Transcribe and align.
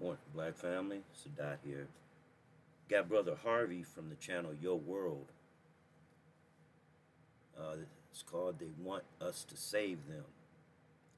Morning, 0.00 0.18
Black 0.32 0.54
family. 0.54 1.00
Sadat 1.12 1.56
here. 1.64 1.88
Got 2.88 3.08
brother 3.08 3.36
Harvey 3.42 3.82
from 3.82 4.08
the 4.08 4.14
channel 4.14 4.52
Your 4.62 4.78
World. 4.78 5.26
Uh, 7.58 7.78
it's 8.12 8.22
called 8.22 8.60
They 8.60 8.70
Want 8.80 9.02
Us 9.20 9.44
to 9.44 9.56
Save 9.56 10.06
Them. 10.08 10.24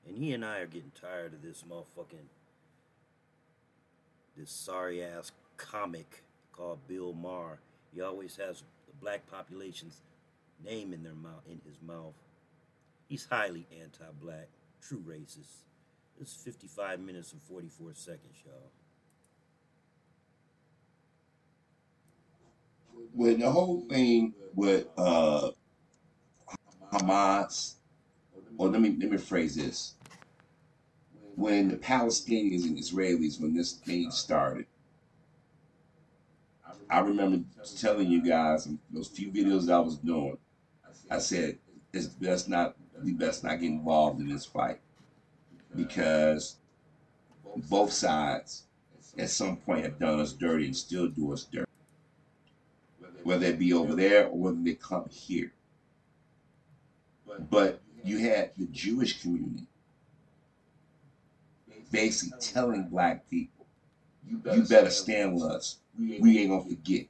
And 0.08 0.16
he 0.16 0.32
and 0.32 0.42
I 0.42 0.60
are 0.60 0.66
getting 0.66 0.92
tired 0.98 1.34
of 1.34 1.42
this 1.42 1.62
motherfucking, 1.68 2.28
this 4.34 4.50
sorry 4.50 5.04
ass 5.04 5.32
comic 5.58 6.22
called 6.50 6.78
Bill 6.88 7.12
Maher. 7.12 7.58
He 7.94 8.00
always 8.00 8.36
has 8.36 8.60
the 8.86 8.94
black 8.98 9.30
population's 9.30 10.00
name 10.64 10.94
in 10.94 11.02
their 11.02 11.12
mouth, 11.12 11.42
in 11.46 11.60
his 11.66 11.76
mouth. 11.86 12.14
He's 13.10 13.26
highly 13.26 13.66
anti-black, 13.78 14.48
true 14.80 15.04
racist. 15.06 15.64
It's 16.20 16.34
55 16.34 17.00
minutes 17.00 17.32
and 17.32 17.40
44 17.40 17.94
seconds, 17.94 18.36
y'all. 18.44 18.70
When 23.14 23.40
the 23.40 23.50
whole 23.50 23.86
thing 23.88 24.34
with 24.54 24.86
uh, 24.98 25.52
Hamas, 26.92 27.76
or 28.58 28.68
let 28.68 28.82
me 28.82 28.96
let 29.00 29.10
me 29.10 29.16
phrase 29.16 29.56
this: 29.56 29.94
when 31.36 31.68
the 31.68 31.76
Palestinians 31.76 32.64
and 32.64 32.78
Israelis, 32.78 33.40
when 33.40 33.54
this 33.54 33.72
thing 33.72 34.10
started, 34.10 34.66
I 36.90 37.00
remember 37.00 37.40
telling 37.78 38.10
you 38.10 38.22
guys 38.22 38.66
in 38.66 38.78
those 38.90 39.08
few 39.08 39.30
videos 39.30 39.72
I 39.72 39.78
was 39.78 39.96
doing. 39.96 40.36
I 41.10 41.18
said 41.18 41.58
it's 41.94 42.06
best 42.06 42.48
not 42.48 42.76
we 43.02 43.12
best 43.14 43.42
not 43.42 43.58
get 43.58 43.70
involved 43.70 44.20
in 44.20 44.28
this 44.28 44.44
fight 44.44 44.80
because 45.74 46.56
both 47.68 47.92
sides 47.92 48.64
at 49.18 49.30
some 49.30 49.56
point 49.56 49.84
have 49.84 49.98
done 49.98 50.20
us 50.20 50.32
dirty 50.32 50.66
and 50.66 50.76
still 50.76 51.08
do 51.08 51.32
us 51.32 51.44
dirty. 51.44 51.66
Whether 53.22 53.46
it 53.46 53.58
be 53.58 53.72
over 53.72 53.94
there 53.94 54.26
or 54.26 54.38
whether 54.38 54.58
they 54.60 54.74
come 54.74 55.08
here. 55.10 55.52
But 57.50 57.80
you 58.02 58.18
had 58.18 58.52
the 58.56 58.66
Jewish 58.66 59.20
community 59.20 59.66
basically 61.90 62.38
telling 62.40 62.84
black 62.84 63.28
people, 63.28 63.66
you 64.28 64.62
better 64.62 64.90
stand 64.90 65.34
with 65.34 65.44
us. 65.44 65.78
We 65.98 66.38
ain't 66.38 66.50
gonna 66.50 66.64
forget. 66.64 67.06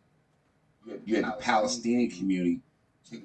You 1.04 1.16
had 1.16 1.26
the 1.26 1.36
Palestinian 1.38 2.10
community 2.10 2.60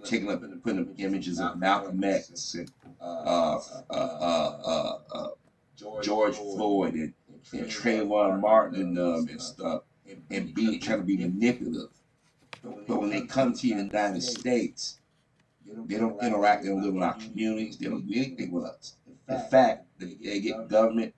taking 0.03 0.29
up 0.29 0.43
and 0.43 0.63
putting 0.63 0.81
up 0.81 0.87
images 0.97 1.39
of 1.39 1.57
Malcolm 1.57 2.03
X 2.03 2.53
and 2.55 2.71
uh, 3.01 3.59
uh, 3.89 3.93
uh, 3.93 4.99
uh, 5.13 5.27
George 6.01 6.35
Floyd 6.35 6.93
and, 6.93 7.13
and 7.53 7.67
Trayvon 7.67 8.39
Martin 8.39 8.81
and, 8.81 8.99
um, 8.99 9.27
and 9.29 9.41
stuff, 9.41 9.83
and 10.31 10.53
being 10.53 10.79
trying 10.79 10.99
to 10.99 11.05
be 11.05 11.17
manipulative. 11.17 11.89
But 12.87 12.99
when 12.99 13.09
they 13.09 13.21
come 13.21 13.53
to 13.53 13.61
the 13.61 13.67
United 13.67 14.23
States, 14.23 14.99
they 15.87 15.97
don't 15.97 16.21
interact, 16.23 16.63
they 16.63 16.69
don't 16.69 16.81
live 16.81 16.95
in 16.95 17.03
our 17.03 17.13
communities, 17.13 17.77
they 17.77 17.87
don't 17.87 18.07
do 18.07 18.13
anything 18.15 18.51
with 18.51 18.65
us. 18.65 18.95
In 19.27 19.41
fact, 19.49 19.85
they 19.99 20.39
get 20.39 20.67
government 20.67 21.13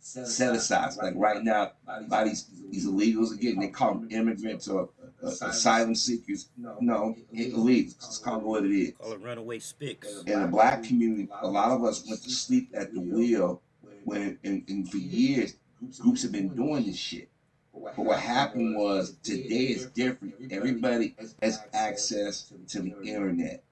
set 0.00 0.54
aside. 0.54 0.94
Like 0.96 1.14
right 1.16 1.42
now, 1.42 1.72
by 2.08 2.24
these 2.24 2.46
these 2.70 2.86
illegals 2.86 3.32
again, 3.32 3.58
they 3.58 3.68
call 3.68 3.94
them 3.94 4.08
immigrants 4.10 4.68
or 4.68 4.90
uh, 5.22 5.28
asylum 5.28 5.94
seekers. 5.94 6.48
No, 6.56 7.16
illegals. 7.34 7.96
It's 7.96 8.18
called 8.18 8.42
what 8.42 8.64
it 8.64 8.72
is. 8.72 8.92
Call 8.98 9.12
it 9.12 9.20
runaway 9.20 9.58
spicks. 9.58 10.22
In 10.26 10.40
the 10.42 10.48
black 10.48 10.82
community, 10.84 11.28
a 11.40 11.48
lot 11.48 11.70
of 11.72 11.84
us 11.84 12.06
went 12.08 12.22
to 12.22 12.30
sleep 12.30 12.70
at 12.74 12.92
the 12.92 13.00
wheel 13.00 13.62
when, 14.04 14.38
and, 14.44 14.64
and 14.68 14.90
for 14.90 14.98
years, 14.98 15.56
groups 16.00 16.22
have 16.22 16.32
been 16.32 16.54
doing 16.54 16.86
this 16.86 16.96
shit. 16.96 17.28
But 17.74 17.98
what 17.98 18.18
happened 18.18 18.76
was 18.76 19.16
today 19.22 19.66
is 19.66 19.86
different. 19.86 20.34
Everybody 20.50 21.14
has 21.42 21.60
access 21.72 22.52
to 22.68 22.80
the 22.80 22.94
internet. 23.02 23.62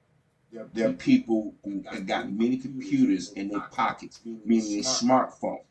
There 0.72 0.88
are 0.88 0.92
people 0.92 1.54
who 1.64 1.82
have 1.90 2.06
got 2.06 2.30
many 2.30 2.58
computers 2.58 3.32
in 3.32 3.48
their 3.48 3.60
pockets, 3.72 4.20
meaning 4.24 4.78
a 4.78 4.82
smartphones. 4.82 5.64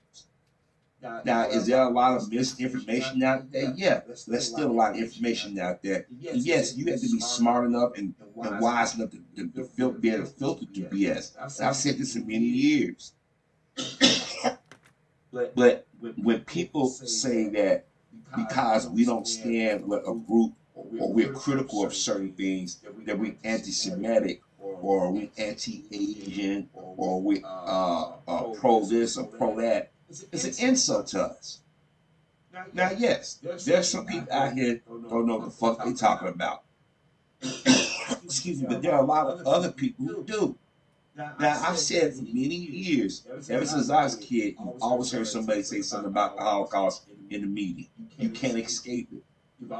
Now, 1.25 1.47
is 1.47 1.65
there 1.67 1.81
a 1.81 1.89
lot 1.89 2.15
of 2.15 2.31
misinformation 2.31 3.23
out 3.23 3.51
there? 3.51 3.73
Yeah, 3.75 4.01
there's 4.27 4.47
still 4.47 4.71
a 4.71 4.73
lot 4.73 4.91
of 4.91 4.97
information 4.97 5.59
out 5.59 5.83
there. 5.83 6.05
Yes, 6.09 6.75
you 6.77 6.85
have 6.91 7.01
to 7.01 7.09
be 7.11 7.19
smart 7.19 7.65
enough 7.65 7.91
and, 7.97 8.13
and 8.41 8.59
wise 8.59 8.95
enough 8.95 9.11
to, 9.11 9.19
to, 9.35 9.47
to 9.49 9.63
fil- 9.65 9.91
be 9.91 10.09
able 10.11 10.25
to 10.25 10.31
filter 10.31 10.65
through 10.73 10.85
BS. 10.85 11.61
I've 11.61 11.75
said 11.75 11.97
this 11.97 12.15
in 12.15 12.25
many 12.27 12.45
years. 12.45 13.13
but 15.31 15.87
when 16.21 16.41
people 16.41 16.87
say 16.87 17.49
that 17.49 17.85
because 18.35 18.87
we 18.89 19.05
don't 19.05 19.27
stand 19.27 19.85
with 19.85 20.07
a 20.07 20.13
group 20.13 20.53
or 20.75 21.13
we're 21.13 21.31
critical 21.33 21.85
of 21.85 21.93
certain 21.93 22.31
things, 22.33 22.79
that 23.05 23.17
we're 23.17 23.35
anti-Semitic 23.43 24.41
or 24.59 25.11
we're 25.11 25.29
anti-Asian 25.37 26.69
or 26.73 27.21
we 27.21 27.43
uh, 27.43 28.11
uh, 28.27 28.43
pro 28.55 28.83
this 28.85 29.17
or 29.17 29.25
pro 29.27 29.55
that, 29.59 29.91
it's 30.31 30.59
an 30.59 30.67
insult 30.67 31.07
to 31.07 31.21
us. 31.23 31.59
Now, 32.73 32.91
yes, 32.95 33.39
there's 33.65 33.89
some 33.89 34.05
people 34.05 34.31
out 34.31 34.53
here 34.53 34.81
don't 34.87 35.25
know 35.25 35.37
what 35.37 35.45
the 35.45 35.51
fuck 35.51 35.83
they 35.83 35.93
talking 35.93 36.27
about. 36.27 36.63
Excuse 38.23 38.61
me, 38.61 38.67
but 38.69 38.81
there 38.81 38.93
are 38.93 39.01
a 39.01 39.05
lot 39.05 39.27
of 39.27 39.45
other 39.47 39.71
people 39.71 40.05
who 40.05 40.23
do. 40.23 40.55
Now, 41.15 41.33
I've 41.39 41.77
said 41.77 42.13
for 42.13 42.23
many 42.23 42.55
years, 42.55 43.25
ever 43.49 43.65
since 43.65 43.89
I 43.89 44.03
was 44.03 44.15
a 44.15 44.19
kid, 44.19 44.55
you 44.59 44.77
always 44.81 45.11
heard 45.11 45.27
somebody 45.27 45.63
say 45.63 45.81
something 45.81 46.09
about 46.09 46.35
the 46.35 46.43
Holocaust 46.43 47.07
in 47.29 47.41
the 47.41 47.47
media. 47.47 47.85
You 48.17 48.29
can't 48.29 48.57
escape 48.57 49.09
it. 49.11 49.23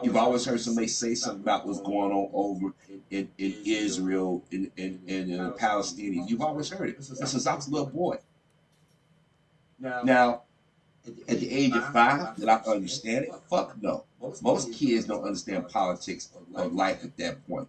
You've 0.03 0.15
always 0.15 0.45
heard 0.45 0.61
somebody 0.61 0.87
say 0.87 1.15
something 1.15 1.41
about 1.41 1.65
what's 1.67 1.81
going 1.81 2.11
on 2.11 2.29
over 2.33 2.73
in, 3.09 3.29
in 3.37 3.55
Israel 3.65 4.43
and 4.51 4.71
in, 4.77 5.01
in, 5.07 5.29
in, 5.31 5.43
the 5.43 5.51
Palestinians. 5.51 6.29
You've 6.29 6.41
always 6.41 6.69
heard 6.69 6.89
it. 6.89 7.03
Since 7.03 7.47
I 7.47 7.55
was 7.55 7.67
a 7.67 7.71
little 7.71 7.87
boy. 7.87 8.17
Now, 9.83 10.43
at 11.27 11.39
the 11.39 11.49
age 11.51 11.75
of 11.75 11.91
five, 11.91 12.37
did 12.37 12.47
I 12.47 12.55
understand 12.65 13.25
it? 13.25 13.31
Fuck 13.49 13.81
no. 13.81 14.05
Most 14.41 14.71
kids 14.73 15.05
don't 15.05 15.23
understand 15.23 15.67
politics 15.67 16.29
of 16.55 16.73
life 16.73 17.03
at 17.03 17.17
that 17.17 17.45
point. 17.47 17.67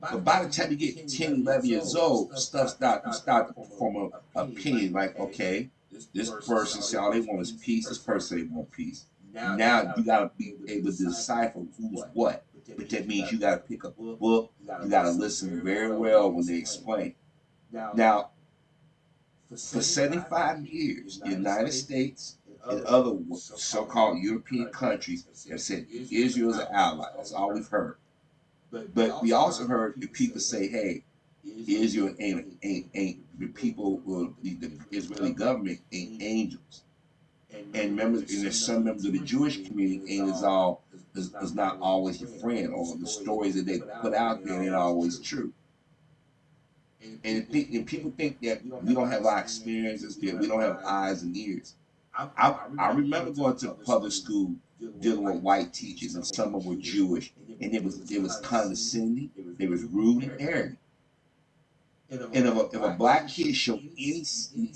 But 0.00 0.24
by 0.24 0.44
the 0.44 0.50
time 0.50 0.70
you 0.70 0.76
get 0.76 1.08
10, 1.08 1.36
11 1.36 1.66
years 1.66 1.96
old, 1.96 2.36
stuff 2.38 2.68
start 2.70 3.02
you 3.06 3.12
start 3.14 3.54
to 3.56 3.64
form 3.78 3.96
an 3.96 4.10
opinion 4.34 4.92
like, 4.92 5.18
okay, 5.18 5.70
this 6.12 6.30
person 6.46 6.82
say 6.82 6.98
all 6.98 7.12
they 7.12 7.20
want 7.20 7.40
is 7.40 7.52
peace. 7.52 7.88
This 7.88 7.98
person 7.98 8.38
they 8.38 8.44
want 8.44 8.70
peace. 8.70 9.06
Now 9.32 9.94
you 9.96 10.04
gotta 10.04 10.30
be 10.36 10.54
able 10.68 10.92
to 10.92 11.04
decipher 11.04 11.60
who's 11.78 12.02
what. 12.12 12.44
But 12.76 12.90
that 12.90 13.06
means 13.06 13.32
you 13.32 13.38
gotta 13.38 13.58
pick 13.62 13.84
up 13.84 13.98
a 13.98 14.02
book. 14.16 14.52
You 14.60 14.90
gotta 14.90 15.10
listen 15.10 15.62
very 15.62 15.96
well 15.96 16.30
when 16.30 16.44
they 16.44 16.56
explain. 16.56 17.14
Now, 17.72 18.30
for 19.50 19.56
75 19.80 20.66
years, 20.66 21.20
the 21.20 21.30
United 21.30 21.72
States 21.72 22.36
and 22.68 22.84
other 22.84 23.16
so-called 23.34 24.18
European 24.18 24.66
countries 24.70 25.26
have 25.48 25.60
said 25.60 25.86
Israel 25.90 26.50
is 26.50 26.58
an 26.58 26.66
ally. 26.72 27.06
That's 27.16 27.32
all 27.32 27.54
we've 27.54 27.68
heard. 27.68 27.96
But 28.70 29.22
we 29.22 29.32
also 29.32 29.66
heard 29.66 29.94
the 29.96 30.08
people 30.08 30.40
say, 30.40 30.66
"Hey, 30.66 31.04
Israel 31.66 32.14
ain't 32.18 32.58
ain't 32.62 32.90
ain't 32.94 33.38
the 33.38 33.46
people, 33.46 34.02
well, 34.04 34.34
the, 34.42 34.54
the 34.54 34.72
Israeli 34.90 35.32
government 35.32 35.80
ain't 35.92 36.20
angels." 36.22 36.82
And 37.72 37.94
members, 37.94 38.22
and 38.32 38.44
there's 38.44 38.66
some 38.66 38.84
members 38.84 39.04
of 39.04 39.12
the 39.12 39.20
Jewish 39.20 39.64
community 39.66 40.18
ain't 40.18 40.30
as 40.30 40.42
all 40.42 40.82
is, 41.14 41.32
is 41.40 41.54
not 41.54 41.78
always 41.80 42.20
your 42.20 42.30
friend, 42.30 42.72
or 42.74 42.96
the 42.96 43.06
stories 43.06 43.54
that 43.54 43.66
they 43.66 43.78
put 44.00 44.12
out 44.12 44.44
there 44.44 44.60
ain't 44.60 44.74
always 44.74 45.20
true. 45.20 45.52
And, 47.24 47.50
th- 47.52 47.68
and 47.72 47.86
people 47.86 48.12
think 48.16 48.40
that 48.42 48.62
we 48.82 48.94
don't 48.94 49.10
have 49.10 49.26
our 49.26 49.40
experiences, 49.40 50.16
that 50.18 50.38
we 50.38 50.48
don't 50.48 50.60
have 50.62 50.80
eyes 50.84 51.22
and 51.22 51.36
ears. 51.36 51.74
I, 52.16 52.56
I 52.78 52.92
remember 52.92 53.30
going 53.32 53.56
to 53.58 53.72
public 53.72 54.12
school 54.12 54.54
dealing 55.00 55.24
with 55.24 55.42
white 55.42 55.72
teachers, 55.74 56.14
and 56.14 56.26
some 56.26 56.54
of 56.54 56.64
them 56.64 56.70
were 56.76 56.82
Jewish, 56.82 57.32
and 57.60 57.74
it 57.74 57.84
was 57.84 58.10
it 58.10 58.22
was 58.22 58.38
condescending, 58.40 59.30
it 59.58 59.68
was 59.70 59.84
rude 59.84 60.24
and 60.24 60.32
arrogant. 60.40 60.78
And 62.10 62.46
if 62.46 62.56
a, 62.56 62.60
if 62.76 62.82
a 62.82 62.90
black 62.96 63.28
kid 63.28 63.54
showed 63.56 63.80
any 63.98 64.24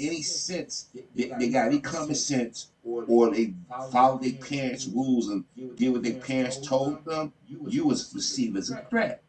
any 0.00 0.22
sense, 0.22 0.88
they, 1.14 1.32
they 1.38 1.48
got 1.50 1.68
any 1.68 1.80
common 1.80 2.16
sense, 2.16 2.70
or 2.84 3.30
they 3.30 3.54
follow 3.92 4.18
their 4.18 4.32
parents' 4.34 4.86
rules 4.86 5.28
and 5.28 5.44
did 5.76 5.90
what 5.92 6.02
their 6.02 6.14
parents 6.14 6.58
told 6.66 7.04
them, 7.04 7.32
you 7.48 7.86
was 7.86 8.04
perceived 8.04 8.56
as 8.56 8.70
a 8.70 8.84
threat. 8.90 9.22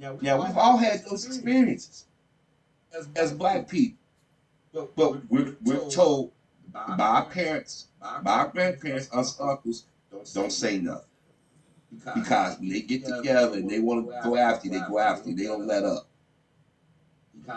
Now 0.00 0.14
we've 0.14 0.56
all 0.56 0.78
had 0.78 1.04
those 1.04 1.26
experiences 1.26 2.06
as 3.14 3.32
black 3.32 3.68
people, 3.68 3.98
but 4.72 5.30
we're, 5.30 5.56
we're 5.62 5.90
told 5.90 6.32
by 6.72 6.96
our 6.98 7.26
parents, 7.26 7.88
by 8.00 8.32
our 8.32 8.48
grandparents, 8.48 9.08
us 9.12 9.38
uncles, 9.40 9.84
don't 10.32 10.52
say 10.52 10.78
nothing. 10.78 11.04
Because 12.14 12.58
when 12.58 12.70
they 12.70 12.80
get 12.80 13.04
together 13.04 13.58
and 13.58 13.68
they 13.68 13.80
want 13.80 14.06
to 14.06 14.20
go 14.22 14.36
after 14.36 14.68
you, 14.68 14.74
they 14.78 14.86
go 14.88 14.98
after 14.98 15.30
you. 15.30 15.36
They 15.36 15.44
don't 15.44 15.66
let 15.66 15.84
up. 15.84 16.06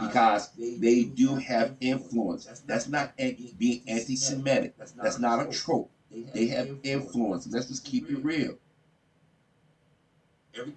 because 0.01 0.49
they 0.57 1.03
do 1.03 1.35
have 1.35 1.75
influence. 1.79 2.45
That's 2.65 2.87
not 2.87 3.15
being 3.17 3.83
anti-Semitic. 3.87 4.75
That's 5.01 5.19
not 5.19 5.47
a 5.47 5.51
trope. 5.51 5.91
They 6.33 6.47
have 6.47 6.69
influence. 6.83 7.47
Let's 7.47 7.67
just 7.67 7.85
keep 7.85 8.09
it 8.09 8.23
real. 8.23 8.57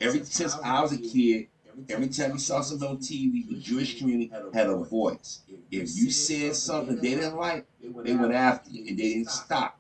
Ever 0.01 0.25
since 0.25 0.55
I 0.63 0.81
was 0.81 0.93
a 0.93 0.99
kid, 0.99 1.49
every 1.89 2.09
time 2.09 2.33
you 2.33 2.39
saw 2.39 2.61
something 2.61 2.89
on 2.89 2.99
TV, 2.99 3.49
the 3.49 3.57
Jewish 3.57 3.99
community 3.99 4.33
had 4.53 4.69
a 4.69 4.77
voice. 4.77 5.43
If 5.71 5.97
you 5.97 6.11
said 6.11 6.55
something 6.57 6.97
they 6.97 7.15
didn't 7.15 7.37
like, 7.37 7.67
they 7.81 8.15
went 8.15 8.33
after 8.33 8.71
you, 8.71 8.87
and 8.89 8.99
they 8.99 9.15
didn't 9.15 9.31
stop. 9.31 9.79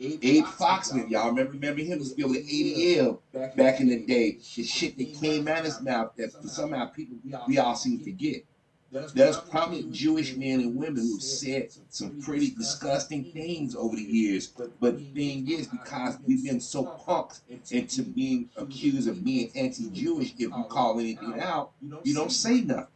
Abe 0.00 0.44
Foxman, 0.44 1.10
y'all 1.10 1.30
remember, 1.30 1.52
remember 1.52 1.82
him 1.82 2.04
spilling 2.04 2.46
ADL 2.46 3.18
back 3.56 3.80
in 3.80 3.88
the 3.88 4.06
day. 4.06 4.38
The 4.54 4.62
shit 4.62 4.96
that 4.96 5.14
came 5.14 5.48
out 5.48 5.58
of 5.58 5.64
his 5.64 5.80
mouth 5.80 6.12
that 6.16 6.32
somehow 6.44 6.86
people 6.86 7.16
we 7.48 7.58
all 7.58 7.74
seem 7.74 7.98
to 7.98 8.04
forget. 8.04 8.42
There's 8.90 9.36
prominent 9.36 9.92
Jewish 9.92 10.34
men 10.36 10.60
and 10.60 10.74
women 10.74 11.02
who've 11.02 11.22
said 11.22 11.68
some 11.90 12.20
pretty 12.22 12.50
disgusting 12.50 13.24
things 13.24 13.76
over 13.76 13.94
the 13.94 14.02
years. 14.02 14.46
But 14.46 14.98
the 14.98 15.04
thing 15.14 15.50
is, 15.50 15.66
because 15.66 16.16
we've 16.26 16.42
been 16.42 16.60
so 16.60 16.84
punked 17.06 17.40
into 17.70 18.02
being 18.02 18.48
accused 18.56 19.08
of 19.08 19.22
being 19.22 19.50
anti-Jewish, 19.54 20.32
if 20.32 20.40
you 20.40 20.64
call 20.70 20.98
anything 21.00 21.38
out, 21.38 21.72
you 22.02 22.14
don't 22.14 22.32
say 22.32 22.62
nothing. 22.62 22.86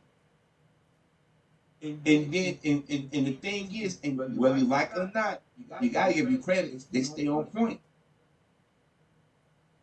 And 1.83 2.00
then, 2.05 2.59
and, 2.65 2.85
and, 2.89 3.11
and 3.12 3.27
the 3.27 3.33
thing 3.33 3.75
is, 3.75 3.99
and 4.05 4.39
whether 4.39 4.56
you 4.56 4.65
like 4.65 4.93
it 4.93 4.99
or 4.99 5.11
not, 5.15 5.43
you 5.81 5.91
gotta 5.91 6.15
give 6.15 6.31
you 6.31 6.39
credit. 6.39 6.85
They 6.91 7.03
stay 7.03 7.27
on 7.27 7.47
point. 7.47 7.81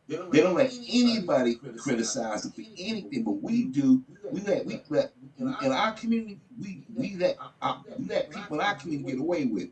They 0.08 0.42
don't 0.42 0.56
let 0.56 0.74
anybody 0.74 1.56
criticize 1.78 2.42
them 2.42 2.52
for 2.54 2.62
anything, 2.80 3.24
but 3.24 3.44
we 3.44 3.66
do. 3.66 4.02
We 4.32 4.42
let 4.42 4.66
we 4.66 4.82
let 4.90 5.14
in 5.40 5.72
our 5.72 5.94
community. 5.94 6.40
We 6.60 6.84
we 6.96 7.16
let 7.16 7.38
our, 7.62 7.82
we 7.98 8.06
let 8.06 8.30
people 8.32 8.60
in 8.60 8.66
our 8.66 8.76
community 8.76 9.12
get 9.12 9.20
away 9.20 9.46
with. 9.46 9.64
It. 9.64 9.72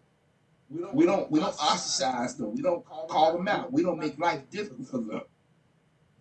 We 0.69 1.05
don't 1.05 1.29
we 1.31 1.39
don't 1.39 1.55
ostracize 1.59 2.35
them. 2.35 2.55
We 2.55 2.61
don't 2.61 2.85
call 2.85 3.33
them 3.33 3.47
out. 3.47 3.71
We 3.71 3.83
don't 3.83 3.99
make 3.99 4.17
life 4.19 4.49
difficult 4.49 4.87
for 4.87 4.97
them. 4.99 5.21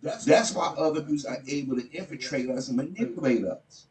That's 0.01 0.53
why 0.53 0.73
other 0.77 1.01
groups 1.01 1.25
are 1.25 1.37
able 1.47 1.75
to 1.75 1.91
infiltrate 1.91 2.49
us 2.49 2.67
and 2.67 2.77
manipulate 2.77 3.45
us. 3.45 3.87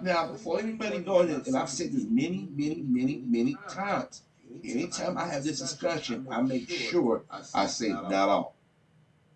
Now, 0.00 0.32
before 0.32 0.58
anybody 0.58 0.98
goes 1.00 1.28
in, 1.28 1.42
and 1.46 1.56
I've 1.56 1.68
said 1.68 1.92
this 1.92 2.04
many, 2.08 2.48
many, 2.50 2.82
many, 2.82 3.22
many 3.26 3.56
times, 3.68 4.22
anytime 4.64 5.18
I 5.18 5.26
have 5.26 5.44
this 5.44 5.60
discussion, 5.60 6.26
I 6.30 6.40
make 6.40 6.68
sure 6.70 7.22
I 7.54 7.66
say 7.66 7.88
not 7.88 8.12
all. 8.12 8.53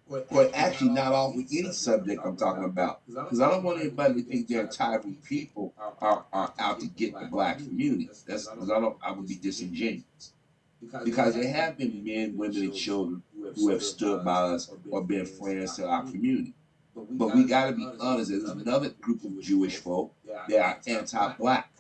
But 0.09 0.51
actually, 0.55 0.91
not 0.91 1.13
all 1.13 1.35
with 1.35 1.49
any 1.53 1.73
subject 1.73 2.21
I'm 2.25 2.37
talking 2.37 2.65
about. 2.65 3.03
Because 3.07 3.41
I 3.41 3.51
don't 3.51 3.63
want 3.63 3.81
anybody 3.81 4.23
to 4.23 4.29
think 4.29 4.49
their 4.49 4.63
entire 4.63 5.01
people 5.25 5.75
are, 6.01 6.25
are 6.33 6.53
out 6.59 6.81
to 6.81 6.87
get 6.87 7.19
the 7.19 7.27
black 7.27 7.59
community. 7.59 8.09
That's 8.27 8.49
because 8.49 8.71
I 8.71 8.81
don't 8.81 8.97
I 9.03 9.13
would 9.13 9.29
be 9.29 9.37
disingenuous. 9.37 10.33
Because 11.05 11.35
there 11.35 11.53
have 11.53 11.77
been 11.77 12.05
men, 12.05 12.37
women, 12.37 12.63
and 12.63 12.75
children 12.75 13.23
who 13.55 13.71
have 13.71 13.83
stood 13.83 14.25
by 14.25 14.43
us 14.43 14.71
or 14.91 15.05
been 15.05 15.27
friends 15.27 15.77
to 15.77 15.87
our 15.87 16.03
community. 16.05 16.55
But 16.95 17.35
we 17.35 17.45
got 17.45 17.67
to 17.67 17.73
be 17.77 17.89
honest, 18.01 18.31
there's 18.31 18.45
another 18.45 18.91
group 18.91 19.25
of 19.25 19.41
Jewish 19.41 19.77
folk 19.77 20.15
that 20.49 20.59
are 20.59 20.81
anti 20.87 21.33
black 21.35 21.71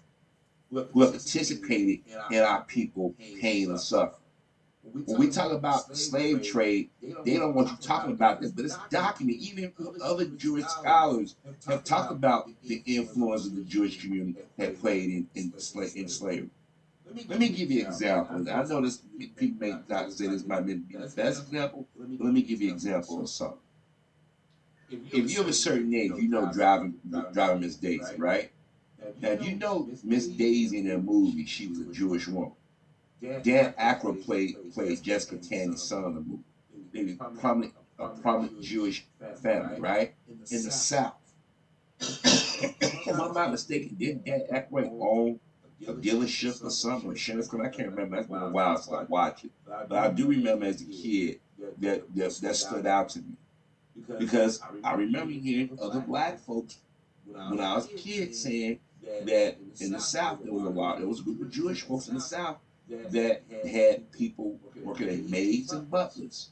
who 0.70 0.78
have 0.78 0.92
participated 0.92 2.00
in 2.30 2.38
our 2.40 2.62
people 2.64 3.14
pain 3.40 3.70
and 3.70 3.80
suffering. 3.80 4.27
When 4.92 5.18
we 5.18 5.28
talk 5.30 5.52
about 5.52 5.88
the 5.88 5.96
slave 5.96 6.42
trade, 6.42 6.90
they 7.24 7.36
don't 7.36 7.54
want 7.54 7.70
you 7.70 7.76
talking 7.80 8.12
about 8.12 8.40
this, 8.40 8.50
but 8.50 8.64
it's 8.64 8.76
documented. 8.90 9.42
Even 9.42 9.72
other 10.02 10.24
Jewish 10.26 10.66
scholars 10.66 11.36
have 11.66 11.84
talked 11.84 12.12
about 12.12 12.48
the 12.62 12.82
influence 12.86 13.46
of 13.46 13.56
the 13.56 13.62
Jewish 13.62 14.00
community 14.00 14.40
that 14.56 14.80
played 14.80 15.10
in, 15.10 15.28
in, 15.34 15.52
in 15.94 16.08
slavery. 16.08 16.50
Let 17.28 17.38
me 17.38 17.48
give 17.48 17.70
you 17.70 17.82
an 17.82 17.86
example. 17.86 18.50
I 18.50 18.62
know 18.64 18.82
this 18.82 19.02
people 19.36 19.58
may 19.58 19.74
not 19.88 20.12
say 20.12 20.26
this 20.26 20.46
might 20.46 20.66
be 20.66 20.74
the 20.74 21.10
best 21.16 21.42
example, 21.42 21.86
but 21.96 22.24
let 22.24 22.34
me 22.34 22.42
give 22.42 22.60
you 22.60 22.68
an 22.68 22.74
example 22.74 23.20
of 23.22 23.28
something. 23.28 23.58
If 24.90 25.30
you're 25.30 25.42
of 25.42 25.48
a 25.48 25.52
certain 25.52 25.92
age, 25.94 26.12
you 26.16 26.28
know 26.28 26.50
driving 26.52 26.94
driving 27.32 27.60
Miss 27.60 27.76
Daisy, 27.76 28.16
right? 28.16 28.50
Now 29.20 29.32
you 29.32 29.56
know 29.56 29.88
Miss 30.02 30.26
Daisy 30.26 30.78
in 30.78 30.88
that 30.88 30.98
movie, 30.98 31.46
she 31.46 31.68
was 31.68 31.80
a 31.80 31.84
Jewish 31.84 32.26
woman. 32.28 32.52
Dan 33.20 33.74
Aykroyd 33.74 34.24
played 34.24 34.56
played 34.72 35.02
Jessica 35.02 35.36
Tandy's 35.36 35.82
son 35.82 36.04
in 36.04 36.14
the 36.14 36.20
movie. 36.20 36.44
They 36.92 37.14
prominent, 37.40 37.74
a 37.98 38.08
prominent 38.08 38.62
Jewish 38.62 39.06
family, 39.42 39.80
right? 39.80 40.14
In 40.28 40.64
the 40.64 40.70
South. 40.70 41.14
If 42.00 43.20
I'm 43.20 43.32
not 43.32 43.50
mistaken, 43.50 43.96
didn't 43.96 44.24
Dan 44.24 44.42
Aykroyd 44.52 44.90
own 45.00 45.40
a 45.86 45.92
dealership 45.92 46.64
or 46.64 46.70
something, 46.70 47.10
insurance? 47.10 47.52
I 47.52 47.68
can't 47.68 47.90
remember. 47.90 48.16
That's 48.16 48.28
been 48.28 48.42
a 48.42 48.48
while 48.48 48.76
since 48.76 48.96
I 48.96 49.02
watched 49.04 49.44
it. 49.44 49.50
But 49.66 49.92
I 49.92 50.10
do 50.10 50.28
remember 50.28 50.66
as 50.66 50.80
a 50.80 50.84
kid 50.84 51.40
that 51.78 52.14
that, 52.14 52.38
that 52.42 52.56
stood 52.56 52.86
out 52.86 53.08
to 53.10 53.20
me. 53.20 53.34
Because 54.18 54.60
I 54.84 54.94
remember 54.94 55.32
hearing 55.32 55.76
other 55.82 56.00
black 56.00 56.38
folks 56.38 56.78
when 57.26 57.60
I 57.60 57.74
was 57.74 57.86
a 57.86 57.94
kid 57.94 58.34
saying 58.34 58.78
that 59.24 59.56
in 59.80 59.92
the 59.92 60.00
South 60.00 60.42
there 60.42 60.52
was 60.52 60.64
a 60.64 60.70
lot, 60.70 60.98
there 60.98 61.08
was 61.08 61.20
a 61.20 61.22
group 61.22 61.40
of 61.40 61.50
Jewish 61.50 61.82
folks 61.82 62.08
in 62.08 62.14
the 62.14 62.20
South 62.20 62.58
that 62.88 63.42
had 63.70 64.10
people 64.12 64.58
working 64.82 65.08
as 65.08 65.30
maids 65.30 65.72
and 65.72 65.90
butlers. 65.90 66.50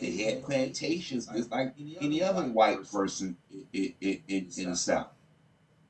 They 0.00 0.24
had 0.24 0.44
plantations 0.44 1.26
just 1.26 1.50
like 1.50 1.74
any 2.00 2.22
other 2.22 2.42
white 2.42 2.90
person 2.90 3.36
in, 3.72 3.94
in, 4.00 4.22
in, 4.28 4.48
in 4.56 4.70
the 4.70 4.76
South. 4.76 5.08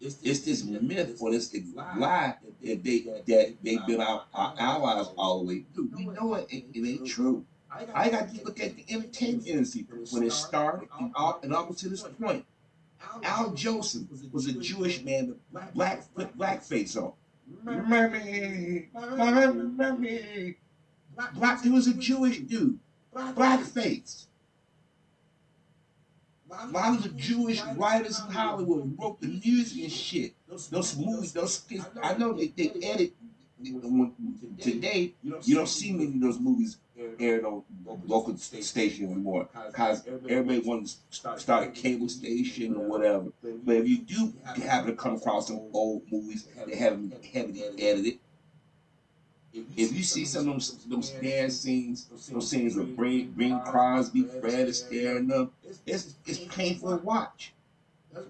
It's 0.01 0.41
this 0.41 0.65
myth 0.65 1.17
or 1.21 1.31
this 1.31 1.55
lie 1.75 2.35
that 2.63 2.85
they 2.85 3.01
that 3.27 3.55
they've 3.63 3.87
been 3.87 4.01
our, 4.01 4.25
our 4.35 4.55
allies 4.59 5.07
all 5.17 5.41
the 5.41 5.47
way 5.47 5.65
through. 5.75 5.91
We 5.97 6.07
know 6.07 6.35
it, 6.35 6.47
it, 6.51 6.65
it 6.75 6.87
ain't 6.87 7.07
true. 7.07 7.45
I 7.95 8.09
got 8.11 8.33
to 8.33 8.45
look 8.45 8.61
at 8.61 8.77
the 8.77 8.85
entertainment 8.89 9.47
industry 9.47 9.87
when 10.11 10.23
it 10.23 10.33
started 10.33 10.89
and 11.01 11.13
up, 11.17 11.43
and 11.43 11.55
up 11.55 11.75
to 11.77 11.89
this 11.89 12.03
point. 12.03 12.45
Al 13.23 13.51
Jolson 13.51 14.09
was 14.33 14.47
a 14.47 14.53
Jewish 14.53 15.03
man 15.03 15.29
with 15.29 15.75
black 15.75 16.15
put 16.15 16.37
blackface 16.37 16.97
on. 16.97 17.13
Remember 17.65 18.11
me. 19.99 20.57
Black, 21.35 21.63
he 21.63 21.71
was 21.71 21.87
a 21.87 21.95
Jewish 21.95 22.39
dude, 22.41 22.79
blackface. 23.15 24.27
A 26.51 26.67
lot 26.69 26.97
of 26.97 27.03
the 27.03 27.09
Jewish 27.11 27.63
writers 27.77 28.21
in 28.21 28.33
Hollywood 28.33 28.97
wrote 28.99 29.21
the 29.21 29.27
music 29.27 29.83
and 29.83 29.93
shit. 29.93 30.35
Those 30.71 30.97
movies, 30.97 31.33
those 31.33 31.55
skits, 31.55 31.85
I 32.03 32.17
know 32.17 32.33
they, 32.33 32.47
they 32.49 32.71
edit 32.83 33.15
today. 34.61 35.15
You 35.23 35.55
don't 35.55 35.69
see 35.69 35.93
many 35.93 36.15
of 36.15 36.21
those 36.21 36.39
movies 36.39 36.79
aired 37.19 37.45
on 37.45 37.63
local 38.07 38.37
station 38.37 39.07
anymore 39.07 39.49
because 39.67 40.07
everybody 40.29 40.61
wants 40.61 40.99
to 41.11 41.39
start 41.39 41.69
a 41.69 41.71
cable 41.71 42.09
station 42.09 42.77
or 42.77 42.87
whatever. 42.87 43.27
But 43.43 43.77
if 43.77 43.89
you 43.89 43.99
do 43.99 44.33
happen 44.63 44.91
to 44.91 44.97
come 44.97 45.17
across 45.17 45.49
some 45.49 45.61
old 45.73 46.03
movies 46.11 46.47
that 46.57 46.75
haven't 46.75 47.25
heavily 47.25 47.65
edited, 47.79 48.19
if 49.77 49.93
you 49.93 50.03
see 50.03 50.25
some 50.25 50.49
of 50.49 50.67
those, 50.89 51.11
dance 51.11 51.61
scenes, 51.61 52.09
those 52.31 52.49
scenes 52.49 52.75
with 52.75 52.97
Bing, 52.97 53.61
Crosby, 53.61 54.25
Fred 54.25 54.67
Astaire, 54.67 55.19
and 55.19 55.31
them, 55.31 55.51
it's, 55.87 56.15
it's 56.27 56.41
painful 56.47 56.99
to 56.99 57.05
watch. 57.05 57.53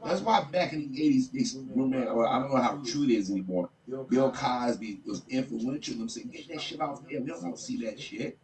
That's 0.05 0.21
why 0.21 0.43
back 0.50 0.73
in 0.73 0.93
the 0.93 1.00
80s, 1.00 1.33
they, 1.33 1.61
remember, 1.75 2.14
well, 2.14 2.26
I 2.26 2.38
don't 2.38 2.55
know 2.55 2.61
how 2.61 2.83
true 2.85 3.05
it 3.05 3.11
is 3.11 3.31
anymore. 3.31 3.69
Bill 4.09 4.31
Cosby 4.31 5.00
was 5.07 5.23
influential. 5.29 5.97
Them 5.97 6.09
saying, 6.09 6.29
get 6.29 6.49
that 6.49 6.61
shit 6.61 6.81
off 6.81 7.03
here. 7.09 7.21
We 7.21 7.29
don't 7.29 7.43
want 7.43 7.57
to 7.57 7.62
see 7.62 7.85
that 7.85 8.00
shit. 8.00 8.38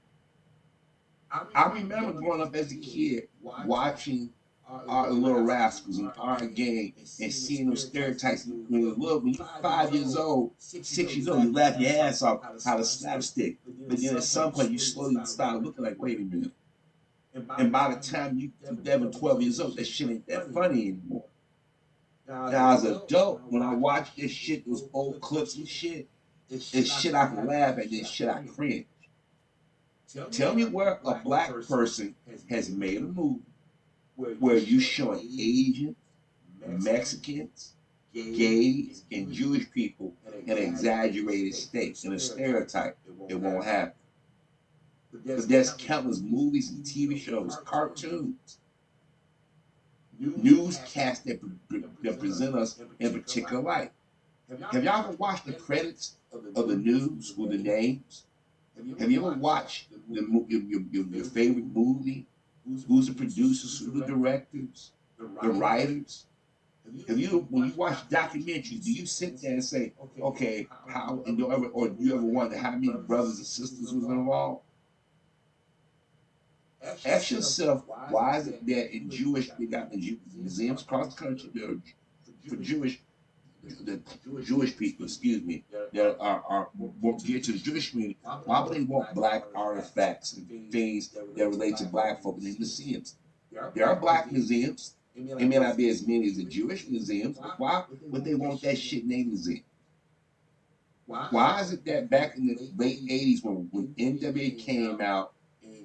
I 1.32 1.70
remember 1.72 2.20
growing 2.20 2.42
up 2.42 2.54
as 2.56 2.72
a 2.72 2.76
kid 2.76 3.28
watching 3.64 4.30
our 4.88 5.10
little 5.10 5.42
rascals 5.42 5.98
and 5.98 6.12
our 6.18 6.44
gang 6.46 6.92
and 7.20 7.32
seeing 7.32 7.68
those 7.68 7.86
stereotypes 7.86 8.46
when 8.46 8.80
you're 8.82 8.94
little, 8.94 9.20
when 9.20 9.34
you're 9.34 9.48
five 9.62 9.94
years 9.94 10.16
old, 10.16 10.52
six 10.58 10.96
years 10.96 11.28
old, 11.28 11.44
you 11.44 11.52
laugh 11.52 11.78
your 11.78 11.90
ass 11.90 12.22
off 12.22 12.40
how 12.64 12.76
to 12.76 12.84
slapstick. 12.84 13.58
But 13.88 14.00
then 14.00 14.16
at 14.16 14.24
some 14.24 14.52
point 14.52 14.70
you 14.70 14.78
slowly 14.78 15.24
start 15.24 15.62
looking 15.62 15.84
like, 15.84 15.96
wait 15.98 16.18
a 16.18 16.22
minute. 16.22 16.52
And 17.58 17.70
by 17.70 17.94
the 17.94 18.00
time 18.00 18.38
you 18.38 18.50
11, 18.68 19.12
12 19.12 19.42
years 19.42 19.60
old, 19.60 19.76
that 19.76 19.86
shit 19.86 20.10
ain't 20.10 20.26
that 20.26 20.52
funny 20.52 20.88
anymore. 20.88 21.24
Now 22.30 22.70
as 22.74 22.84
an 22.84 22.94
adult, 22.94 23.42
when 23.48 23.60
I 23.60 23.74
watch 23.74 24.14
this 24.14 24.30
shit, 24.30 24.64
those 24.64 24.88
old 24.92 25.20
clips 25.20 25.56
and 25.56 25.66
shit, 25.66 26.08
it's 26.48 26.64
shit 26.64 27.12
I 27.12 27.26
can 27.26 27.44
laugh 27.46 27.76
at, 27.78 27.90
this 27.90 28.08
shit 28.08 28.28
I 28.28 28.44
cringe. 28.44 28.86
Tell 30.30 30.54
me 30.54 30.64
where 30.64 31.00
a 31.04 31.14
black 31.16 31.52
person 31.68 32.14
has 32.48 32.70
made 32.70 32.98
a 32.98 33.00
movie 33.00 33.40
where 34.14 34.56
you 34.56 34.78
showing 34.78 35.28
Asian, 35.38 35.96
Mexicans, 36.64 37.74
gays, 38.14 39.04
and 39.10 39.32
Jewish 39.32 39.68
people 39.72 40.14
in 40.46 40.56
exaggerated 40.56 41.54
state, 41.54 42.04
in 42.04 42.12
a 42.12 42.18
stereotype. 42.18 42.96
It 43.28 43.34
won't 43.34 43.64
happen. 43.64 43.94
But 45.12 45.48
there's 45.48 45.72
countless 45.72 46.20
movies 46.20 46.70
and 46.70 46.84
TV 46.84 47.18
shows, 47.18 47.56
cartoons 47.64 48.59
newscasts 50.20 51.20
that, 51.20 51.40
that 52.02 52.18
present 52.20 52.54
us 52.54 52.80
in 52.98 53.12
particular 53.12 53.62
light. 53.62 53.92
Have 54.72 54.84
y'all 54.84 55.04
ever 55.06 55.16
watched 55.16 55.46
the 55.46 55.52
credits 55.52 56.16
of 56.32 56.68
the 56.68 56.76
news 56.76 57.34
with 57.36 57.50
the 57.50 57.58
names? 57.58 58.24
Have 58.98 59.10
you 59.10 59.26
ever 59.26 59.36
watched 59.36 59.90
the, 60.10 60.22
your, 60.48 60.62
your, 60.62 61.04
your 61.06 61.24
favorite 61.24 61.66
movie? 61.66 62.26
Who's 62.88 63.06
the 63.08 63.14
producers? 63.14 63.78
Who 63.78 64.00
the 64.00 64.06
directors? 64.06 64.92
The 65.18 65.50
writers? 65.50 66.26
Have 67.06 67.18
you, 67.18 67.46
when 67.50 67.68
you 67.68 67.74
watch 67.74 68.08
documentaries, 68.08 68.82
do 68.84 68.92
you 68.92 69.06
sit 69.06 69.40
there 69.40 69.52
and 69.52 69.64
say, 69.64 69.92
okay, 70.20 70.66
how, 70.88 71.22
and 71.26 71.36
do 71.36 71.44
you 71.44 71.52
ever, 71.52 71.66
or 71.66 71.88
do 71.88 72.02
you 72.02 72.14
ever 72.14 72.24
wonder 72.24 72.56
how 72.58 72.72
many 72.72 72.88
brothers 72.92 73.36
and 73.36 73.46
sisters 73.46 73.92
was 73.92 74.04
involved? 74.04 74.62
Ask 76.82 77.30
yourself, 77.30 77.84
why 78.08 78.38
is 78.38 78.48
it 78.48 78.64
that 78.66 78.94
in 78.94 79.10
Jewish, 79.10 79.50
they 79.58 79.66
got 79.66 79.90
the 79.90 80.18
museums 80.34 80.82
across 80.82 81.14
the 81.14 81.24
country, 81.24 81.50
for 82.48 82.56
Jewish, 82.56 83.00
the 83.62 84.00
Jewish 84.42 84.76
people, 84.76 85.04
excuse 85.04 85.42
me, 85.42 85.64
that 85.92 86.16
are, 86.18 86.42
are 86.48 86.68
geared 87.24 87.44
to 87.44 87.52
the 87.52 87.58
Jewish 87.58 87.90
community, 87.90 88.18
why 88.44 88.60
would 88.60 88.74
they 88.74 88.82
want 88.82 89.14
black 89.14 89.44
artifacts 89.54 90.32
and 90.34 90.72
things 90.72 91.08
that 91.08 91.48
relate 91.48 91.76
to 91.78 91.84
black 91.84 92.22
folk 92.22 92.38
in 92.38 92.44
the 92.44 92.56
museums? 92.56 93.16
There 93.74 93.86
are 93.86 93.96
black 93.96 94.32
museums. 94.32 94.94
It 95.14 95.48
may 95.48 95.58
not 95.58 95.76
be 95.76 95.88
as 95.90 96.06
many 96.06 96.28
as 96.28 96.36
the 96.36 96.44
Jewish 96.44 96.88
museums, 96.88 97.38
but 97.38 97.60
why 97.60 97.84
would 98.08 98.24
they 98.24 98.34
want 98.34 98.62
that 98.62 98.78
shit 98.78 99.02
in 99.02 99.08
named 99.08 99.28
museum? 99.28 99.64
Why 101.06 101.60
is 101.60 101.72
it 101.72 101.84
that 101.86 102.08
back 102.08 102.36
in 102.36 102.46
the 102.46 102.70
late 102.76 103.04
80s 103.06 103.44
when, 103.44 103.68
when 103.72 103.88
NWA 103.98 104.56
came 104.58 105.00
out 105.00 105.32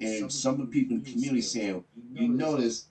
and 0.01 0.31
some 0.31 0.55
of 0.55 0.59
the 0.61 0.65
people 0.67 0.97
in 0.97 1.03
the 1.03 1.11
community 1.11 1.41
saying, 1.41 1.83
you 2.13 2.27
notice 2.27 2.87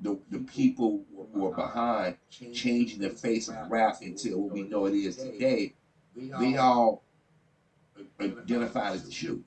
the, 0.00 0.18
the 0.30 0.38
people 0.40 1.04
who 1.32 1.46
are 1.46 1.54
behind 1.54 2.16
changing 2.30 3.00
the 3.00 3.10
face 3.10 3.48
of 3.48 3.70
rap 3.70 4.02
into 4.02 4.36
what 4.38 4.52
we 4.52 4.62
know 4.62 4.86
it 4.86 4.94
is 4.94 5.16
today, 5.16 5.74
they 6.16 6.56
all 6.56 7.02
identified 8.20 8.94
as 8.94 9.08
Jewish. 9.08 9.42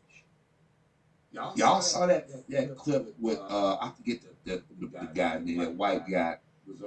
Y'all 1.32 1.82
saw 1.82 2.08
that 2.08 2.28
that 2.50 2.76
clip 2.76 3.14
with 3.20 3.40
uh 3.40 3.78
I 3.80 3.92
forget 3.96 4.22
the, 4.44 4.64
the, 4.80 4.88
the 4.88 5.10
guy 5.14 5.40
name, 5.40 5.60
that 5.60 5.76
white 5.76 6.08
guy 6.10 6.38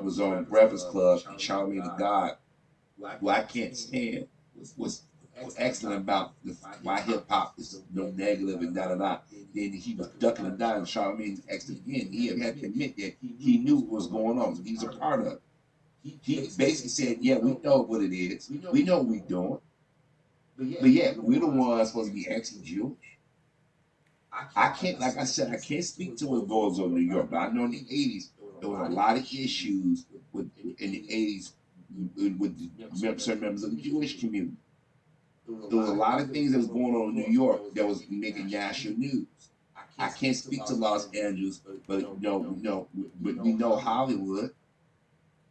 was 0.00 0.18
on 0.20 0.44
Breakfast 0.44 0.88
Club 0.88 1.20
and 1.28 1.38
the 1.38 1.94
God, 1.99 2.37
who 3.20 3.28
I 3.28 3.42
can't 3.42 3.76
stand, 3.76 4.26
was 4.76 5.02
excellent 5.56 5.99
about 5.99 6.32
the, 6.44 6.52
why 6.82 7.00
hip 7.00 7.25
hop 7.28 7.54
is 7.59 7.82
no 7.92 8.11
negative 8.11 8.61
and 8.61 8.75
da 8.75 8.88
da 8.88 8.94
da. 8.94 9.18
Then 9.54 9.73
he 9.73 9.94
was 9.94 10.09
ducking 10.18 10.47
and 10.47 10.59
diving. 10.59 10.85
Charlamagne 10.85 11.42
asked 11.52 11.70
him 11.70 11.82
again. 11.87 12.12
He 12.12 12.28
had 12.28 12.61
to 12.61 12.66
admit 12.66 12.97
that 12.97 13.14
he 13.20 13.59
knew 13.59 13.76
what 13.76 13.90
was 13.90 14.06
going 14.06 14.38
on. 14.38 14.62
He 14.64 14.75
was 14.75 14.85
a 14.85 14.88
part 14.88 15.20
of 15.20 15.26
it. 15.26 15.42
He 16.02 16.49
basically 16.56 16.88
said, 16.88 17.18
"Yeah, 17.20 17.38
we 17.38 17.56
know 17.59 17.82
what 17.82 18.02
it 18.02 18.16
is. 18.16 18.50
We 18.73 18.82
know 18.82 18.99
what 18.99 19.06
we're 19.06 19.20
doing, 19.20 19.59
but 20.56 20.90
yeah, 20.90 21.12
we're 21.16 21.40
the 21.40 21.47
ones 21.47 21.88
supposed 21.88 22.09
to 22.09 22.14
be 22.14 22.28
actually 22.28 22.62
Jewish." 22.62 22.97
I 24.56 24.70
can't, 24.70 25.00
like 25.00 25.18
I 25.18 25.25
said, 25.25 25.52
I 25.52 25.59
can't 25.59 25.85
speak 25.85 26.16
to 26.18 26.26
what 26.28 26.49
goes 26.49 26.78
on 26.78 26.87
in 26.87 26.94
New 26.94 27.12
York, 27.14 27.30
but 27.30 27.37
I 27.37 27.49
know 27.49 27.64
in 27.64 27.73
the 27.73 27.85
'80s 27.85 28.30
there 28.61 28.70
was 28.70 28.88
a 28.88 28.92
lot 28.92 29.18
of 29.18 29.25
issues 29.25 30.06
with 30.32 30.50
in 30.78 30.92
the 30.92 31.06
'80s 31.11 31.52
with, 32.16 32.38
with 32.38 33.18
certain 33.18 33.40
members 33.40 33.64
of 33.64 33.73
the 33.73 33.82
Jewish 33.82 34.18
community 34.20 34.56
there 35.69 35.78
was 35.78 35.88
a 35.88 35.95
lot 35.95 36.21
of 36.21 36.30
things 36.30 36.52
that 36.52 36.59
was 36.59 36.69
going 36.69 36.95
on 36.95 37.11
in 37.11 37.14
New 37.14 37.33
York 37.33 37.75
that 37.75 37.87
was 37.87 38.04
making 38.09 38.50
national 38.50 38.99
news. 38.99 39.26
I 39.99 40.09
can't 40.09 40.37
speak 40.37 40.64
to 40.66 40.75
Los 40.75 41.11
Angeles, 41.14 41.61
but 41.87 42.00
you 42.00 42.16
know, 42.21 42.57
know, 42.61 42.88
but 43.21 43.37
we 43.37 43.52
know 43.52 43.76
Hollywood. 43.76 44.52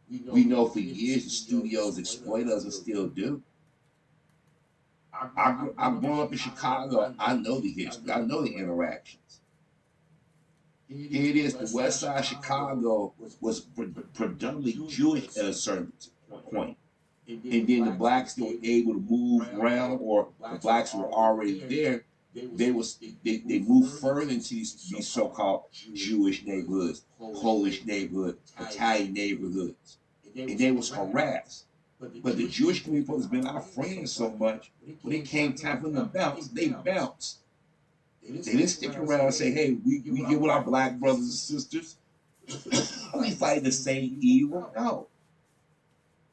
We 0.08 0.44
know 0.44 0.66
for 0.68 0.80
years 0.80 1.24
the 1.24 1.30
studios 1.30 1.98
exploit 1.98 2.48
us 2.48 2.64
and 2.64 2.72
still 2.72 3.06
do. 3.06 3.42
I, 5.12 5.68
I 5.76 5.90
grew 5.90 6.20
up 6.20 6.32
in 6.32 6.38
Chicago. 6.38 7.14
I 7.18 7.34
know 7.36 7.60
the 7.60 7.70
history. 7.70 8.10
I 8.10 8.20
know 8.22 8.42
the 8.42 8.54
interactions. 8.54 9.40
Here 10.88 11.30
it 11.30 11.36
is. 11.36 11.54
The 11.54 11.70
West 11.76 12.00
Side 12.00 12.18
of 12.18 12.24
Chicago 12.24 13.12
was 13.40 13.60
predominantly 14.14 14.84
Jewish 14.88 15.36
at 15.36 15.44
a 15.44 15.54
certain 15.54 15.92
point 16.50 16.76
and 17.30 17.68
then 17.68 17.84
the 17.84 17.90
blacks 17.92 18.36
were 18.36 18.54
able 18.62 18.94
to 18.94 19.00
move 19.00 19.48
around, 19.54 19.98
or 20.00 20.28
the 20.52 20.58
blacks 20.58 20.94
were 20.94 21.10
already 21.12 21.60
there, 21.60 22.04
they 22.34 22.70
was 22.70 22.98
they, 23.24 23.38
they 23.38 23.58
moved 23.58 24.00
further 24.00 24.22
into 24.22 24.50
these, 24.50 24.88
these 24.88 25.08
so-called 25.08 25.64
Jewish 25.94 26.44
neighborhoods, 26.44 27.04
Polish 27.18 27.84
neighborhoods, 27.84 28.38
Italian 28.58 29.12
neighborhoods, 29.12 29.98
and 30.36 30.58
they 30.58 30.70
was 30.70 30.90
harassed. 30.90 31.66
But 31.98 32.38
the 32.38 32.48
Jewish 32.48 32.82
community 32.82 33.12
has 33.12 33.26
been 33.26 33.46
our 33.46 33.60
friends 33.60 34.12
so 34.12 34.30
much, 34.30 34.72
when 35.02 35.16
it 35.16 35.26
came 35.26 35.52
time 35.52 35.82
for 35.82 35.90
them 35.90 35.96
to 35.96 36.04
bounce, 36.04 36.48
they 36.48 36.68
bounced. 36.68 37.40
They 38.22 38.52
didn't 38.52 38.68
stick 38.68 38.96
around 38.96 39.20
and 39.20 39.34
say, 39.34 39.50
hey, 39.50 39.76
we, 39.84 40.00
we 40.00 40.24
get 40.24 40.40
with 40.40 40.50
our 40.50 40.62
black 40.62 40.98
brothers 40.98 41.24
and 41.24 41.32
sisters. 41.32 41.96
we 43.18 43.30
fight 43.32 43.64
the 43.64 43.72
same 43.72 44.18
evil. 44.20 44.70
No. 44.74 45.08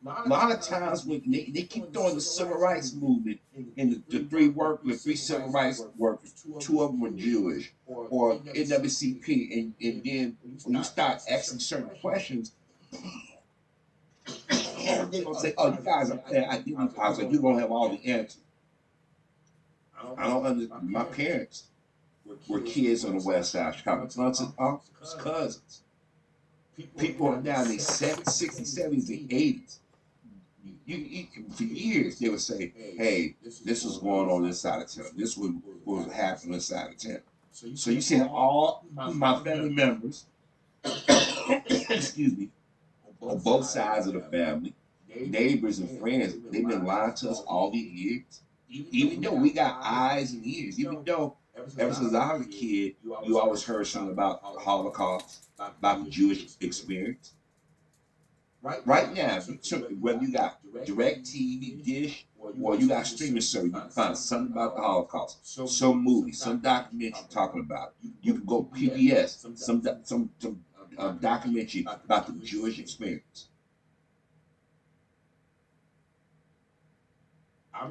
A 0.06 0.30
lot 0.30 0.52
of 0.52 0.62
times 0.62 1.06
when 1.06 1.22
they, 1.26 1.46
they 1.46 1.64
keep 1.64 1.92
throwing 1.92 2.16
the 2.16 2.22
civil 2.22 2.58
rights 2.58 2.94
movement 2.94 3.40
and 3.78 4.04
the, 4.08 4.20
the 4.20 4.26
three 4.26 4.48
work 4.48 4.84
the 4.84 4.94
three 4.94 5.16
civil 5.16 5.50
rights 5.50 5.84
workers, 5.98 6.46
two 6.60 6.82
of 6.82 6.92
them 6.92 7.02
were 7.02 7.10
Jewish 7.10 7.74
or 7.88 8.38
NAACP, 8.38 9.54
and, 9.54 9.74
and 9.82 10.04
then 10.04 10.38
when 10.64 10.76
you 10.78 10.84
start 10.84 11.22
asking 11.30 11.60
certain 11.60 11.90
questions, 12.00 12.54
they're 14.48 15.24
gonna 15.24 15.40
say, 15.40 15.54
"Oh, 15.58 15.74
you 15.74 15.80
guys 15.84 16.12
are 16.12 16.22
identify, 16.32 17.14
so 17.14 17.28
you're 17.28 17.42
gonna 17.42 17.60
have 17.60 17.72
all 17.72 17.90
the 17.90 18.06
answers." 18.06 18.42
I 20.16 20.28
don't 20.28 20.46
understand. 20.46 20.90
My 20.90 21.04
parents 21.06 21.64
were 22.48 22.62
kids 22.62 23.04
on 23.04 23.18
the 23.18 23.26
west 23.26 23.52
side 23.52 23.70
of 23.70 23.76
Chicago, 23.76 24.04
aunts 24.04 24.40
and 24.40 24.54
uncles, 24.60 25.16
cousins. 25.20 25.82
People 26.98 27.30
are 27.30 27.42
now 27.42 27.64
in 27.64 27.70
their 27.70 27.78
60s, 27.78 28.24
70s, 28.24 29.10
and 29.10 29.30
80s 29.30 29.80
you, 30.88 30.98
you, 30.98 31.28
for 31.52 31.64
years 31.64 32.18
they 32.18 32.30
would 32.30 32.42
say, 32.42 32.74
"Hey, 32.98 33.36
this 33.66 33.84
was 33.84 33.98
going 33.98 34.30
on 34.30 34.46
inside 34.46 34.90
side 34.90 35.02
of 35.04 35.06
town. 35.06 35.18
This 35.18 35.38
was 35.38 35.52
was 35.86 36.12
happening 36.12 36.54
this 36.54 36.66
side 36.66 36.92
of 36.92 36.98
town." 36.98 37.20
So 37.52 37.92
you 37.92 38.02
see 38.02 38.22
all 38.22 38.86
my 38.94 39.44
family 39.44 39.70
members, 39.70 40.26
excuse 40.86 42.38
me, 42.38 42.50
on 43.20 43.40
both 43.40 43.66
sides 43.66 44.08
of 44.08 44.14
the 44.14 44.22
family, 44.22 44.74
neighbors 45.14 45.80
and 45.80 46.00
friends, 46.00 46.36
they've 46.52 46.68
been 46.68 46.86
lying 46.86 47.16
to 47.16 47.32
us 47.32 47.42
all 47.42 47.70
these 47.70 47.92
years. 47.92 48.42
Even 48.70 49.22
though 49.22 49.34
we 49.34 49.52
got 49.52 49.82
eyes 49.84 50.34
and 50.34 50.46
ears, 50.46 50.80
even 50.80 51.04
though 51.04 51.36
ever 51.78 51.94
since 51.94 52.14
I 52.14 52.34
was 52.34 52.46
a 52.46 52.50
kid, 52.50 52.96
you 53.26 53.40
always 53.40 53.64
heard 53.64 53.88
something 53.88 54.12
about 54.12 54.40
Holocaust, 54.42 55.48
about 55.60 56.06
the 56.06 56.10
Jewish 56.10 56.56
experience. 56.62 57.34
Right, 58.86 59.14
now, 59.14 59.40
whether 60.02 60.24
you 60.24 60.34
got 60.34 60.60
DirecTV, 60.86 61.86
Dish, 61.86 62.26
or 62.62 62.76
you 62.76 62.90
got 62.90 63.08
streaming 63.08 63.42
service, 63.42 63.68
you 63.74 63.80
can 63.80 63.90
find 63.90 64.18
something 64.18 64.52
about 64.52 64.76
the 64.76 64.82
Holocaust, 64.82 65.48
some 65.70 66.04
movie, 66.04 66.34
some 66.34 66.60
documentary 66.60 67.26
talking 67.30 67.62
about 67.62 67.94
it. 68.04 68.12
You 68.22 68.34
can 68.34 68.46
go 68.46 68.70
PBS, 68.76 69.58
some 69.58 69.82
some, 70.04 70.30
some 70.38 70.64
uh, 70.98 71.12
documentary 71.12 71.86
about 72.04 72.28
the 72.28 72.34
Jewish 72.46 72.80
experience. 72.80 73.48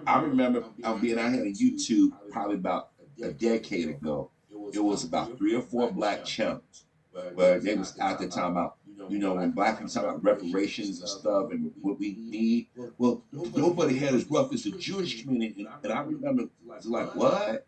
I 0.06 0.21
remember 0.21 0.64
um, 0.85 1.00
being 1.00 1.18
out 1.18 1.33
here 1.33 1.42
on 1.42 1.54
YouTube 1.54 2.11
probably 2.30 2.56
about 2.56 2.90
a 3.23 3.30
decade 3.30 3.88
ago. 3.88 4.30
It 4.73 4.83
was 4.83 5.04
about 5.04 5.38
three 5.38 5.54
or 5.54 5.62
four 5.62 5.90
black 5.90 6.25
channels 6.25 6.85
where 7.35 7.61
they 7.61 7.76
was 7.76 7.99
out 7.99 8.18
there 8.18 8.28
talking 8.28 8.50
about 8.50 8.76
you 9.08 9.18
know, 9.18 9.34
when 9.34 9.50
black 9.50 9.78
people 9.78 9.90
talk 9.90 10.04
about 10.04 10.25
reparations 10.25 11.00
and 11.00 11.08
stuff 11.08 11.50
and 11.50 11.72
what 11.80 11.98
we 11.98 12.16
need, 12.18 12.68
well, 12.98 13.22
nobody 13.32 13.96
had 13.96 14.14
as 14.14 14.25
rough 14.30 14.52
as 14.52 14.64
the 14.64 14.70
Jewish 14.72 15.22
community. 15.22 15.64
And, 15.64 15.84
and 15.84 15.92
I 15.92 16.02
remember, 16.02 16.44
was 16.64 16.86
like, 16.86 17.14
what? 17.14 17.66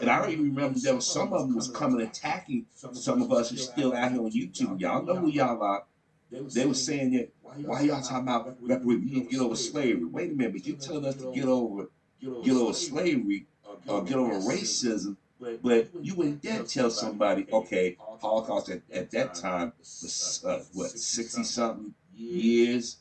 And 0.00 0.08
I 0.08 0.20
don't 0.20 0.30
even 0.30 0.54
remember 0.54 0.78
there 0.78 0.94
was 0.94 1.06
some 1.06 1.32
of 1.32 1.46
them 1.46 1.56
was 1.56 1.68
coming 1.68 2.00
attacking 2.06 2.66
some 2.92 3.22
of 3.22 3.32
us 3.32 3.50
who 3.50 3.56
still 3.56 3.94
out 3.94 4.12
here 4.12 4.20
on 4.20 4.30
YouTube. 4.30 4.80
Y'all 4.80 5.02
know 5.02 5.16
who 5.16 5.28
y'all 5.28 5.60
are. 5.62 5.84
They 6.30 6.66
were 6.66 6.74
saying 6.74 7.12
that, 7.12 7.32
why 7.42 7.80
y'all 7.82 8.00
talking 8.00 8.28
about 8.28 8.56
reparations? 8.60 9.28
Get 9.30 9.40
over 9.40 9.56
slavery. 9.56 10.04
Wait 10.04 10.30
a 10.30 10.34
minute, 10.34 10.52
but 10.52 10.66
you 10.66 10.74
telling 10.74 11.04
us 11.04 11.16
to 11.16 11.32
get 11.32 11.44
over, 11.44 11.88
get 12.20 12.54
over 12.54 12.72
slavery 12.72 13.46
or 13.86 14.04
get 14.04 14.16
over 14.16 14.34
racism 14.34 15.16
but 15.40 15.88
you 16.00 16.14
wouldn't 16.14 16.42
dare 16.42 16.62
tell 16.62 16.90
somebody, 16.90 17.46
okay, 17.52 17.96
Holocaust 18.20 18.68
at, 18.70 18.82
at 18.92 19.10
that 19.10 19.34
time 19.34 19.72
was 19.78 20.42
uh, 20.46 20.62
what 20.72 20.90
sixty 20.90 21.44
something 21.44 21.94
years 22.16 22.98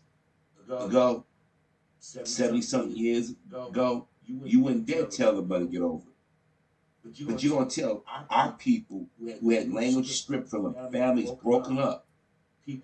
ago, 0.67 1.25
seventy 1.99 2.61
something 2.61 2.95
years 2.95 3.33
ago. 3.51 4.07
You 4.25 4.61
wouldn't 4.61 4.85
dare 4.85 5.05
tell 5.05 5.35
somebody 5.35 5.65
to 5.65 5.71
get 5.71 5.81
over 5.81 6.03
it. 6.07 7.25
But 7.27 7.43
you're 7.43 7.57
gonna 7.57 7.69
tell 7.69 8.03
our 8.29 8.53
people 8.53 9.07
who 9.19 9.49
had 9.51 9.71
language 9.73 10.11
stripped 10.11 10.49
from 10.49 10.63
them, 10.63 10.91
families 10.91 11.31
broken 11.31 11.77
up, 11.77 12.07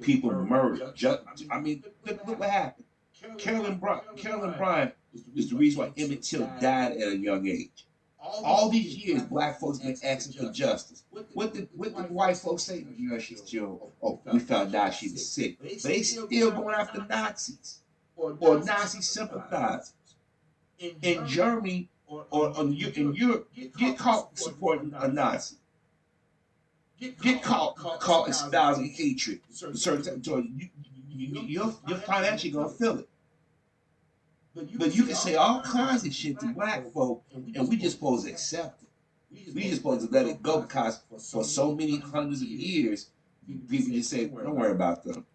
people 0.01 0.31
murdered. 0.33 0.93
Just, 0.95 1.21
I 1.49 1.59
mean, 1.59 1.83
look, 2.05 2.27
look 2.27 2.39
what 2.39 2.49
happened. 2.49 2.85
Carolyn 3.37 3.77
Bryant, 3.77 4.17
Carolyn 4.17 4.53
Bryant 4.57 4.93
is 5.35 5.49
the 5.49 5.55
reason 5.55 5.79
why 5.79 5.91
Emmett 5.97 6.21
Till 6.23 6.49
died 6.61 6.97
at 6.97 7.13
a 7.13 7.17
young 7.17 7.47
age. 7.47 7.85
All 8.21 8.69
these 8.69 8.97
years, 8.97 9.23
black 9.23 9.59
folks 9.59 9.79
been 9.79 9.95
asking 10.03 10.33
for 10.33 10.51
justice. 10.51 11.03
What 11.33 11.53
did 11.53 11.69
what 11.73 11.95
did 11.95 12.09
white 12.11 12.37
folks 12.37 12.63
say? 12.63 12.85
You 12.97 13.11
know, 13.11 13.19
she's 13.19 13.41
still. 13.41 13.91
Oh, 14.01 14.19
we 14.31 14.39
found 14.39 14.75
out 14.75 14.93
she 14.93 15.09
was 15.09 15.29
sick. 15.29 15.57
They 15.61 16.01
still 16.03 16.27
going 16.51 16.75
after 16.75 17.05
Nazis 17.05 17.79
or 18.15 18.59
Nazi 18.59 19.01
sympathizers. 19.01 19.93
In 20.79 21.27
Germany 21.27 21.89
or, 22.07 22.25
or 22.31 22.53
in 22.59 22.73
Europe, 22.73 23.49
get 23.77 23.97
caught 23.97 24.37
supporting 24.37 24.93
a 24.95 25.07
Nazi. 25.07 25.57
Get 26.99 27.41
caught 27.41 27.77
caught 27.77 28.29
espousing 28.29 28.89
hatred. 28.89 29.39
Certain 29.51 30.21
you, 30.57 30.69
you, 31.09 31.41
you're, 31.41 31.73
you're 31.87 31.97
financially 31.99 32.51
gonna 32.51 32.69
feel 32.69 32.99
it. 32.99 33.08
But 34.77 34.95
you 34.95 35.03
can 35.03 35.15
say 35.15 35.35
all 35.35 35.61
kinds 35.61 36.05
of 36.05 36.13
shit 36.13 36.39
to 36.39 36.53
black 36.53 36.91
folk, 36.91 37.23
and 37.33 37.67
we 37.69 37.77
just 37.77 37.95
supposed 37.95 38.25
to 38.25 38.31
accept 38.31 38.81
it. 38.83 39.53
We 39.53 39.63
just 39.63 39.77
supposed 39.77 40.07
to 40.07 40.13
let 40.13 40.25
it 40.25 40.41
go 40.41 40.61
because 40.61 41.01
for 41.31 41.43
so 41.43 41.75
many 41.75 41.97
hundreds 41.97 42.41
of 42.41 42.47
years, 42.47 43.09
people 43.69 43.91
just 43.91 44.09
say, 44.09 44.25
"Don't 44.25 44.55
worry 44.55 44.71
about 44.71 45.03
them. 45.03 45.25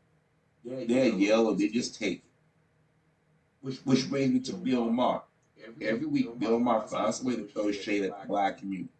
They're 0.64 1.08
yellow. 1.08 1.54
They 1.54 1.68
just 1.68 1.94
take 1.94 2.18
it." 2.18 3.78
Which 3.84 4.08
brings 4.10 4.32
me 4.32 4.40
to 4.40 4.52
Bill 4.54 4.90
Maher. 4.90 5.22
Every 5.80 6.06
week, 6.06 6.38
Bill 6.38 6.58
Maher 6.58 6.86
finds 6.86 7.22
a 7.22 7.24
way 7.24 7.36
to 7.36 7.44
throw 7.46 7.72
shade 7.72 8.04
at 8.04 8.20
the 8.20 8.26
black 8.28 8.58
community. 8.58 8.90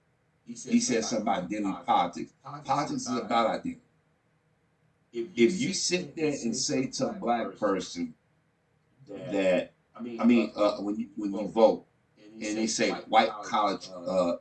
He 0.47 0.81
says 0.81 1.09
something 1.09 1.23
about 1.23 1.45
identity 1.45 1.79
politics. 1.85 2.33
Politics 2.65 3.03
is 3.03 3.17
about 3.17 3.47
identity. 3.49 3.81
If 5.13 5.61
you 5.61 5.73
sit 5.75 6.17
there 6.17 6.33
and 6.33 6.57
say 6.57 6.87
to 6.87 7.09
a 7.09 7.13
black 7.13 7.57
person 7.57 8.15
that 9.09 9.73
I 9.97 10.03
mean, 10.03 10.21
I 10.21 10.25
mean, 10.25 10.53
uh, 10.57 10.77
when 10.79 10.97
you 10.97 11.09
when 11.17 11.33
you 11.33 11.49
vote, 11.49 11.87
and 12.19 12.59
they 12.59 12.67
say 12.67 12.91
white 12.91 13.31
college 13.43 13.89
uh, 13.95 14.37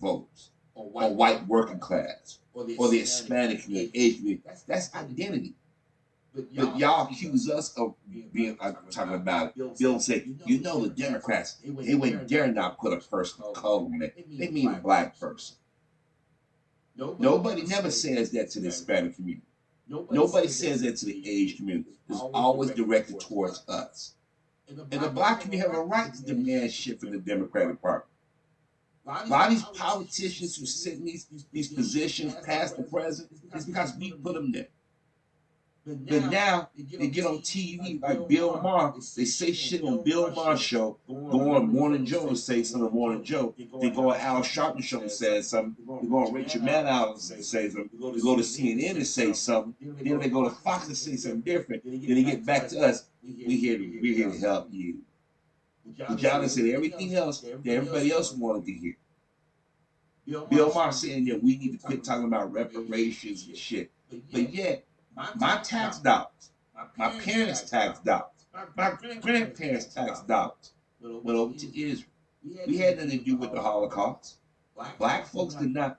votes, 0.00 0.50
or 0.74 1.14
white 1.14 1.46
working 1.46 1.78
class, 1.80 2.38
or 2.52 2.64
the 2.64 2.98
Hispanic 3.00 3.64
community, 3.64 3.90
age 3.94 4.16
community, 4.18 4.42
that's 4.66 4.94
identity. 4.94 5.54
But 6.34 6.76
y'all 6.76 7.06
accuse 7.08 7.48
us 7.48 7.72
of 7.76 7.94
being 8.32 8.56
I'm 8.60 8.76
talking 8.90 9.14
about 9.14 9.52
it. 9.56 9.78
Bill 9.78 10.00
say, 10.00 10.28
you 10.44 10.60
know 10.60 10.86
the 10.86 10.90
Democrats, 10.90 11.58
they 11.64 11.94
wouldn't 11.94 12.28
dare 12.28 12.48
not 12.48 12.78
put 12.78 12.92
a 12.92 12.98
person 12.98 13.44
of 13.44 13.54
color 13.54 13.84
on 13.84 14.02
it. 14.02 14.26
They 14.38 14.48
mean 14.48 14.68
a 14.68 14.78
black 14.78 15.18
person. 15.18 15.56
Nobody 16.96 17.62
never 17.62 17.90
says 17.90 18.30
that 18.32 18.50
to 18.50 18.60
the 18.60 18.66
Hispanic 18.66 19.16
community. 19.16 19.46
Nobody 19.88 20.48
says 20.48 20.82
that 20.82 20.96
to 20.98 21.06
the 21.06 21.22
age 21.28 21.56
community. 21.56 21.90
It's 22.08 22.20
always 22.20 22.70
directed 22.70 23.20
towards 23.20 23.62
us. 23.68 24.14
And 24.68 24.78
the 24.90 25.08
black 25.08 25.40
community 25.40 25.68
have 25.68 25.76
a 25.76 25.82
right 25.82 26.12
to 26.12 26.22
demand 26.22 26.72
shit 26.72 27.00
from 27.00 27.12
the 27.12 27.18
Democratic 27.18 27.80
Party. 27.82 28.06
A 29.06 29.26
lot 29.26 29.48
of 29.48 29.50
these 29.50 29.64
politicians 29.64 30.56
who 30.56 30.64
sit 30.64 30.94
in 30.94 31.04
these, 31.04 31.26
these 31.52 31.72
positions 31.72 32.34
past 32.46 32.76
the 32.76 32.84
president 32.84 33.38
is 33.54 33.66
because 33.66 33.94
we 33.98 34.12
put 34.12 34.34
them 34.34 34.50
there. 34.50 34.68
But 35.86 36.30
now 36.30 36.70
they 36.74 37.08
get 37.08 37.26
on 37.26 37.38
TV 37.40 38.00
like 38.00 38.26
Bill 38.26 38.58
Maher. 38.62 38.94
They 39.16 39.26
say 39.26 39.52
shit 39.52 39.82
on 39.82 40.02
Bill 40.02 40.30
Maher's 40.30 40.62
show. 40.62 40.96
Go 41.06 41.54
on 41.56 41.70
Morning 41.70 42.06
Joe 42.06 42.28
and 42.28 42.38
say 42.38 42.62
something 42.62 42.88
on 42.88 42.94
Morning 42.94 43.22
Joe. 43.22 43.54
They 43.80 43.90
go 43.90 44.10
on 44.10 44.16
Al 44.18 44.40
Sharpton 44.40 44.82
show 44.82 45.00
and 45.00 45.10
say 45.10 45.42
something. 45.42 45.76
They 46.00 46.08
go 46.08 46.26
on 46.26 46.32
Rachel 46.32 46.62
Maddow 46.62 47.12
and 47.12 47.20
say 47.44 47.68
something. 47.68 47.90
They 47.92 48.20
go 48.20 48.36
to 48.36 48.42
CNN 48.42 48.96
and 48.96 49.06
say 49.06 49.34
something. 49.34 49.74
Then 49.80 50.20
they 50.20 50.30
go 50.30 50.44
to 50.44 50.54
Fox 50.54 50.86
and 50.86 50.96
say 50.96 51.16
something 51.16 51.42
different. 51.42 51.84
Then 51.84 52.14
they 52.14 52.22
get 52.22 52.46
back 52.46 52.68
to 52.68 52.80
us. 52.80 53.04
We 53.22 53.58
here 53.58 53.76
to, 53.76 54.00
we 54.00 54.14
here 54.14 54.30
to 54.30 54.38
help 54.38 54.68
you. 54.70 55.00
But 56.08 56.18
y'all 56.20 56.48
said 56.48 56.66
everything 56.66 57.14
else 57.14 57.40
that 57.40 57.66
everybody 57.66 58.10
else 58.10 58.32
wanted 58.32 58.64
to 58.64 58.72
hear. 58.72 58.96
Bill 60.48 60.72
Maher 60.72 60.92
saying 60.92 61.26
that 61.26 61.42
we 61.42 61.58
need 61.58 61.72
to 61.72 61.86
quit 61.86 62.02
talking 62.02 62.24
about 62.24 62.52
reparations 62.52 63.46
and 63.46 63.56
shit. 63.56 63.90
But 64.32 64.54
yet, 64.54 64.86
my 65.36 65.56
tax 65.62 65.98
dollars, 65.98 66.50
my 66.96 67.10
parents' 67.20 67.68
tax 67.70 68.00
dollars, 68.00 68.46
my 68.76 68.92
grandparents' 69.20 69.86
tax 69.86 70.20
dollars 70.22 70.72
went 71.00 71.38
over 71.38 71.54
to 71.54 71.80
Israel. 71.80 72.10
We 72.66 72.78
had 72.78 72.96
nothing 72.96 73.18
to 73.18 73.24
do 73.24 73.36
with 73.36 73.52
the 73.52 73.60
Holocaust. 73.60 74.36
Black 74.98 75.26
folks 75.26 75.54
did 75.54 75.72
not. 75.72 75.98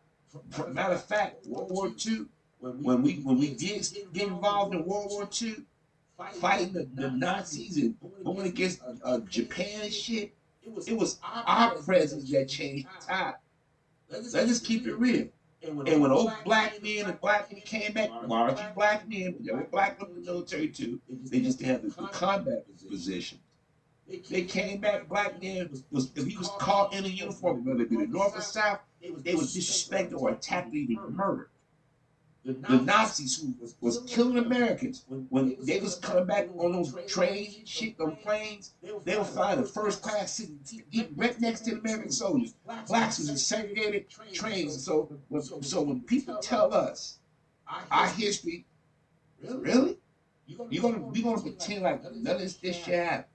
Matter 0.69 0.95
of 0.95 1.04
fact, 1.04 1.47
World 1.47 1.71
War 1.71 1.91
II, 2.06 2.25
when 2.60 3.01
we 3.01 3.15
when 3.15 3.38
we 3.38 3.54
did 3.54 3.88
get 4.13 4.28
involved 4.28 4.75
in 4.75 4.86
World 4.86 5.08
War 5.10 5.30
II, 5.41 5.56
fighting 6.34 6.73
the, 6.73 6.88
the 6.93 7.10
Nazis 7.12 7.78
and 7.78 7.95
going 8.23 8.47
against 8.47 8.82
uh, 9.04 9.19
Japan 9.19 9.82
and 9.84 9.93
shit, 9.93 10.34
it 10.63 10.97
was 10.97 11.19
our 11.23 11.75
presence 11.75 12.30
that 12.32 12.49
changed 12.49 12.88
the 12.88 13.06
tide. 13.06 13.36
Let's 14.10 14.34
just 14.34 14.65
keep 14.65 14.86
it 14.86 14.95
real. 14.95 15.28
And 15.65 15.78
when, 15.78 15.88
and 15.88 16.01
when 16.01 16.12
old 16.12 16.32
black 16.43 16.82
men 16.84 17.06
and 17.08 17.19
black 17.19 17.51
men 17.51 17.62
came 17.62 17.93
back, 17.93 18.10
largely 18.28 18.65
black 18.75 19.08
men, 19.08 19.36
there 19.39 19.56
were 19.56 19.63
black 19.63 19.99
men 19.99 20.12
in 20.12 20.23
the 20.23 20.32
military 20.32 20.67
too, 20.67 20.99
they 21.10 21.41
just 21.41 21.60
the, 21.60 21.78
the 21.78 22.08
combat 22.08 22.65
position. 22.88 23.39
They 24.08 24.43
came 24.43 24.80
back, 24.80 25.10
black 25.10 25.41
men, 25.41 25.69
was, 25.89 26.12
if 26.15 26.28
he 26.28 26.38
was 26.38 26.49
caught 26.60 26.93
in 26.93 27.06
a 27.06 27.08
uniform, 27.08 27.65
whether 27.65 27.82
it 27.82 27.89
be 27.89 27.95
the 27.95 28.06
North 28.06 28.38
or 28.38 28.41
South, 28.41 28.80
they 29.01 29.34
was 29.34 29.56
disrespected 29.56 30.13
or 30.13 30.30
attacked 30.32 30.71
or 30.71 30.75
even 30.78 31.15
murdered 31.15 31.49
the 32.45 32.79
Nazis 32.81 33.41
who 33.41 33.55
was, 33.60 33.75
was 33.81 34.03
killing 34.08 34.38
Americans 34.38 35.03
when 35.29 35.58
they 35.62 35.79
was 35.79 35.95
coming 35.95 36.25
back 36.25 36.47
on 36.58 36.73
those 36.73 36.95
trains, 37.08 37.58
shit, 37.65 37.99
on 37.99 38.15
planes, 38.17 38.73
they 39.03 39.17
would 39.17 39.25
fly 39.25 39.55
the 39.55 39.63
first 39.63 40.03
class 40.03 40.34
sitting 40.34 40.60
right 41.15 41.39
next 41.41 41.62
to 41.62 41.71
the 41.71 41.79
American 41.79 42.12
soldiers. 42.12 42.53
Blacks 42.88 43.17
was 43.17 43.29
in 43.29 43.38
segregated 43.38 44.05
trains. 44.31 44.84
So, 44.84 45.12
so 45.62 45.81
when 45.81 46.01
people 46.01 46.38
tell 46.38 46.71
us 46.71 47.17
our 47.89 48.08
history, 48.10 48.65
really, 49.41 49.97
you 50.45 50.81
gonna 50.81 50.99
we 50.99 51.23
gonna 51.23 51.41
pretend 51.41 51.81
like 51.81 52.03
none 52.13 52.36
of 52.36 52.41
this, 52.41 52.58
this 52.58 52.75
shit 52.75 52.93
happened. 52.93 53.25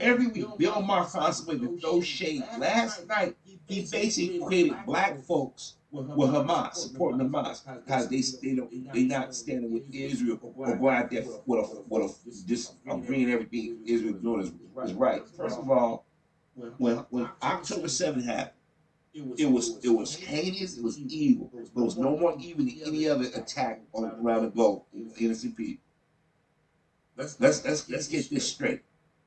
Every 0.00 0.26
week, 0.26 0.46
Bill 0.58 0.82
Maher 0.82 1.04
found 1.04 1.34
some 1.34 1.46
way 1.46 1.58
to 1.58 1.78
throw 1.78 2.00
shade. 2.00 2.42
Last 2.58 3.06
night, 3.06 3.36
he 3.68 3.86
basically 3.90 4.36
equated 4.36 4.76
black 4.86 5.20
folks 5.20 5.74
with 5.90 6.30
Hamas, 6.30 6.74
supporting 6.74 7.20
Hamas, 7.28 7.62
because 7.84 8.08
they 8.08 8.22
they 8.42 8.56
don't 8.56 8.92
they 8.92 9.04
not 9.04 9.34
standing 9.34 9.72
with 9.72 9.84
Israel 9.92 10.38
or 10.42 10.76
going 10.76 10.96
out 10.96 11.10
there 11.10 11.24
with 11.46 11.60
a 11.60 11.84
with 11.88 12.02
a 12.10 12.46
just 12.46 12.74
agreeing 12.88 13.30
everything 13.30 13.78
Israel 13.86 14.14
doing 14.14 14.40
is, 14.40 14.52
is 14.90 14.94
right. 14.94 15.22
First 15.36 15.58
of 15.58 15.70
all, 15.70 16.06
when 16.78 16.96
when 17.10 17.28
October 17.42 17.86
7th 17.86 18.24
happened, 18.24 18.52
it 19.14 19.50
was 19.50 19.78
it 19.82 19.90
was 19.90 20.16
heinous, 20.16 20.78
it 20.78 20.84
was 20.84 20.98
evil. 20.98 21.50
There 21.52 21.84
was 21.84 21.96
no 21.96 22.16
more 22.16 22.34
evil 22.38 22.64
than 22.64 22.80
any 22.86 23.08
other 23.08 23.26
attack 23.34 23.82
on 23.92 24.04
around 24.04 24.44
the 24.44 24.50
globe, 24.50 24.82
innocent 25.18 25.56
people. 25.56 25.84
Let's 27.16 27.38
let's 27.40 27.64
let's 27.64 27.88
let's 27.90 28.08
get 28.08 28.30
this 28.30 28.48
straight 28.48 28.82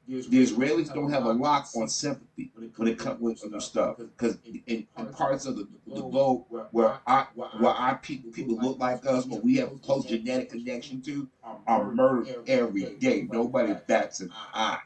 the 0.08 0.44
Israelis 0.44 0.94
don't 0.94 1.12
have 1.12 1.26
a 1.26 1.32
lock 1.32 1.68
on 1.76 1.88
sympathy 1.88 2.52
when 2.76 2.88
it 2.88 2.98
comes 2.98 3.22
with 3.22 3.44
other 3.46 3.60
stuff. 3.60 3.98
Because 3.98 4.38
in, 4.46 4.86
in, 4.98 5.06
parts 5.08 5.46
of 5.46 5.56
the, 5.56 5.68
the 5.88 6.02
globe 6.02 6.46
where 6.72 7.00
our, 7.08 7.30
where 7.36 7.72
our 7.72 7.98
people, 8.00 8.32
people 8.32 8.58
look 8.58 8.80
like 8.80 9.06
us, 9.06 9.26
but 9.26 9.44
we 9.44 9.56
have 9.58 9.72
a 9.72 9.78
close 9.78 10.06
genetic 10.06 10.50
connection 10.50 11.02
to, 11.04 11.30
are 11.68 11.92
murdered 11.92 12.36
every 12.48 12.96
day. 12.96 13.28
Nobody 13.32 13.74
bats 13.88 14.20
an 14.20 14.32
eye. 14.54 14.80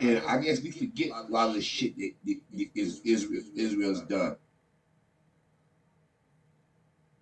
And 0.00 0.22
I 0.26 0.38
guess 0.38 0.60
we 0.60 0.70
forget 0.70 1.10
a 1.10 1.22
lot 1.30 1.48
of 1.48 1.54
the 1.54 1.62
shit 1.62 1.96
that, 1.96 2.12
Israel, 3.04 3.42
Israel's 3.54 4.00
done. 4.02 4.36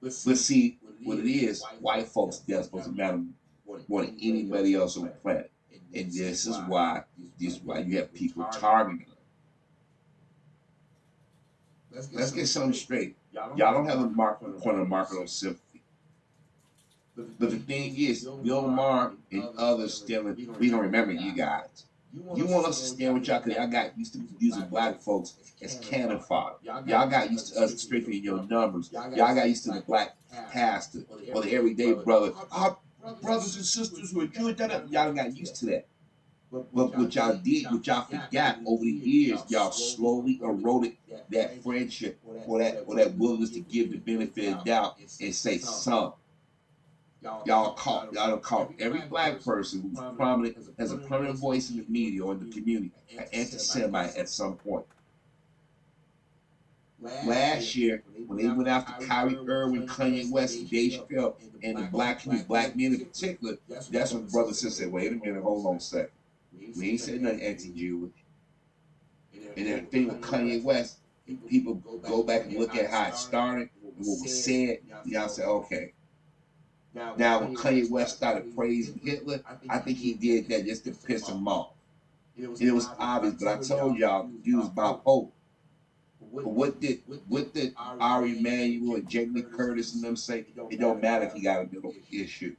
But 0.00 0.12
see, 0.12 0.79
what 1.04 1.18
it 1.18 1.30
is, 1.30 1.64
white 1.80 2.08
folks 2.08 2.38
death 2.38 2.64
supposed 2.64 2.86
to 2.86 2.92
matter 2.92 3.22
more 3.88 4.04
than 4.04 4.16
anybody 4.20 4.74
else 4.74 4.96
on 4.96 5.04
the 5.04 5.10
planet. 5.10 5.50
And 5.94 6.12
this 6.12 6.46
is 6.46 6.56
why 6.68 7.02
this 7.38 7.54
is 7.54 7.60
why 7.60 7.80
you 7.80 7.96
have 7.98 8.12
people 8.14 8.44
targeting 8.52 9.06
them. 9.06 9.16
Let's 12.12 12.30
get 12.30 12.46
something 12.46 12.72
straight. 12.72 13.16
Y'all 13.32 13.56
don't 13.56 13.86
have 13.86 14.00
a 14.00 14.08
mark 14.08 14.40
corner 14.60 14.84
market 14.84 15.18
on 15.18 15.26
sympathy. 15.26 15.82
But 17.16 17.50
the 17.50 17.58
thing 17.58 17.96
is, 17.96 18.24
Bill 18.42 18.68
Maher 18.68 19.12
and 19.32 19.48
others 19.58 19.94
still 19.94 20.24
we 20.24 20.70
don't 20.70 20.80
remember 20.80 21.12
you 21.12 21.34
guys. 21.34 21.86
You 22.12 22.46
want 22.46 22.66
us 22.66 22.80
to 22.80 22.86
stand 22.86 23.14
with 23.14 23.28
y'all 23.28 23.40
because 23.40 23.56
y'all 23.56 23.68
got 23.68 23.96
used 23.96 24.14
to 24.14 24.20
using 24.38 24.66
black 24.68 25.00
folks 25.00 25.34
as 25.62 25.78
cannon 25.80 26.18
fodder. 26.18 26.56
Y'all 26.64 27.08
got 27.08 27.30
used 27.30 27.54
to 27.54 27.60
us 27.60 27.80
strengthening 27.80 28.24
your 28.24 28.42
numbers. 28.44 28.90
Y'all 28.92 29.34
got 29.34 29.48
used 29.48 29.64
to 29.64 29.72
the 29.72 29.80
black 29.80 30.16
pastor 30.50 31.04
or 31.32 31.42
the 31.42 31.52
everyday 31.52 31.92
brother. 31.92 32.32
Our 32.50 32.78
brothers 33.22 33.56
and 33.56 33.64
sisters 33.64 34.10
who 34.10 34.22
are 34.22 34.26
Jewish, 34.26 34.58
y'all 34.58 35.12
got 35.12 35.36
used 35.36 35.56
to 35.56 35.66
that. 35.66 35.86
But 36.52 36.74
what 36.74 37.14
y'all 37.14 37.36
did, 37.36 37.66
what 37.70 37.86
y'all 37.86 38.04
forgot 38.06 38.58
over 38.66 38.82
the 38.82 38.90
years, 38.90 39.40
y'all 39.48 39.70
slowly 39.70 40.40
eroded 40.42 40.96
that 41.30 41.62
friendship 41.62 42.18
or 42.46 42.58
that 42.58 42.82
or 42.86 42.96
that 42.96 43.14
willingness 43.14 43.50
to 43.50 43.60
give 43.60 43.92
the 43.92 43.98
benefit 43.98 44.54
of 44.54 44.64
doubt 44.64 44.96
and 45.20 45.32
say 45.34 45.58
some. 45.58 46.14
Y'all 47.22 47.74
caught 47.74 48.12
y'all 48.14 48.38
caught 48.38 48.72
every 48.78 49.00
black 49.02 49.44
person 49.44 49.82
who's 49.82 49.98
prominent 50.16 50.56
has 50.78 50.90
a 50.90 50.96
prominent 50.96 51.38
voice 51.38 51.70
in 51.70 51.76
the 51.76 51.84
media 51.88 52.24
or 52.24 52.32
in 52.32 52.48
the 52.48 52.50
community 52.50 52.92
an 53.16 53.24
anti-Semite 53.32 54.16
at 54.16 54.28
some 54.28 54.54
point. 54.54 54.86
Last 57.00 57.76
year, 57.76 58.02
when 58.26 58.38
they 58.38 58.48
went 58.48 58.68
after 58.68 58.92
Kyrie 59.06 59.36
Irving, 59.46 59.86
Kanye 59.86 60.30
West, 60.30 60.70
Dave 60.70 60.92
Chappelle, 60.92 61.34
and 61.62 61.78
the 61.78 61.82
black 61.84 62.20
community, 62.20 62.46
black 62.46 62.76
men 62.76 62.94
in 62.94 63.04
particular, 63.04 63.56
that's 63.90 64.12
when 64.12 64.26
brother 64.26 64.52
sister 64.52 64.84
said, 64.84 64.92
wait 64.92 65.12
a 65.12 65.16
minute, 65.16 65.42
hold 65.42 65.66
on 65.66 65.76
a 65.76 65.80
second. 65.80 66.10
We 66.76 66.90
ain't 66.90 67.00
said 67.00 67.22
nothing 67.22 67.40
anti-Jewish. 67.40 68.12
And 69.56 69.66
then 69.66 69.84
the 69.84 69.86
thing 69.90 70.08
with 70.08 70.20
Kanye 70.20 70.62
West, 70.62 70.98
people 71.48 71.74
go 72.02 72.22
back 72.22 72.46
and 72.46 72.56
look 72.56 72.74
at 72.74 72.90
how 72.90 73.08
it 73.08 73.16
started 73.16 73.70
and 73.82 74.06
what 74.06 74.20
was 74.20 74.44
said. 74.44 74.78
Y'all 75.06 75.28
say, 75.28 75.44
okay. 75.44 75.92
Now, 76.94 77.40
when 77.40 77.54
Kanye 77.54 77.88
West 77.88 78.16
started 78.16 78.54
praising 78.56 79.00
Hitler, 79.02 79.40
I 79.68 79.78
think 79.78 79.98
he 79.98 80.14
did 80.14 80.48
that 80.48 80.64
just 80.64 80.84
to 80.84 80.92
piss 80.92 81.28
him 81.28 81.46
off. 81.46 81.70
It 82.36 82.72
was 82.72 82.88
obvious, 82.98 83.34
but 83.34 83.48
I 83.48 83.62
told 83.62 83.98
y'all, 83.98 84.28
he 84.42 84.54
was 84.54 84.68
bipolar. 84.70 85.30
But 86.32 86.46
what 86.46 86.80
did 86.80 87.02
what 87.28 87.52
did 87.54 87.74
Ari 87.76 88.38
Emanuel 88.38 88.96
and 88.96 89.08
Jamie 89.08 89.42
Curtis 89.42 89.94
and 89.94 90.04
them 90.04 90.16
say? 90.16 90.46
It 90.70 90.78
don't 90.78 91.02
matter 91.02 91.24
if 91.24 91.32
he 91.32 91.40
got 91.40 91.60
a 91.60 91.68
mental 91.72 91.94
issue. 92.12 92.54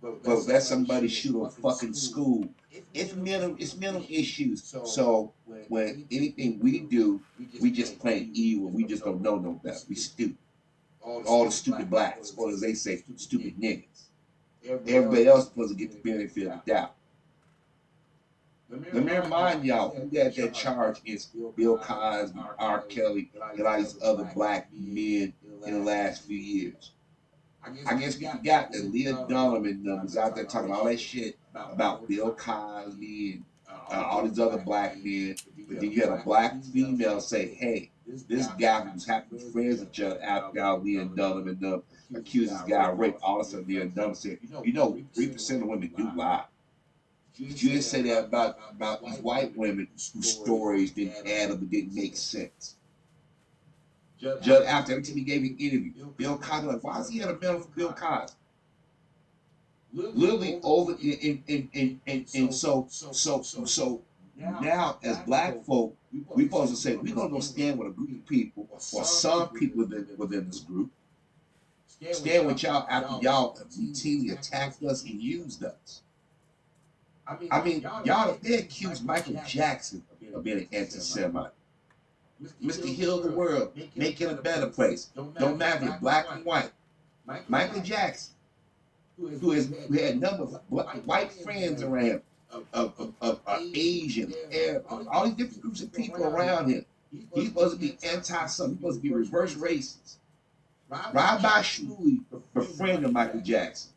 But 0.00 0.46
let 0.46 0.62
somebody 0.62 1.08
shoot 1.08 1.42
a 1.42 1.50
fucking 1.50 1.94
school. 1.94 2.48
It's 2.92 3.14
mental 3.14 3.56
it's 3.58 3.76
mental 3.76 4.04
issues. 4.08 4.74
So 4.84 5.32
when 5.68 6.06
anything 6.10 6.58
we 6.60 6.80
do, 6.80 7.20
we 7.60 7.70
just 7.70 7.98
plain 7.98 8.30
evil. 8.34 8.68
We 8.68 8.84
just 8.84 9.04
don't 9.04 9.22
know 9.22 9.36
no 9.36 9.52
better. 9.52 9.78
We 9.88 9.94
stupid. 9.94 10.36
All 11.06 11.44
the 11.44 11.50
stupid 11.52 11.88
blacks, 11.88 12.34
or 12.36 12.50
as 12.50 12.60
they 12.60 12.74
say, 12.74 13.02
stupid 13.16 13.56
niggas. 13.60 14.08
Everybody 14.64 15.28
else 15.28 15.44
supposed 15.44 15.70
to 15.70 15.76
get 15.76 15.92
the 15.92 16.10
benefit 16.10 16.48
of 16.48 16.60
the 16.64 16.72
doubt. 16.72 16.94
Let 18.68 19.04
me 19.04 19.16
remind 19.16 19.64
y'all 19.64 19.94
who 19.94 20.06
got 20.06 20.34
that 20.34 20.52
charge 20.52 20.98
against 20.98 21.32
Bill 21.56 21.78
Cosby, 21.78 22.40
R. 22.58 22.82
Kelly, 22.82 23.30
and 23.56 23.64
all 23.64 23.78
these 23.78 23.96
other 24.02 24.28
black 24.34 24.68
men 24.72 25.32
in 25.64 25.72
the 25.72 25.78
last 25.78 26.24
few 26.24 26.36
years. 26.36 26.90
I 27.86 27.94
guess 27.94 28.18
we 28.18 28.26
got 28.44 28.72
the 28.72 28.78
Leah 28.78 29.26
Donovan 29.28 29.82
numbers 29.84 30.16
out 30.16 30.34
there 30.34 30.44
talking 30.44 30.72
all 30.72 30.84
that 30.84 30.98
shit 30.98 31.38
about 31.54 32.08
Bill 32.08 32.32
Cosby 32.32 33.42
and 33.68 34.00
uh, 34.00 34.04
all 34.04 34.26
these 34.26 34.38
other 34.38 34.58
black 34.58 34.96
men. 35.02 35.36
But 35.68 35.80
then 35.80 35.92
you 35.92 36.00
had 36.00 36.10
a 36.10 36.22
black 36.24 36.62
female 36.64 37.20
say, 37.20 37.54
hey, 37.54 37.90
this 38.06 38.46
guy 38.58 38.80
who's 38.82 39.06
happy 39.06 39.38
friends 39.38 39.80
with 39.80 39.88
each 39.88 40.00
other 40.00 40.22
after 40.22 40.58
y'all 40.58 40.80
Leah 40.80 41.06
Donovan 41.06 41.58
uh, 41.64 42.16
accused 42.16 42.52
this 42.52 42.62
guy 42.62 42.90
of 42.90 42.98
rape. 42.98 43.16
All 43.22 43.40
of 43.40 43.46
a 43.46 43.50
sudden, 43.50 43.66
Leah 43.66 43.86
Donovan 43.86 44.14
said, 44.14 44.38
you 44.64 44.72
know, 44.72 45.00
3% 45.14 45.62
of 45.62 45.68
women 45.68 45.92
do 45.96 46.10
lie. 46.14 46.44
You 47.36 47.52
didn't 47.52 47.82
say 47.82 48.02
that 48.02 48.24
about, 48.26 48.58
about 48.70 49.04
these 49.04 49.18
white 49.18 49.56
women 49.56 49.88
whose 50.14 50.32
stories 50.32 50.92
didn't 50.92 51.26
add 51.26 51.50
up 51.50 51.58
and 51.58 51.70
didn't 51.70 51.94
make 51.94 52.16
sense. 52.16 52.76
Judd 54.18 54.64
after 54.64 54.92
every 54.92 55.04
time 55.04 55.16
he 55.16 55.22
gave 55.22 55.42
an 55.42 55.56
interview, 55.58 55.92
Bill 56.16 56.38
Cosby, 56.38 56.66
like, 56.66 56.82
why 56.82 57.00
is 57.00 57.10
he 57.10 57.20
at 57.20 57.28
a 57.28 57.34
medal 57.34 57.60
for 57.60 57.68
Bill 57.76 57.92
Cosby? 57.92 58.36
Literally 59.92 60.60
over 60.62 60.92
and 60.92 61.42
and, 61.48 61.68
and, 61.74 62.00
and, 62.06 62.26
and 62.34 62.54
so 62.54 62.86
so 62.90 63.42
so 63.42 63.64
so 63.64 64.02
now 64.40 64.98
as 65.02 65.18
black 65.20 65.62
folk, 65.64 65.94
we 66.34 66.44
supposed 66.44 66.74
to 66.74 66.76
say 66.76 66.96
we're 66.96 67.14
gonna 67.14 67.28
go 67.28 67.40
stand 67.40 67.78
with 67.78 67.88
a 67.88 67.90
group 67.90 68.10
of 68.10 68.26
people 68.26 68.68
or 68.70 69.04
some 69.04 69.48
people 69.50 69.84
within 69.84 70.06
within 70.16 70.46
this 70.46 70.60
group. 70.60 70.90
Stand 72.12 72.46
with 72.46 72.62
y'all 72.62 72.86
after 72.90 73.18
y'all 73.22 73.56
routinely 73.56 74.32
attacked 74.32 74.82
us 74.82 75.02
and 75.04 75.20
used 75.20 75.64
us. 75.64 76.02
I 77.50 77.62
mean, 77.62 77.82
y'all 78.04 78.38
they 78.42 78.58
accused 78.58 79.04
Michael 79.04 79.40
Jackson 79.46 80.02
of 80.34 80.44
being 80.44 80.58
an 80.58 80.68
anti-Semite. 80.72 81.52
Mr. 82.62 82.84
Heal 82.84 83.22
the 83.22 83.32
world, 83.32 83.72
make 83.94 84.20
it 84.20 84.30
a 84.30 84.34
better 84.34 84.66
place. 84.66 85.10
Don't 85.14 85.56
matter 85.58 85.88
if 85.88 86.00
black 86.00 86.26
and 86.30 86.44
white. 86.44 86.70
Michael 87.48 87.80
Jackson, 87.80 88.34
who 89.18 89.50
has 89.52 89.72
who 89.88 89.94
had 89.94 90.14
a 90.14 90.18
number 90.18 90.44
of 90.44 90.60
white 91.06 91.32
friends 91.32 91.82
around 91.82 92.22
of, 92.50 92.64
of, 92.72 92.92
of, 92.98 93.14
of 93.20 93.40
Asian, 93.74 94.32
Arab, 94.52 94.86
all 95.10 95.24
these 95.24 95.34
different 95.34 95.62
groups 95.62 95.82
of 95.82 95.92
people 95.92 96.24
around 96.24 96.70
him. 96.70 96.84
He's 97.34 97.48
supposed 97.48 97.74
to 97.74 97.80
be 97.80 97.96
anti-something. 98.02 98.76
He's 98.76 98.80
supposed 98.80 99.02
to 99.02 99.08
be 99.08 99.14
reverse 99.14 99.54
racist. 99.54 100.16
Rabbi 100.88 101.62
Shmuley 101.62 102.20
befriended 102.54 103.12
Michael 103.12 103.40
Jackson. 103.40 103.92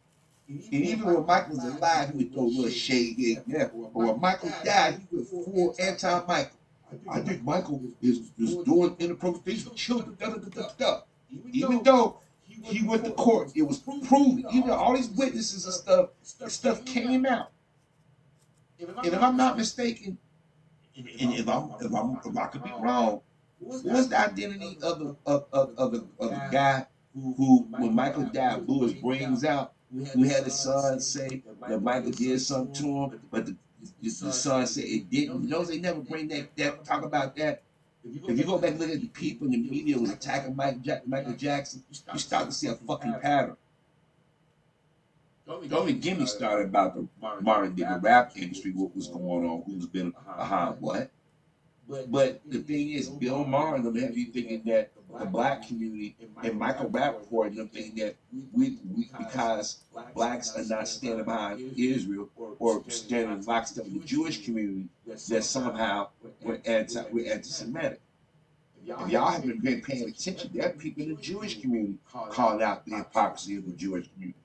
And 0.48 0.74
even 0.74 1.06
when 1.06 1.26
Michael 1.26 1.56
was 1.56 1.66
alive, 1.66 2.10
he 2.12 2.18
would 2.18 2.34
throw 2.34 2.44
a 2.44 2.46
little 2.46 2.72
shade 2.72 3.18
here. 3.18 3.44
Yeah. 3.46 3.66
But 3.66 3.94
when 3.94 4.20
Michael 4.20 4.52
died, 4.64 5.00
he 5.10 5.18
was 5.18 5.30
full 5.30 5.76
anti-Michael. 5.80 6.58
I 7.08 7.20
think 7.20 7.44
Michael 7.44 7.82
is, 8.02 8.32
is 8.40 8.56
doing 8.58 8.96
inappropriate 8.98 9.46
things 9.46 9.66
with 9.66 9.76
children. 9.76 10.18
Da, 10.20 10.30
da, 10.30 10.38
da, 10.38 10.62
da, 10.62 10.70
da. 10.78 11.02
Even 11.52 11.84
though 11.84 12.20
he 12.48 12.84
went 12.88 13.06
to 13.06 13.12
court, 13.12 13.52
it 13.56 13.62
was 13.62 13.78
proven. 13.78 14.44
Even 14.52 14.72
all 14.72 14.96
these 14.96 15.10
witnesses 15.10 15.66
and 15.66 15.74
stuff, 15.74 16.10
stuff 16.52 16.84
came 16.86 17.28
out. 17.28 17.52
And 18.80 19.06
if 19.06 19.22
I'm 19.22 19.38
not 19.38 19.58
mistaken, 19.58 20.18
and 20.96 21.34
if 21.34 21.48
I'm 21.48 21.72
if 21.82 21.94
I'm 21.94 22.20
if 22.26 22.38
I 22.38 22.48
could 22.48 22.64
be 22.64 22.72
oh. 22.74 22.82
wrong, 22.82 23.22
what's 23.60 24.08
the 24.08 24.20
identity 24.20 24.78
of 24.82 25.00
the 25.00 25.16
of, 25.26 25.46
of, 25.52 25.74
of 25.78 25.92
the 25.92 26.08
of 26.20 26.30
the 26.30 26.50
guy 26.52 26.86
who 27.14 27.68
when 27.78 27.94
Michael 27.94 28.24
died 28.26 28.66
blew 28.66 28.88
his 28.88 28.94
brains 28.94 29.44
out? 29.44 29.74
Who 29.92 30.24
had 30.24 30.44
his 30.44 30.60
son 30.60 31.00
say 31.00 31.42
that 31.68 31.82
Michael 31.82 32.12
did 32.12 32.40
something 32.42 32.74
to 32.76 32.86
him, 32.86 33.22
but 33.32 33.48
the 33.48 33.56
the 34.02 34.10
son 34.10 34.68
said 34.68 34.84
it 34.86 35.10
didn't. 35.10 35.44
You 35.44 35.50
know 35.50 35.64
they 35.64 35.80
never 35.80 36.02
bring 36.02 36.28
that 36.30 36.56
that 36.58 36.86
talk 36.86 37.04
about 37.04 37.36
that. 37.38 37.64
If 38.04 38.38
you 38.38 38.44
go 38.46 38.58
back 38.58 38.72
and 38.72 38.80
look 38.80 38.92
at 38.92 39.02
the 39.02 39.08
people 39.08 39.48
in 39.48 39.52
the 39.52 39.70
media 39.70 39.98
was 39.98 40.12
attacking 40.12 40.56
Mike 40.56 40.82
Jack, 40.82 41.06
Michael 41.06 41.34
Jackson, 41.34 41.84
you 41.90 42.20
start 42.20 42.46
to 42.46 42.52
see 42.52 42.68
a 42.68 42.76
fucking 42.76 43.16
pattern. 43.22 43.58
Don't 45.50 45.90
even 45.90 46.00
get 46.00 46.20
me 46.20 46.28
started 46.28 46.68
about 46.68 46.94
the 46.94 47.08
modern 47.42 47.74
day 47.74 47.86
rap 48.02 48.34
industry, 48.36 48.72
what 48.72 48.96
was 48.96 49.08
going 49.08 49.50
on, 49.50 49.64
who's 49.66 49.88
been 49.88 50.14
behind 50.38 50.80
what. 50.80 51.10
But 51.88 52.42
the 52.46 52.60
thing 52.60 52.92
is, 52.92 53.10
Bill 53.10 53.44
Maher 53.44 53.76
and 53.76 53.84
them 53.84 53.96
have 53.96 54.16
you 54.16 54.28
thinking 54.28 54.62
that 54.66 54.92
the 55.18 55.26
black 55.26 55.68
community 55.68 56.16
and 56.44 56.60
Michael 56.60 56.88
Rapaport 56.92 57.48
and 57.48 57.58
them 57.58 57.70
thinking 57.70 57.96
that 58.06 58.16
we, 58.54 58.78
we 58.96 59.10
because 59.18 59.80
blacks 60.14 60.56
are 60.56 60.66
not 60.66 60.88
standing 60.88 61.26
behind 61.26 61.74
Israel 61.76 62.30
or 62.60 62.84
standing 62.90 63.44
lockstep 63.44 63.86
with 63.86 63.94
the 63.94 64.00
Jewish 64.08 64.46
community, 64.46 64.88
that 65.08 65.44
somehow 65.44 66.10
we're 66.44 66.62
anti 66.64 67.04
we're 67.12 67.34
anti-Semitic. 67.34 68.00
If 68.86 69.10
y'all 69.10 69.32
haven't 69.32 69.64
been 69.64 69.82
paying 69.82 70.10
attention, 70.10 70.52
there 70.54 70.68
are 70.70 70.74
people 70.74 71.04
in 71.04 71.10
the 71.10 71.22
Jewish 71.22 71.60
community 71.60 71.98
calling 72.30 72.62
out 72.62 72.86
the 72.86 72.98
hypocrisy 72.98 73.58
of 73.58 73.66
the 73.66 73.74
Jewish 73.74 74.08
community. 74.14 74.39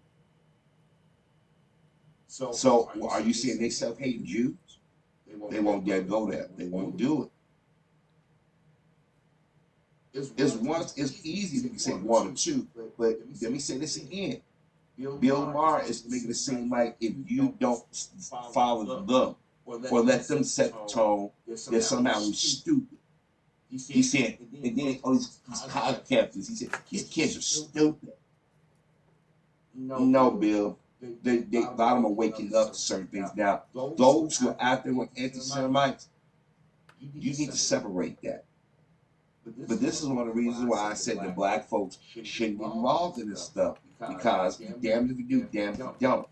So 2.34 2.90
are 3.08 3.20
you 3.20 3.32
saying 3.32 3.58
they 3.60 3.70
self-hating 3.70 4.24
Jews? 4.24 4.54
They 5.50 5.60
won't 5.60 5.86
dare 5.86 6.02
go 6.02 6.28
there. 6.28 6.48
They 6.56 6.66
won't 6.66 6.96
do 6.96 7.24
it. 7.24 7.30
It's 10.36 10.54
once 10.54 10.94
it's 10.96 11.24
easy 11.24 11.68
to 11.68 11.78
say 11.78 11.92
one 11.92 12.28
or 12.28 12.32
two, 12.32 12.66
but 12.98 13.18
let 13.40 13.52
me 13.52 13.58
say 13.60 13.78
this 13.78 13.96
again. 13.96 14.40
Bill 14.96 15.46
Maher 15.46 15.82
is 15.82 16.04
making 16.08 16.30
it 16.30 16.34
seem 16.34 16.70
like 16.70 16.96
if 17.00 17.14
you 17.26 17.54
don't 17.60 17.84
follow 18.52 19.02
them 19.02 19.36
or 19.64 20.00
let 20.02 20.26
them 20.26 20.42
set 20.44 20.72
the 20.72 20.92
tone, 20.92 21.30
that 21.46 21.82
somehow 21.82 22.18
we're 22.18 22.32
stupid. 22.32 22.98
He 23.70 24.02
said, 24.02 24.38
and 24.62 24.76
then 24.76 25.00
all 25.02 25.14
these, 25.14 25.40
these 25.48 25.62
captains, 26.08 26.48
he 26.48 26.54
said, 26.54 26.70
these 26.90 27.04
kids 27.04 27.36
are 27.36 27.42
stupid. 27.42 28.12
No, 29.74 30.30
Bill. 30.30 30.78
They, 31.22 31.38
they, 31.38 31.58
of 31.64 31.76
them 31.76 32.06
are 32.06 32.08
waking 32.08 32.54
up 32.54 32.72
to 32.72 32.78
certain 32.78 33.06
things. 33.08 33.30
Now, 33.34 33.62
those 33.74 34.36
who 34.38 34.48
are 34.48 34.56
out 34.60 34.84
there 34.84 34.94
with 34.94 35.08
anti-Semites, 35.16 36.08
you 37.00 37.32
need 37.32 37.50
to 37.50 37.56
separate 37.56 38.20
that. 38.22 38.44
But 39.44 39.80
this 39.80 40.00
is 40.00 40.08
one 40.08 40.18
of 40.18 40.26
the 40.26 40.32
reasons 40.32 40.68
why 40.68 40.90
I 40.90 40.94
said 40.94 41.18
that 41.18 41.36
black 41.36 41.68
folks 41.68 41.98
shouldn't 42.22 42.58
be 42.58 42.64
involved 42.64 43.18
in 43.18 43.28
this 43.28 43.42
stuff 43.42 43.78
because 43.98 44.56
damn 44.80 45.10
if 45.10 45.18
you 45.18 45.24
do, 45.24 45.48
damn 45.52 45.74
if 45.74 45.78
you 45.78 45.94
don't. 46.00 46.26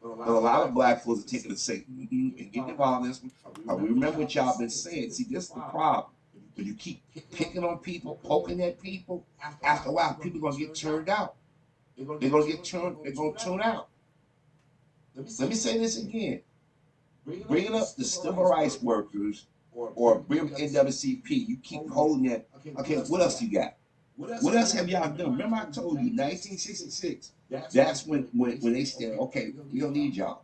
But 0.00 0.28
a 0.28 0.32
lot 0.32 0.66
of 0.66 0.74
black 0.74 1.04
folks 1.04 1.24
are 1.24 1.28
taking 1.28 1.50
the 1.50 1.58
same 1.58 1.84
and 1.88 2.52
getting 2.52 2.70
involved 2.70 3.04
in 3.04 3.10
this. 3.10 3.20
We 3.66 3.88
remember 3.88 4.20
what 4.20 4.34
y'all 4.34 4.56
been 4.56 4.70
saying. 4.70 5.10
See, 5.10 5.24
this 5.24 5.44
is 5.44 5.50
the 5.50 5.60
problem. 5.60 6.12
When 6.54 6.66
you 6.66 6.74
keep 6.74 7.02
picking 7.32 7.64
on 7.64 7.78
people, 7.78 8.18
poking 8.24 8.62
at 8.62 8.80
people, 8.80 9.24
after 9.62 9.90
a 9.90 9.92
while, 9.92 10.14
people 10.14 10.38
are 10.38 10.50
gonna 10.50 10.64
get 10.64 10.74
turned 10.74 11.08
out. 11.08 11.34
They're 11.96 12.30
gonna 12.30 12.46
get 12.46 12.64
turned. 12.64 12.96
They're 13.02 13.12
gonna 13.12 13.38
tune 13.38 13.60
out. 13.60 13.88
Let 15.18 15.48
me 15.48 15.54
say 15.54 15.78
this 15.78 15.98
again. 15.98 16.40
bringing 17.48 17.74
up 17.74 17.94
the 17.96 18.04
civil 18.04 18.44
rights 18.44 18.80
workers 18.80 19.46
or 19.72 20.20
bring 20.20 20.40
up 20.40 20.46
NAACP. 20.48 21.28
You 21.28 21.56
keep 21.62 21.88
holding 21.88 22.30
that. 22.30 22.46
Okay, 22.78 22.96
what 22.96 23.20
else 23.20 23.42
you 23.42 23.50
got? 23.50 23.74
What 24.16 24.54
else 24.54 24.72
have 24.72 24.88
y'all 24.88 25.10
done? 25.10 25.32
Remember 25.32 25.56
I 25.56 25.64
told 25.66 26.00
you 26.00 26.10
1966. 26.14 27.32
That's 27.72 28.06
when 28.06 28.28
when, 28.32 28.58
when 28.60 28.72
they 28.72 28.84
said, 28.84 29.18
okay, 29.18 29.52
we 29.72 29.80
don't 29.80 29.92
need 29.92 30.14
y'all. 30.14 30.42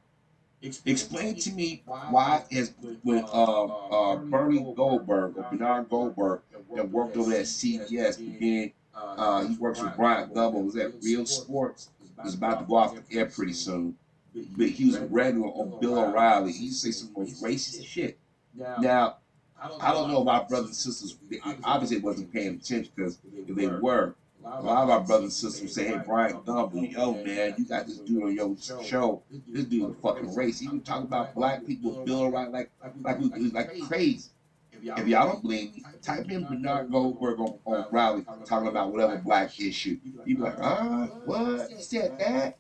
Explain 0.63 1.37
to 1.37 1.53
me 1.53 1.83
why 1.87 2.43
is 2.51 2.73
when 3.03 3.25
uh, 3.25 3.65
uh, 3.65 4.17
Bernie 4.17 4.73
Goldberg 4.75 5.37
or 5.37 5.47
Bernard 5.51 5.91
Goldberg 5.91 6.41
that 6.75 6.89
worked 6.89 7.17
over 7.17 7.33
at 7.33 7.43
CBS 7.43 8.19
began 8.19 8.73
uh, 8.95 9.45
he 9.45 9.57
works 9.57 9.83
with 9.83 9.95
Bryant 9.97 10.33
Gumbel, 10.35 10.65
was 10.65 10.77
at 10.77 10.93
Real 11.03 11.27
Sports, 11.27 11.91
was 12.23 12.35
about 12.35 12.61
to 12.61 12.65
go 12.65 12.77
off 12.77 12.95
the 12.95 13.19
air 13.19 13.27
pretty 13.27 13.53
soon. 13.53 13.97
But 14.35 14.69
he 14.69 14.87
was 14.87 14.99
regular 14.99 15.49
on 15.49 15.81
Bill 15.81 15.99
O'Reilly. 15.99 16.53
He 16.53 16.67
used 16.67 16.83
to 16.83 16.93
say 16.93 16.99
some 16.99 17.13
most 17.17 17.43
racist 17.43 17.85
shit. 17.85 18.19
Now, 18.57 19.19
I 19.81 19.93
don't 19.93 20.11
know 20.11 20.23
about 20.23 20.43
my 20.43 20.49
brothers 20.49 20.69
and 20.69 20.77
sisters. 20.77 21.17
Obviously, 21.63 21.99
wasn't 21.99 22.33
paying 22.33 22.57
attention 22.57 22.93
because 22.95 23.19
if 23.35 23.55
they 23.55 23.69
were, 23.69 24.15
a 24.45 24.63
lot 24.63 24.85
of 24.85 24.91
our 24.91 25.01
brothers 25.01 25.43
and 25.43 25.53
sisters 25.53 25.75
say, 25.75 25.87
"Hey, 25.87 25.99
Bryant 26.05 26.45
Gumbel, 26.45 26.91
yo, 26.93 27.15
man, 27.15 27.55
you 27.57 27.65
got 27.65 27.87
this 27.87 27.99
dude 27.99 28.25
on 28.25 28.35
your 28.35 28.57
show. 28.83 29.23
This 29.49 29.65
dude 29.65 29.91
a 29.91 29.95
fucking 29.95 30.35
race. 30.35 30.59
He 30.59 30.67
talk 30.81 31.05
about 31.05 31.35
black 31.35 31.65
people, 31.65 32.05
Bill 32.05 32.25
O'Reilly, 32.25 32.51
like 32.51 32.71
like 33.03 33.19
like 33.53 33.81
crazy." 33.83 34.31
If 34.83 35.09
y'all 35.09 35.29
don't 35.29 35.41
believe 35.43 35.77
me, 35.77 35.83
type 36.03 36.31
in 36.31 36.45
Bernard 36.45 36.91
Goldberg 36.91 37.41
on, 37.41 37.59
on 37.65 37.85
O'Reilly 37.85 38.27
talking 38.45 38.69
about 38.69 38.93
whatever 38.93 39.17
black 39.17 39.59
issue. 39.59 39.99
You 40.27 40.37
be 40.37 40.43
like, 40.43 40.59
ah, 40.61 41.07
what? 41.25 41.71
He 41.71 41.81
said 41.81 42.19
that? 42.19 42.59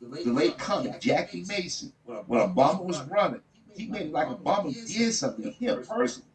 The 0.00 0.32
late 0.32 0.58
comic 0.58 1.00
Jackie 1.00 1.44
Mason, 1.48 1.92
when 2.04 2.40
Obama 2.40 2.84
was 2.84 3.02
running, 3.04 3.40
he 3.76 3.86
made 3.86 4.06
it 4.06 4.12
like 4.12 4.28
Obama 4.28 4.72
did 4.72 5.12
something 5.12 5.44
to 5.44 5.50
him 5.50 5.84
personally. 5.84 6.28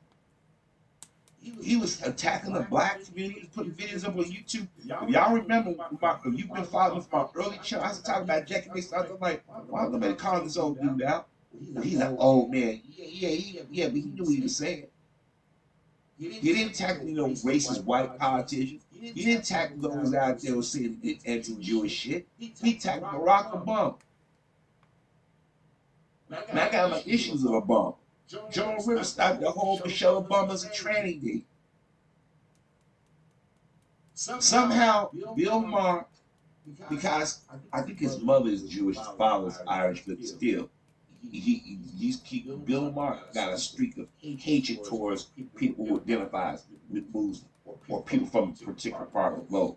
He 1.61 1.75
was 1.75 2.01
attacking 2.01 2.53
the 2.53 2.61
black 2.61 3.03
community, 3.03 3.49
putting 3.53 3.73
videos 3.73 4.07
up 4.07 4.15
on 4.15 4.23
YouTube. 4.23 4.67
If 4.79 5.09
y'all 5.09 5.33
remember, 5.33 5.75
my, 6.01 6.17
if 6.23 6.39
you've 6.39 6.53
been 6.53 6.63
following 6.63 7.01
from 7.01 7.21
my 7.23 7.27
early 7.35 7.57
channel, 7.61 7.85
I 7.85 7.89
was 7.89 8.01
talking 8.01 8.23
about 8.23 8.47
Jackie 8.47 8.69
Mason. 8.73 8.97
I 8.97 9.01
was 9.01 9.19
like, 9.19 9.43
why 9.67 9.85
am 9.85 10.01
I 10.01 10.13
calling 10.13 10.45
this 10.45 10.55
old 10.55 10.81
dude 10.81 11.03
out? 11.03 11.27
He's 11.81 11.99
an 11.99 12.15
old 12.17 12.51
man. 12.51 12.81
Yeah, 12.89 13.05
yeah, 13.07 13.29
yeah, 13.29 13.61
yeah, 13.69 13.87
but 13.87 13.95
he 13.95 14.01
knew 14.03 14.23
what 14.23 14.35
he 14.35 14.41
was 14.41 14.55
saying. 14.55 14.87
He 16.17 16.39
didn't 16.53 16.75
tackle, 16.75 17.05
you 17.07 17.15
know, 17.15 17.27
racist 17.27 17.83
white 17.83 18.17
politicians. 18.17 18.82
He 19.03 19.25
didn't 19.25 19.43
tackle 19.43 19.79
those 19.79 20.13
out 20.13 20.39
there 20.39 20.53
who 20.53 20.63
saying 20.63 21.19
anti-Jewish 21.25 21.91
shit. 21.91 22.25
He 22.37 22.75
tackled 22.75 23.11
Barack 23.11 23.51
Obama. 23.51 23.97
And 26.49 26.57
I 26.57 26.71
got 26.71 26.89
my 26.89 27.03
issues 27.05 27.43
with 27.43 27.51
Obama. 27.51 27.95
Joan 28.49 28.77
Rivers 28.85 29.09
stopped 29.09 29.41
the 29.41 29.51
whole 29.51 29.81
Michelle 29.83 30.23
Obama's 30.23 30.65
training 30.73 31.19
day. 31.19 31.43
Somehow, 34.13 35.09
Bill 35.35 35.59
Maher, 35.59 36.05
because 36.89 37.41
I 37.73 37.81
think 37.81 37.99
his 37.99 38.21
mother 38.21 38.49
is 38.49 38.63
Jewish, 38.63 38.97
his 38.97 39.07
father's 39.17 39.57
Irish, 39.67 40.05
but 40.07 40.23
still, 40.23 40.69
he, 41.29 41.77
he, 41.97 42.13
keep 42.23 42.65
Bill 42.65 42.89
Maher 42.89 43.19
got 43.33 43.51
a 43.51 43.57
streak 43.57 43.97
of 43.97 44.07
hatred 44.21 44.85
towards 44.85 45.25
people 45.57 45.85
who 45.85 45.99
identify 45.99 46.55
with 46.89 47.03
Muslim 47.13 47.49
or 47.89 48.03
people 48.03 48.27
from 48.27 48.55
a 48.61 48.65
particular 48.65 49.05
part 49.05 49.33
of 49.33 49.39
the 49.39 49.45
globe. 49.45 49.75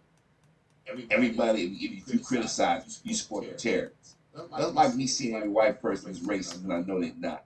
Everybody, 1.10 1.62
if 1.62 2.12
you 2.12 2.20
criticize, 2.20 3.00
you 3.04 3.14
support 3.14 3.48
the 3.48 3.54
terrorists. 3.54 4.16
That's 4.56 4.72
like 4.72 4.94
me 4.94 5.06
seeing 5.06 5.34
every 5.34 5.48
white 5.48 5.80
person 5.80 6.10
is 6.10 6.20
racist, 6.20 6.62
and 6.62 6.72
I 6.72 6.80
know 6.80 7.00
they're 7.00 7.12
not. 7.18 7.44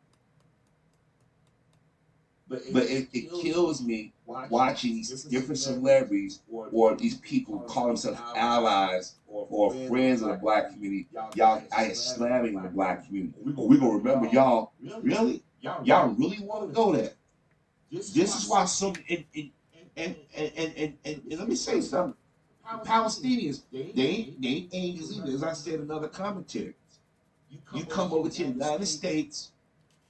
But 2.48 2.62
it, 2.66 3.08
it 3.12 3.30
kills 3.40 3.80
me 3.80 4.12
watching 4.26 4.96
these 4.96 5.22
different 5.24 5.58
celebrities 5.58 6.40
or 6.50 6.96
these 6.96 7.16
people 7.18 7.60
call 7.60 7.86
themselves 7.86 8.20
allies 8.34 9.14
or 9.28 9.72
friends 9.86 10.20
of 10.22 10.28
the 10.28 10.34
black 10.34 10.72
community, 10.72 11.06
y'all 11.34 11.62
I 11.76 11.84
am 11.84 11.94
slamming 11.94 12.60
the 12.60 12.68
black 12.68 13.06
community. 13.06 13.34
We're 13.44 13.78
gonna 13.78 13.98
remember 13.98 14.26
y'all. 14.26 14.72
Really? 15.00 15.44
Y'all 15.60 16.08
really 16.08 16.40
want 16.40 16.68
to 16.68 16.74
go 16.74 16.92
there? 16.92 17.12
This 17.92 18.16
is 18.16 18.48
why 18.48 18.64
some 18.64 18.94
and 19.08 19.24
and 20.00 20.16
and 20.36 20.52
and, 20.56 20.74
and, 20.76 21.22
and, 21.30 21.38
let 21.38 21.48
me 21.48 21.54
say 21.54 21.80
something. 21.80 22.14
Palestinians, 22.84 23.62
they 23.72 23.92
ain't 23.96 24.42
they 24.42 24.48
ain't 24.48 24.68
angels 24.72 25.18
either. 25.18 25.32
As 25.32 25.42
I 25.42 25.52
said 25.52 25.80
in 25.80 25.90
other 25.90 26.08
commentaries, 26.08 26.74
you 27.74 27.84
come 27.84 28.12
over 28.12 28.28
to 28.28 28.42
the 28.42 28.48
United 28.48 28.86
States, 28.86 29.52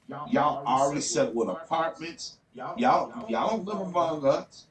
y'all 0.08 0.66
already 0.66 1.00
settled 1.00 1.36
with 1.36 1.48
apartments. 1.48 2.36
Y'all 2.54 2.78
y'all 2.78 3.18
don't 3.28 3.64
live 3.64 3.80
among 3.80 4.26
us. 4.26 4.66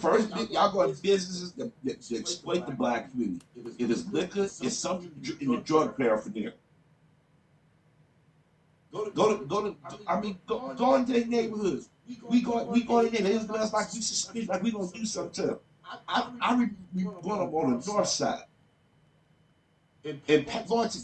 First, 0.00 0.28
y'all 0.50 0.70
go 0.70 0.92
to 0.92 1.02
businesses 1.02 1.52
that, 1.52 1.72
exploit 2.12 2.66
the 2.66 2.72
black 2.72 3.10
community. 3.10 3.40
If 3.78 3.90
it's 3.90 4.06
liquor, 4.12 4.42
it's 4.42 4.76
something 4.76 5.10
in 5.40 5.52
the 5.52 5.56
drug 5.58 5.96
paraphernalia. 5.96 6.52
Go 8.92 9.04
to, 9.04 9.10
go 9.10 9.36
to, 9.36 9.44
go 9.44 9.62
to, 9.62 9.76
I 10.06 10.20
mean, 10.20 10.38
go, 10.46 10.74
go 10.74 10.96
into 10.96 11.12
their 11.12 11.26
neighborhoods. 11.26 11.88
We 12.28 12.42
go, 12.42 12.64
we 12.64 12.82
go 12.82 13.00
in 13.00 13.12
there. 13.12 13.40
At 13.40 13.50
us 13.50 13.72
like 13.72 13.92
we 13.92 14.00
suspicious, 14.00 14.48
like 14.48 14.62
we 14.62 14.72
gonna 14.72 14.88
do 14.92 15.04
something 15.04 15.32
to 15.32 15.42
them. 15.42 15.58
I, 16.08 16.30
I 16.40 16.52
remember 16.52 17.20
going 17.20 17.40
up 17.40 17.54
on 17.54 17.80
the 17.80 17.86
north 17.86 18.08
side 18.08 18.44
and 20.04 20.20
and 20.28 20.46
going 20.68 20.88
to 20.88 20.98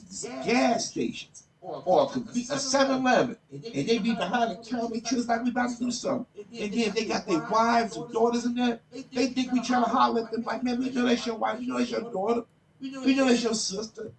gas 0.44 0.90
stations 0.90 1.44
or 1.60 2.12
a 2.14 2.58
7 2.58 3.00
Eleven, 3.00 3.36
and 3.50 3.62
they 3.62 3.98
be 3.98 4.14
behind 4.14 4.52
the 4.52 4.70
counter, 4.70 5.00
they 5.00 5.16
like 5.22 5.42
we 5.42 5.50
about 5.50 5.70
to 5.70 5.84
do 5.84 5.90
something. 5.90 6.26
And 6.36 6.72
then 6.72 6.92
they 6.94 7.04
got 7.06 7.26
their 7.26 7.40
wives 7.50 7.96
and 7.96 8.12
daughters 8.12 8.44
in 8.44 8.54
there. 8.54 8.78
They 8.92 9.26
think 9.28 9.52
we 9.52 9.60
trying 9.62 9.82
to 9.82 9.90
holler 9.90 10.24
at 10.24 10.30
them 10.30 10.44
like, 10.44 10.62
man, 10.62 10.78
we 10.78 10.90
know 10.90 11.06
that's 11.06 11.26
your 11.26 11.36
wife, 11.36 11.58
we 11.58 11.66
know 11.66 11.78
that's 11.78 11.90
your 11.90 12.02
daughter, 12.02 12.44
we 12.80 12.90
know 13.14 13.26
that's 13.26 13.42
your 13.42 13.54
sister. 13.54 14.12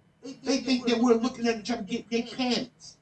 They 0.43 0.57
think 0.57 0.87
that 0.87 0.97
we're 0.99 1.13
looking 1.13 1.47
at 1.47 1.55
them 1.55 1.63
trying 1.63 1.85
to 1.85 1.91
get 1.91 2.09
their 2.09 2.23
pants. 2.23 2.96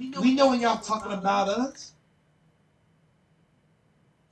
We 0.00 0.34
know 0.34 0.48
when 0.48 0.60
y'all 0.60 0.78
talking 0.78 1.12
about 1.12 1.48
us. 1.48 1.92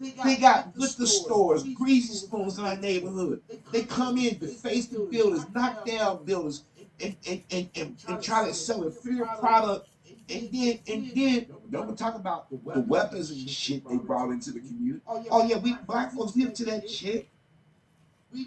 They 0.01 0.37
got 0.37 0.77
liquor 0.79 1.07
stores, 1.07 1.65
greasy 1.75 2.15
spoons 2.15 2.59
in 2.59 2.65
our 2.65 2.77
neighborhood. 2.77 3.43
They 3.73 3.83
come 3.83 4.17
in, 4.17 4.39
deface 4.39 4.87
the 4.87 5.01
buildings, 5.01 5.45
knock 5.53 5.85
down 5.85 6.25
buildings, 6.25 6.63
and, 7.03 7.17
and, 7.29 7.43
and, 7.51 7.69
and, 7.75 8.23
try 8.23 8.47
to 8.47 8.55
sell 8.55 8.85
a 8.85 8.91
free 8.93 9.21
product. 9.41 9.89
And 10.31 10.49
then, 10.53 10.79
and 10.87 11.11
then, 11.15 11.47
don't 11.71 11.89
we 11.89 11.97
talk 11.97 12.15
about 12.15 12.49
the 12.51 12.81
weapons 12.81 13.31
and 13.31 13.49
shit 13.51 13.87
they 13.89 13.97
brought 13.97 14.31
into 14.31 14.53
the 14.53 14.61
community. 14.61 15.03
Oh 15.07 15.23
yeah, 15.45 15.57
oh, 15.57 15.59
we 15.59 15.75
black 15.87 16.13
folks 16.13 16.37
live 16.37 16.55
to 16.55 16.65
that 16.67 16.89
shit. 16.89 17.29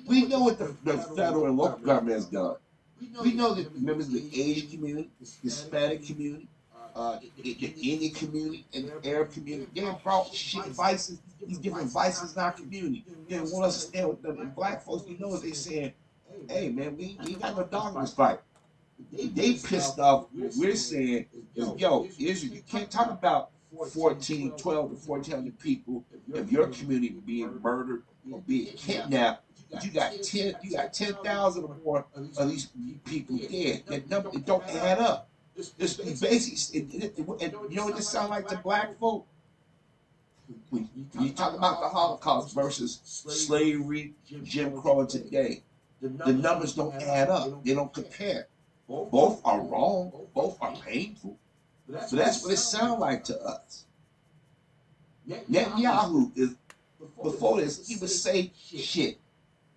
We 0.07 0.25
know 0.25 0.41
what 0.41 0.57
the, 0.57 0.75
the 0.83 0.97
federal 0.97 1.47
and 1.47 1.57
local 1.57 1.79
government 1.79 2.15
has 2.15 2.25
done. 2.25 2.55
We 3.21 3.33
know 3.33 3.55
that 3.55 3.79
members 3.79 4.07
of 4.07 4.13
the 4.13 4.41
Asian 4.41 4.69
community, 4.69 5.09
Hispanic 5.41 6.05
community, 6.05 6.47
uh, 6.95 7.19
the, 7.41 7.53
community, 8.15 8.65
and 8.73 8.91
the 9.01 9.09
Arab 9.09 9.31
community, 9.31 9.69
they 9.73 9.95
brought 10.03 10.33
shit 10.33 10.65
vices, 10.67 11.19
these 11.45 11.57
different 11.59 11.91
vices 11.91 12.35
in 12.35 12.41
our 12.41 12.51
community. 12.51 13.05
They 13.27 13.39
want 13.39 13.65
us 13.65 13.75
to 13.75 13.87
stand 13.87 14.09
with 14.09 14.21
them. 14.21 14.39
And 14.39 14.55
black 14.55 14.83
folks, 14.83 15.07
you 15.07 15.17
know 15.17 15.29
what 15.29 15.41
they 15.41 15.51
saying? 15.51 15.93
hey 16.49 16.69
man, 16.69 16.97
we, 16.97 17.17
we 17.25 17.35
got 17.35 17.55
no 17.55 17.63
dog 17.63 17.95
in 17.95 18.01
this 18.01 18.13
fight. 18.13 18.39
They 19.11 19.53
pissed 19.53 19.99
off 19.99 20.27
we're 20.57 20.75
saying 20.75 21.25
yo, 21.55 22.07
Israel, 22.19 22.55
you 22.55 22.61
can't 22.69 22.89
talk 22.89 23.09
about 23.09 23.51
14, 23.93 24.51
12 24.57 24.89
to 24.89 25.09
1400 25.09 25.59
people 25.59 26.03
of 26.33 26.51
your 26.51 26.67
community 26.67 27.15
being 27.25 27.59
murdered 27.61 28.03
or 28.31 28.41
being 28.41 28.67
kidnapped. 28.75 29.45
You 29.81 29.89
got 29.91 30.11
10, 30.21 30.55
you 30.61 30.71
got 30.71 30.93
10,000 30.93 31.63
or 31.63 31.77
more 31.83 32.05
of 32.37 32.49
these 32.49 32.67
people 33.05 33.37
dead. 33.37 33.83
That 33.87 34.09
number, 34.09 34.29
it 34.33 34.45
don't 34.45 34.67
add 34.67 34.99
up. 34.99 35.29
It's 35.77 36.21
basically, 36.21 36.79
it, 36.79 37.03
it, 37.17 37.41
it, 37.41 37.55
you 37.69 37.75
know 37.75 37.85
what 37.85 37.95
this 37.95 38.09
sound 38.09 38.29
like 38.29 38.47
to 38.47 38.57
black 38.57 38.97
folk? 38.99 39.25
When 40.69 40.89
you 41.19 41.29
talk 41.31 41.55
about 41.55 41.81
the 41.81 41.87
Holocaust 41.87 42.53
versus 42.53 42.99
slavery, 43.03 44.13
Jim 44.43 44.81
Crow 44.81 45.05
today, 45.05 45.63
the 46.01 46.33
numbers 46.33 46.73
don't 46.73 46.95
add 46.95 47.29
up. 47.29 47.63
They 47.63 47.73
don't 47.73 47.93
compare. 47.93 48.47
Both 48.87 49.41
are 49.45 49.61
wrong. 49.61 50.11
Both 50.33 50.57
are 50.61 50.75
painful. 50.75 51.37
So 52.07 52.15
that's 52.15 52.43
what 52.43 52.53
it 52.53 52.57
sounds 52.57 52.99
like 52.99 53.23
to 53.25 53.39
us. 53.41 53.85
Netanyahu 55.29 56.31
is 56.37 56.55
before 57.21 57.61
this, 57.61 57.87
he 57.87 57.95
would 57.97 58.09
say 58.09 58.51
shit 58.55 59.17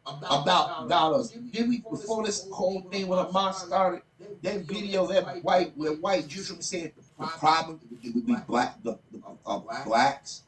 about 0.07 0.89
dollars. 0.89 1.33
Then 1.53 1.69
we 1.69 1.79
before 1.79 2.25
this 2.25 2.49
whole 2.51 2.83
thing 2.83 3.09
when 3.09 3.19
Hamas 3.25 3.55
started, 3.55 4.03
that 4.45 4.61
video, 4.61 5.07
that 5.07 5.43
white 5.43 5.73
where 5.77 5.93
white 5.93 6.29
Jews 6.29 6.55
were 6.55 6.63
saying 6.63 6.93
the 7.19 7.27
problem 7.27 7.81
would 7.91 8.27
be 8.27 8.37
black 8.47 8.83
the, 8.83 8.99
the 9.11 9.21
uh, 9.47 9.61
blacks. 9.85 10.43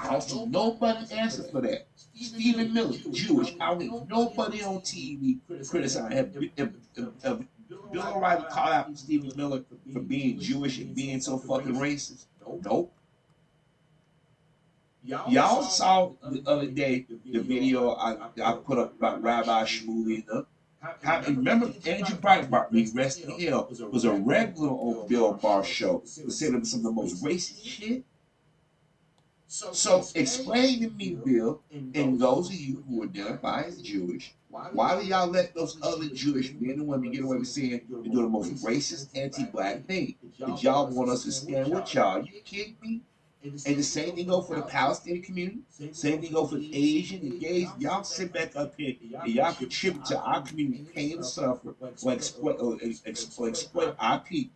I 0.00 0.10
don't 0.10 0.22
see 0.22 0.46
nobody 0.46 1.14
answer 1.14 1.42
for 1.42 1.60
that. 1.62 1.86
Stephen 2.14 2.72
Miller, 2.72 2.96
Jewish. 3.10 3.54
I 3.60 3.74
don't 3.74 4.08
nobody 4.08 4.62
on 4.62 4.80
TV 4.80 5.38
criticizing 5.68 6.16
him. 6.16 6.80
Bill 7.90 8.06
O'Reilly 8.06 8.44
called 8.50 8.72
out 8.72 8.98
Stephen 8.98 9.32
Miller 9.36 9.64
for 9.92 10.00
being 10.00 10.38
Jewish 10.38 10.78
and 10.78 10.94
being 10.94 11.20
so 11.20 11.38
fucking 11.38 11.74
racist? 11.74 12.26
Nope. 12.64 12.92
Y'all 15.04 15.62
saw 15.62 16.12
the 16.22 16.42
other 16.46 16.66
day 16.66 17.06
the 17.26 17.40
video 17.40 17.90
I, 17.90 18.28
I 18.42 18.52
put 18.52 18.78
up 18.78 18.94
about 18.96 19.22
Rabbi 19.22 19.64
Shmuley 19.64 20.24
How, 20.82 21.22
remember 21.22 21.72
Andrew 21.86 22.16
Breitbart, 22.16 22.72
we 22.72 22.90
rest 22.92 23.20
in 23.20 23.30
hell, 23.38 23.70
was 23.92 24.04
a 24.04 24.12
regular 24.12 24.70
on 24.70 25.06
Bill 25.06 25.38
Maher 25.40 25.62
show. 25.62 26.00
Was 26.24 26.38
saying 26.38 26.64
some 26.64 26.80
of 26.80 26.84
the 26.84 26.90
most 26.90 27.22
racist 27.22 27.64
shit. 27.64 28.04
So 29.46 30.04
explain 30.14 30.80
to 30.80 30.90
me, 30.90 31.18
Bill, 31.24 31.62
and 31.70 32.18
those 32.18 32.48
of 32.48 32.54
you 32.54 32.82
who 32.88 33.04
identify 33.04 33.62
as 33.62 33.80
Jewish, 33.80 34.34
why 34.48 35.00
do 35.00 35.06
y'all 35.06 35.28
let 35.28 35.54
those 35.54 35.78
other 35.82 36.08
Jewish 36.08 36.52
men 36.58 36.80
and 36.80 36.88
women 36.88 37.12
get 37.12 37.22
away 37.22 37.36
with 37.36 37.48
saying 37.48 37.82
you're 37.88 38.02
doing 38.02 38.22
the 38.24 38.28
most 38.28 38.64
racist, 38.64 39.16
anti-black 39.16 39.86
thing? 39.86 40.16
Did 40.44 40.62
y'all 40.62 40.90
want 40.90 41.10
us 41.10 41.22
to 41.24 41.32
stand 41.32 41.72
with 41.72 41.94
y'all? 41.94 42.24
You 42.24 42.40
kidding 42.44 42.76
me? 42.82 43.02
And 43.44 43.76
the 43.76 43.82
same 43.82 44.14
thing 44.14 44.28
go 44.28 44.40
for 44.40 44.56
the 44.56 44.62
Palestinian 44.62 45.22
community. 45.22 45.58
Same 45.92 46.20
thing 46.20 46.32
go 46.32 46.46
for 46.46 46.56
the 46.56 46.70
Asian, 46.74 47.28
the 47.28 47.38
gays. 47.38 47.68
Y'all 47.78 48.04
sit 48.04 48.32
back 48.32 48.54
up 48.54 48.74
here 48.76 48.94
and 49.00 49.32
y'all 49.32 49.52
contribute 49.52 50.04
to 50.06 50.20
our 50.20 50.42
community 50.42 50.86
pain 50.94 51.12
and 51.14 51.26
suffer 51.26 51.74
or 51.80 52.12
exploit, 52.12 52.56
or 52.60 52.78
exploit 52.82 53.96
our 53.98 54.20
people 54.20 54.54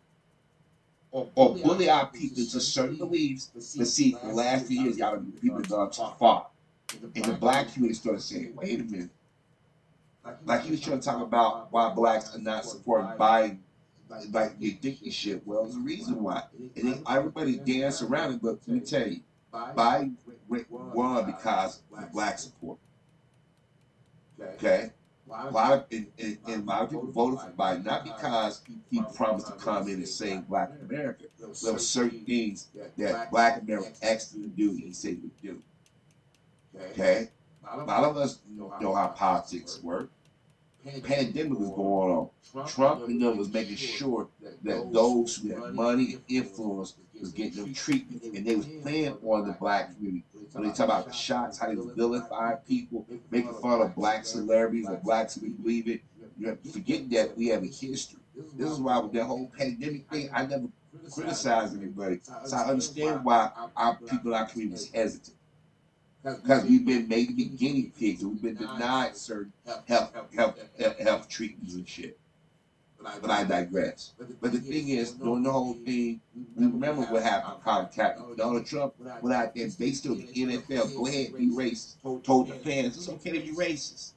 or, 1.11 1.29
or 1.35 1.57
bully 1.57 1.88
our 1.88 2.07
people 2.07 2.44
to 2.44 2.61
certain 2.61 2.96
beliefs. 2.96 3.51
But 3.53 3.87
see, 3.87 4.16
the 4.22 4.33
last 4.33 4.66
few 4.66 4.83
years, 4.83 4.99
y'all 4.99 5.18
people 5.40 5.59
have 5.59 5.68
gone 5.68 5.90
too 5.90 6.07
far. 6.18 6.46
And 7.14 7.25
the 7.25 7.33
black 7.33 7.72
community 7.72 7.99
started 7.99 8.20
saying, 8.20 8.53
wait 8.55 8.81
a 8.81 8.85
minute. 8.85 9.11
Like 10.44 10.62
he 10.62 10.72
was 10.72 10.81
trying 10.81 11.01
to 11.01 11.05
talk 11.05 11.22
about 11.22 11.72
why 11.72 11.88
blacks 11.92 12.35
are 12.35 12.40
not 12.40 12.64
supporting 12.64 13.11
Biden 13.18 13.59
like 14.08 14.52
addicted 14.60 15.12
shit. 15.12 15.46
Well, 15.46 15.64
there's 15.64 15.76
a 15.76 15.80
reason 15.80 16.22
why. 16.22 16.42
And 16.76 16.92
then 16.92 17.02
everybody 17.08 17.56
dance 17.58 18.02
around 18.02 18.34
it, 18.34 18.42
but 18.42 18.58
let 18.66 18.68
me 18.68 18.80
tell 18.80 19.06
you, 19.06 19.20
Biden 19.52 20.14
won 20.70 21.26
because 21.26 21.82
of 21.96 22.12
black 22.12 22.38
support. 22.38 22.78
Okay? 24.40 24.90
A 25.28 25.50
lot 25.50 25.72
of 25.72 25.84
and, 25.90 26.06
and, 26.20 26.38
and, 26.46 26.62
a 26.62 26.66
lot 26.66 26.82
of 26.82 26.90
people 26.90 27.10
voted 27.10 27.40
for 27.40 27.50
Biden 27.50 27.84
not 27.84 28.04
because 28.04 28.62
he 28.90 29.02
promised 29.16 29.48
to 29.48 29.54
come 29.54 29.88
in 29.88 29.94
and 29.94 30.08
save 30.08 30.46
Black 30.46 30.70
America. 30.88 31.24
There 31.38 31.72
were 31.72 31.78
certain 31.80 32.24
things 32.24 32.68
that 32.96 33.30
Black 33.32 33.60
America 33.60 33.90
asked 34.02 34.36
him 34.36 34.42
to 34.42 34.48
do, 34.48 34.70
and 34.70 34.80
he 34.80 34.92
said 34.92 35.14
he 35.14 35.16
would 35.16 35.42
do. 35.42 35.62
Okay, 36.92 37.30
a 37.68 37.76
lot 37.78 38.04
of 38.04 38.16
us 38.16 38.38
know 38.48 38.94
how 38.94 39.08
politics 39.08 39.80
work. 39.82 40.10
Pandemic 41.03 41.59
was 41.59 41.70
going 41.70 42.11
on. 42.12 42.66
Trump 42.66 43.09
and 43.09 43.20
them 43.20 43.37
was 43.37 43.53
making 43.53 43.77
sure 43.77 44.29
that 44.62 44.92
those 44.92 45.37
who 45.37 45.49
had 45.49 45.75
money 45.75 46.14
and 46.14 46.22
influence 46.29 46.94
was 47.20 47.33
getting 47.33 47.64
them 47.64 47.75
treatment, 47.75 48.22
and 48.22 48.46
they 48.46 48.55
was 48.57 48.66
playing 48.83 49.16
on 49.22 49.46
the 49.46 49.53
black 49.55 49.94
community. 49.94 50.25
When 50.53 50.64
they 50.64 50.70
talk 50.70 50.87
about 50.87 51.07
the 51.07 51.12
shots, 51.12 51.59
how 51.59 51.68
they 51.68 51.75
vilify 51.75 52.55
people, 52.57 53.07
making 53.31 53.55
fun 53.55 53.81
of 53.83 53.94
black 53.94 54.25
celebrities 54.25 54.87
or 54.88 54.96
blacks 54.96 55.35
who 55.35 55.51
believe 55.51 55.88
it, 55.88 56.03
you 56.38 56.49
have 56.49 56.62
to 56.62 56.68
forget 56.70 57.11
that 57.11 57.37
we 57.37 57.49
have 57.49 57.62
a 57.62 57.66
history. 57.66 58.20
This 58.57 58.70
is 58.70 58.79
why 58.79 58.99
with 58.99 59.12
that 59.12 59.25
whole 59.25 59.51
pandemic 59.59 60.09
thing, 60.11 60.31
I 60.33 60.46
never 60.46 60.68
criticized 61.11 61.77
anybody. 61.77 62.20
So 62.44 62.57
I 62.57 62.64
understand 62.68 63.25
why 63.25 63.51
our 63.77 63.96
people 63.96 64.35
our 64.35 64.46
community 64.46 64.72
was 64.72 64.90
hesitant. 64.90 65.36
Because 66.26 66.64
we've 66.64 66.84
been 66.84 67.06
made 67.06 67.28
to 67.28 67.34
be 67.34 67.44
guinea 67.44 67.92
pigs 67.98 68.22
and 68.22 68.32
we've 68.32 68.42
been 68.42 68.56
denied 68.56 69.16
certain 69.16 69.52
health, 69.86 70.12
health, 70.34 70.58
health, 70.76 70.98
health 70.98 71.28
treatments 71.28 71.74
and 71.74 71.88
shit. 71.88 72.18
But 73.20 73.30
I 73.30 73.44
digress. 73.44 74.12
But 74.40 74.52
the 74.52 74.58
thing 74.58 74.88
is, 74.88 75.12
during 75.12 75.44
the 75.44 75.52
whole 75.52 75.74
thing, 75.74 76.20
we 76.56 76.66
remember 76.66 77.02
what 77.02 77.22
happened 77.22 77.58
to 77.58 77.62
Colin 77.62 77.86
Kaepernick. 77.86 78.36
Donald 78.36 78.66
Trump 78.66 78.94
went 79.22 79.36
out 79.36 79.54
there 79.54 79.64
and 79.64 79.78
basically 79.78 80.28
the 80.32 80.58
NFL, 80.58 80.96
go 80.96 81.06
ahead, 81.06 81.36
be 81.36 81.50
racist. 81.50 82.24
Told 82.24 82.48
the 82.48 82.54
fans, 82.54 82.96
it's 82.96 83.08
okay 83.08 83.30
to 83.30 83.40
be 83.40 83.52
racist. 83.52 84.14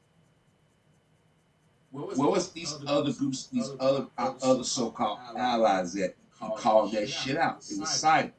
Where 1.91 2.29
was 2.29 2.51
these 2.51 2.75
other 2.87 3.11
groups, 3.13 3.47
these 3.47 3.69
other 3.79 4.07
other 4.17 4.59
uh, 4.59 4.63
so-called 4.63 5.19
allies 5.35 5.93
that 5.93 6.15
called 6.39 6.91
that 6.93 7.09
shit 7.09 7.37
out? 7.37 7.63
It 7.69 7.79
was 7.79 7.89
silent. 7.89 8.33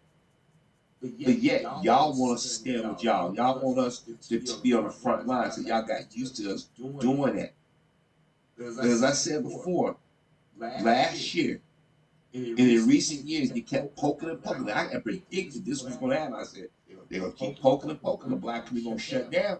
But 1.01 1.19
yet, 1.19 1.63
y'all 1.83 2.13
want 2.19 2.37
us 2.37 2.43
to 2.43 2.49
stand 2.49 2.91
with 2.91 3.03
y'all. 3.03 3.35
Y'all 3.35 3.59
want 3.61 3.79
us 3.79 4.01
to, 4.29 4.39
to 4.39 4.61
be 4.61 4.75
on 4.75 4.85
the 4.85 4.91
front 4.91 5.27
line. 5.27 5.51
So 5.51 5.63
y'all 5.63 5.83
got 5.83 6.15
used 6.15 6.37
to 6.37 6.53
us 6.53 6.69
doing 7.01 7.37
that. 7.37 7.55
As 8.63 9.03
I 9.03 9.13
said 9.13 9.43
before, 9.43 9.97
last 10.59 11.35
year, 11.35 11.63
and 12.33 12.59
in 12.59 12.87
recent 12.87 13.25
years, 13.25 13.51
they 13.51 13.61
kept 13.61 13.97
poking 13.97 14.29
and 14.31 14.43
poking. 14.43 14.71
I 14.71 14.99
predicted 14.99 15.65
this 15.65 15.83
was 15.83 15.97
going 15.97 16.13
to 16.13 16.19
happen. 16.19 16.35
I 16.35 16.45
said, 16.45 16.69
they're 17.09 17.21
going 17.21 17.33
to 17.33 17.39
keep 17.39 17.59
poking 17.61 17.91
and 17.91 18.01
poking. 18.01 18.31
The 18.31 18.37
black 18.37 18.67
community 18.67 18.89
going 18.91 18.99
to 18.99 19.03
shut 19.03 19.31
down. 19.33 19.59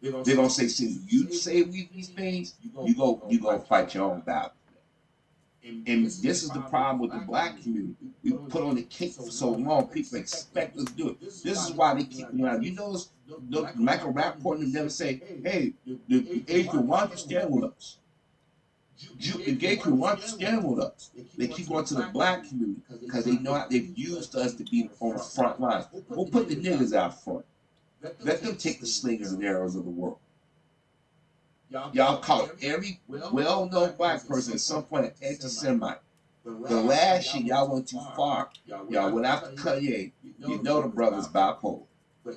They're 0.00 0.12
going 0.12 0.48
to 0.48 0.50
say, 0.50 0.68
since 0.68 0.98
you 1.10 1.32
say 1.32 1.62
we 1.62 1.88
these 1.92 2.10
things, 2.10 2.54
you 2.62 2.94
go, 2.94 3.22
you 3.28 3.40
go 3.40 3.58
fight 3.58 3.94
your 3.94 4.04
own 4.04 4.20
battle. 4.20 4.52
And 5.66 6.06
this 6.06 6.42
is 6.42 6.50
the 6.50 6.60
problem 6.60 7.00
with 7.00 7.12
the 7.12 7.26
black 7.26 7.60
community. 7.60 7.94
We 8.22 8.32
put 8.32 8.62
on 8.62 8.76
the 8.76 8.82
cake 8.82 9.14
for 9.14 9.30
so 9.30 9.50
long, 9.50 9.88
people 9.88 10.18
expect 10.18 10.76
us 10.76 10.84
to 10.84 10.92
do 10.92 11.08
it. 11.10 11.20
This 11.20 11.44
is 11.44 11.72
why 11.72 11.94
they 11.94 12.04
keep 12.04 12.32
me 12.32 12.46
out. 12.46 12.62
You 12.62 12.72
notice 12.72 13.10
Michael 13.74 14.12
Rapaport 14.12 14.60
never 14.60 14.88
say, 14.88 15.22
hey, 15.44 15.72
the, 15.84 15.98
the 16.08 16.44
Asian, 16.48 16.86
why 16.86 17.00
don't 17.00 17.12
you 17.12 17.16
stand 17.16 17.50
with 17.50 17.64
us? 17.64 17.98
the 19.18 19.52
gay 19.52 19.76
community, 19.76 20.00
why 20.00 20.08
don't 20.10 20.22
you 20.22 20.28
stand 20.28 20.64
with 20.64 20.78
us? 20.78 21.10
They 21.36 21.48
keep 21.48 21.68
going 21.68 21.84
to 21.86 21.94
the 21.94 22.08
black 22.12 22.48
community 22.48 22.80
because 23.00 23.24
they 23.24 23.36
know 23.38 23.54
how 23.54 23.66
they've 23.68 23.92
used 23.96 24.34
us 24.36 24.54
to 24.54 24.64
be 24.64 24.88
on 25.00 25.14
the 25.14 25.22
front 25.22 25.60
lines. 25.60 25.86
We'll 26.08 26.26
put 26.26 26.48
the 26.48 26.56
niggas 26.56 26.94
out 26.94 27.22
front. 27.22 27.44
Let 28.20 28.42
them 28.42 28.56
take 28.56 28.80
the 28.80 28.86
slingers 28.86 29.32
and 29.32 29.44
arrows 29.44 29.74
of 29.74 29.84
the 29.84 29.90
world. 29.90 30.18
Y'all 31.70 32.18
call 32.18 32.48
every 32.62 33.00
well-known 33.08 33.94
black 33.96 34.26
person 34.26 34.54
at 34.54 34.60
some 34.60 34.84
point 34.84 35.06
an 35.06 35.12
anti-Semite. 35.20 35.98
The 36.44 36.80
last 36.80 37.34
year, 37.34 37.44
y'all 37.44 37.72
went 37.72 37.88
too 37.88 38.00
far. 38.16 38.50
Y'all 38.66 39.10
went 39.10 39.26
after 39.26 39.50
Kanye. 39.52 40.12
You 40.46 40.62
know 40.62 40.82
the 40.82 40.88
brother's 40.88 41.28
bipolar. 41.28 41.82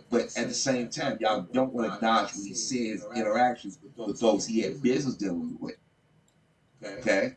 But 0.10 0.38
at 0.38 0.48
the 0.48 0.54
same 0.54 0.90
time, 0.90 1.18
y'all 1.20 1.42
don't 1.42 1.74
want 1.74 1.94
to 1.94 2.00
dodge 2.00 2.34
when 2.36 2.46
he 2.46 2.54
says 2.54 3.06
interactions 3.16 3.80
with 3.96 4.20
those 4.20 4.46
he 4.46 4.62
had 4.62 4.82
business 4.82 5.16
dealing 5.16 5.58
with. 5.60 5.78
Okay? 6.84 7.36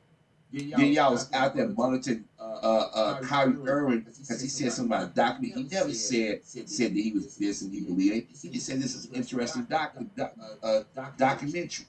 Then 0.53 0.93
y'all 0.93 1.13
was 1.13 1.33
out 1.33 1.57
there 1.57 1.69
monitoring 1.69 2.25
uh, 2.39 2.43
uh, 2.43 3.21
Kyrie 3.21 3.57
Irving 3.67 4.01
because 4.01 4.41
he 4.41 4.49
said 4.49 4.73
something 4.73 4.93
about 4.93 5.11
a 5.11 5.15
document. 5.15 5.57
He 5.57 5.63
never 5.65 5.95
said 5.95 6.45
said 6.45 6.67
that 6.67 6.93
he 6.93 7.13
was 7.13 7.37
this 7.37 7.63
and 7.63 7.73
he 7.73 7.81
believed 7.81 8.17
it. 8.31 8.37
He 8.41 8.51
just 8.51 8.67
said 8.67 8.81
this 8.81 8.95
is 8.95 9.07
an 9.07 9.15
interesting 9.15 9.65
doc, 9.65 9.95
doc, 10.15 10.35
uh, 10.63 10.83
documentary. 11.17 11.87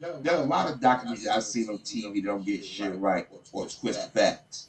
There 0.00 0.34
are 0.34 0.42
a 0.42 0.46
lot 0.46 0.72
of 0.72 0.80
documentaries 0.80 1.28
I've 1.28 1.44
seen 1.44 1.68
on 1.68 1.78
TV 1.78 2.14
that 2.14 2.24
don't 2.24 2.44
get 2.44 2.64
shit 2.64 2.96
right 2.96 3.28
or 3.52 3.66
twist 3.68 4.12
facts. 4.12 4.68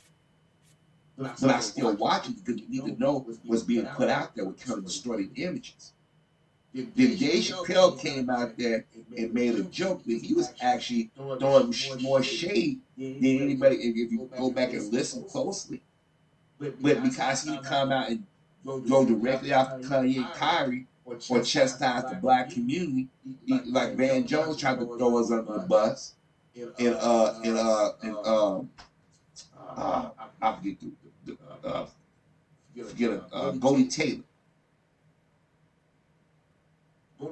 But 1.17 1.43
I 1.43 1.59
still 1.61 1.95
watch 1.95 2.27
it 2.27 2.35
because 2.43 2.61
you 2.61 2.67
need 2.69 2.93
to 2.93 2.99
know 2.99 3.25
what's 3.45 3.63
being 3.63 3.85
put 3.85 4.09
out 4.09 4.35
there 4.35 4.45
with 4.45 4.63
kind 4.63 4.79
of 4.79 4.85
distorted 4.85 5.31
images. 5.35 5.93
Then 6.73 6.93
Jay 6.95 7.39
Chappelle 7.39 7.99
came 7.99 8.29
out 8.29 8.57
there 8.57 8.85
and 9.17 9.33
made 9.33 9.55
a 9.55 9.63
joke 9.63 10.03
that 10.05 10.21
he 10.21 10.33
was 10.33 10.53
actually 10.61 11.11
throwing 11.15 11.73
more 12.01 12.23
shade 12.23 12.79
than 12.97 13.17
anybody 13.23 13.75
if 13.75 14.11
you 14.11 14.29
go 14.37 14.51
back 14.51 14.73
and 14.73 14.91
listen 14.91 15.23
closely. 15.25 15.81
But 16.59 16.81
because 16.81 17.43
he 17.43 17.57
come 17.57 17.91
out 17.91 18.09
and 18.09 18.25
go 18.87 19.05
directly 19.05 19.51
after 19.51 19.79
Kanye 19.79 20.17
and 20.17 20.33
Kyrie 20.33 20.85
or 21.05 21.41
chastise 21.41 22.09
the 22.09 22.15
black 22.21 22.51
community, 22.51 23.07
like 23.47 23.95
Van 23.95 24.25
Jones 24.25 24.57
tried 24.57 24.79
to 24.79 24.85
throw 24.97 25.17
us 25.19 25.31
under 25.31 25.53
the 25.53 25.59
bus, 25.67 26.13
and 26.55 26.95
uh 26.95 27.39
and 27.43 27.57
uh 27.57 27.91
and 28.01 28.15
um 28.17 28.69
uh, 29.75 30.09
I 30.41 30.55
forget 30.55 30.75
the, 30.79 30.91
the 31.25 31.67
uh, 31.67 31.87
forget 32.87 33.21
uh, 33.31 33.51
Goldie 33.51 33.87
Taylor. 33.87 34.23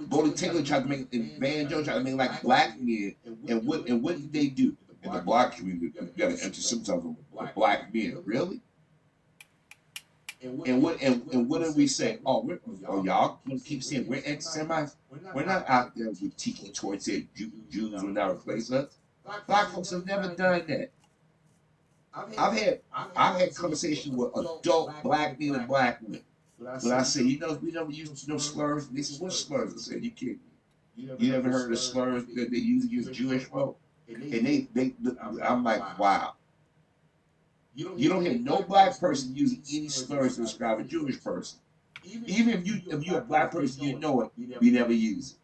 Goldie 0.10 0.32
Taylor 0.32 0.62
tried 0.62 0.84
to 0.84 0.90
make, 0.90 1.14
and 1.14 1.40
Van 1.40 1.68
Jones 1.68 1.88
tried 1.88 1.96
to 1.96 2.04
make 2.04 2.16
like 2.16 2.42
black 2.42 2.80
men, 2.80 3.16
and 3.48 3.66
what 3.66 3.88
and 3.88 4.04
what 4.04 4.16
did 4.18 4.32
they 4.32 4.48
do? 4.48 4.76
In 5.02 5.14
the 5.14 5.20
black 5.20 5.56
community, 5.56 5.94
you 5.96 6.12
got 6.18 6.36
to 6.36 6.44
enter 6.44 6.62
symptoms 6.62 7.16
with 7.32 7.56
black 7.56 7.94
men. 7.94 8.22
Really? 8.26 8.62
And 10.42 10.82
what 10.82 11.02
and, 11.02 11.26
and 11.34 11.50
what 11.50 11.64
do 11.64 11.72
we 11.74 11.88
say? 11.88 12.20
Oh, 12.26 12.42
we're, 12.42 12.60
oh 12.88 13.04
y'all 13.04 13.40
keep 13.66 13.84
saying 13.84 14.08
we're 14.08 14.24
anti-Semites. 14.26 14.96
We're 15.34 15.46
not 15.46 15.68
out 15.70 15.96
there 15.96 16.10
with 16.10 16.38
tiki 16.38 16.70
torches 16.70 17.08
it. 17.08 17.36
Jews 17.70 18.02
will 18.02 18.10
not 18.10 18.32
replace 18.32 18.72
us. 18.72 18.96
Black 19.48 19.70
folks 19.70 19.90
have 19.92 20.06
never 20.06 20.34
done 20.36 20.64
that. 20.68 20.92
I've 22.14 22.58
had 22.58 22.80
I've 22.94 23.40
had 23.40 23.56
conversations 23.56 24.16
with 24.16 24.36
adult 24.36 24.92
black 25.04 25.40
men 25.40 25.56
and 25.56 25.68
black 25.68 26.02
women 26.02 26.22
but 26.60 26.92
I 26.92 27.04
said, 27.04 27.26
you 27.26 27.40
know, 27.40 27.54
we 27.62 27.72
never 27.72 27.92
use 27.92 28.28
no 28.28 28.38
slurs. 28.38 28.88
They 28.90 29.02
said, 29.02 29.22
what 29.22 29.34
slurs? 29.34 29.74
I 29.74 29.78
said, 29.78 30.04
you 30.04 30.12
kidding 30.12 30.40
me? 30.98 31.10
You 31.18 31.32
never 31.32 31.50
heard 31.50 31.72
of 31.72 31.80
slurs 31.80 32.26
that 32.36 32.52
they 32.52 32.58
use 32.58 32.86
against 32.86 33.14
Jewish 33.14 33.46
folk? 33.46 33.80
And 34.08 34.46
they, 34.46 34.68
they, 34.74 34.94
I'm 35.44 35.64
like, 35.64 35.98
wow. 35.98 36.34
You 37.76 38.10
don't 38.10 38.24
hear 38.26 38.38
no 38.38 38.62
black 38.62 39.00
person 39.00 39.36
using 39.36 39.64
any 39.74 39.88
slurs 39.88 40.36
to 40.36 40.42
describe 40.42 40.80
a 40.80 40.84
Jewish 40.84 41.24
person. 41.24 41.60
Even 42.04 42.50
if 42.54 42.68
you 42.68 42.82
if 42.88 43.06
you're 43.06 43.20
a 43.20 43.22
black 43.22 43.52
person, 43.52 43.84
you 43.84 44.00
know 44.00 44.22
it, 44.22 44.32
we 44.60 44.72
never 44.72 44.92
use 44.94 45.34
it. 45.34 45.38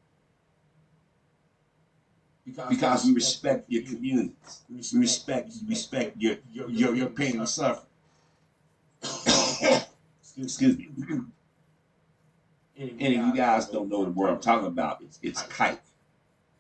Because 2.70 3.06
we 3.06 3.14
respect 3.14 3.70
your 3.70 3.84
communities. 3.84 4.64
We 4.70 5.00
respect 5.00 5.54
respect 5.68 6.18
your 6.18 6.38
your 6.54 6.96
your 6.96 7.10
pain 7.10 7.40
and 7.40 7.50
suffering. 7.50 7.88
Excuse 10.38 10.78
me. 10.78 10.90
And 12.78 12.92
if 13.00 13.26
you 13.26 13.34
guys 13.34 13.70
don't 13.70 13.88
know 13.88 14.04
the 14.04 14.12
word 14.12 14.32
I'm 14.32 14.40
talking 14.42 14.68
about, 14.68 15.02
it's 15.22 15.44
kike. 15.44 15.80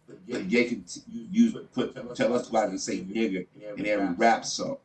But 0.07 0.25
they 0.27 0.63
can 0.63 0.85
use 1.09 1.55
put 1.73 2.15
tell 2.15 2.33
us 2.33 2.49
why 2.51 2.67
they 2.67 2.77
say 2.77 2.99
nigga 2.99 3.47
in 3.75 3.85
every 3.85 4.15
rap 4.15 4.45
song 4.45 4.77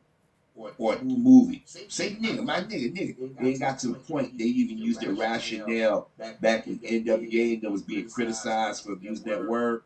or 0.77 0.97
movie. 1.01 1.63
Say 1.65 2.15
nigga, 2.15 2.43
my 2.43 2.61
nigga, 2.61 2.93
nigga. 2.93 3.37
They 3.39 3.53
got 3.53 3.79
to 3.79 3.89
the 3.89 3.93
point 3.95 4.37
they 4.37 4.45
even 4.45 4.77
used 4.77 5.01
their 5.01 5.13
rationale 5.13 6.09
back 6.41 6.67
in 6.67 6.79
NWA 6.79 7.61
that 7.61 7.71
was 7.71 7.83
being 7.83 8.09
criticized 8.09 8.83
for 8.83 8.95
using 8.99 9.25
that 9.29 9.47
word. 9.47 9.83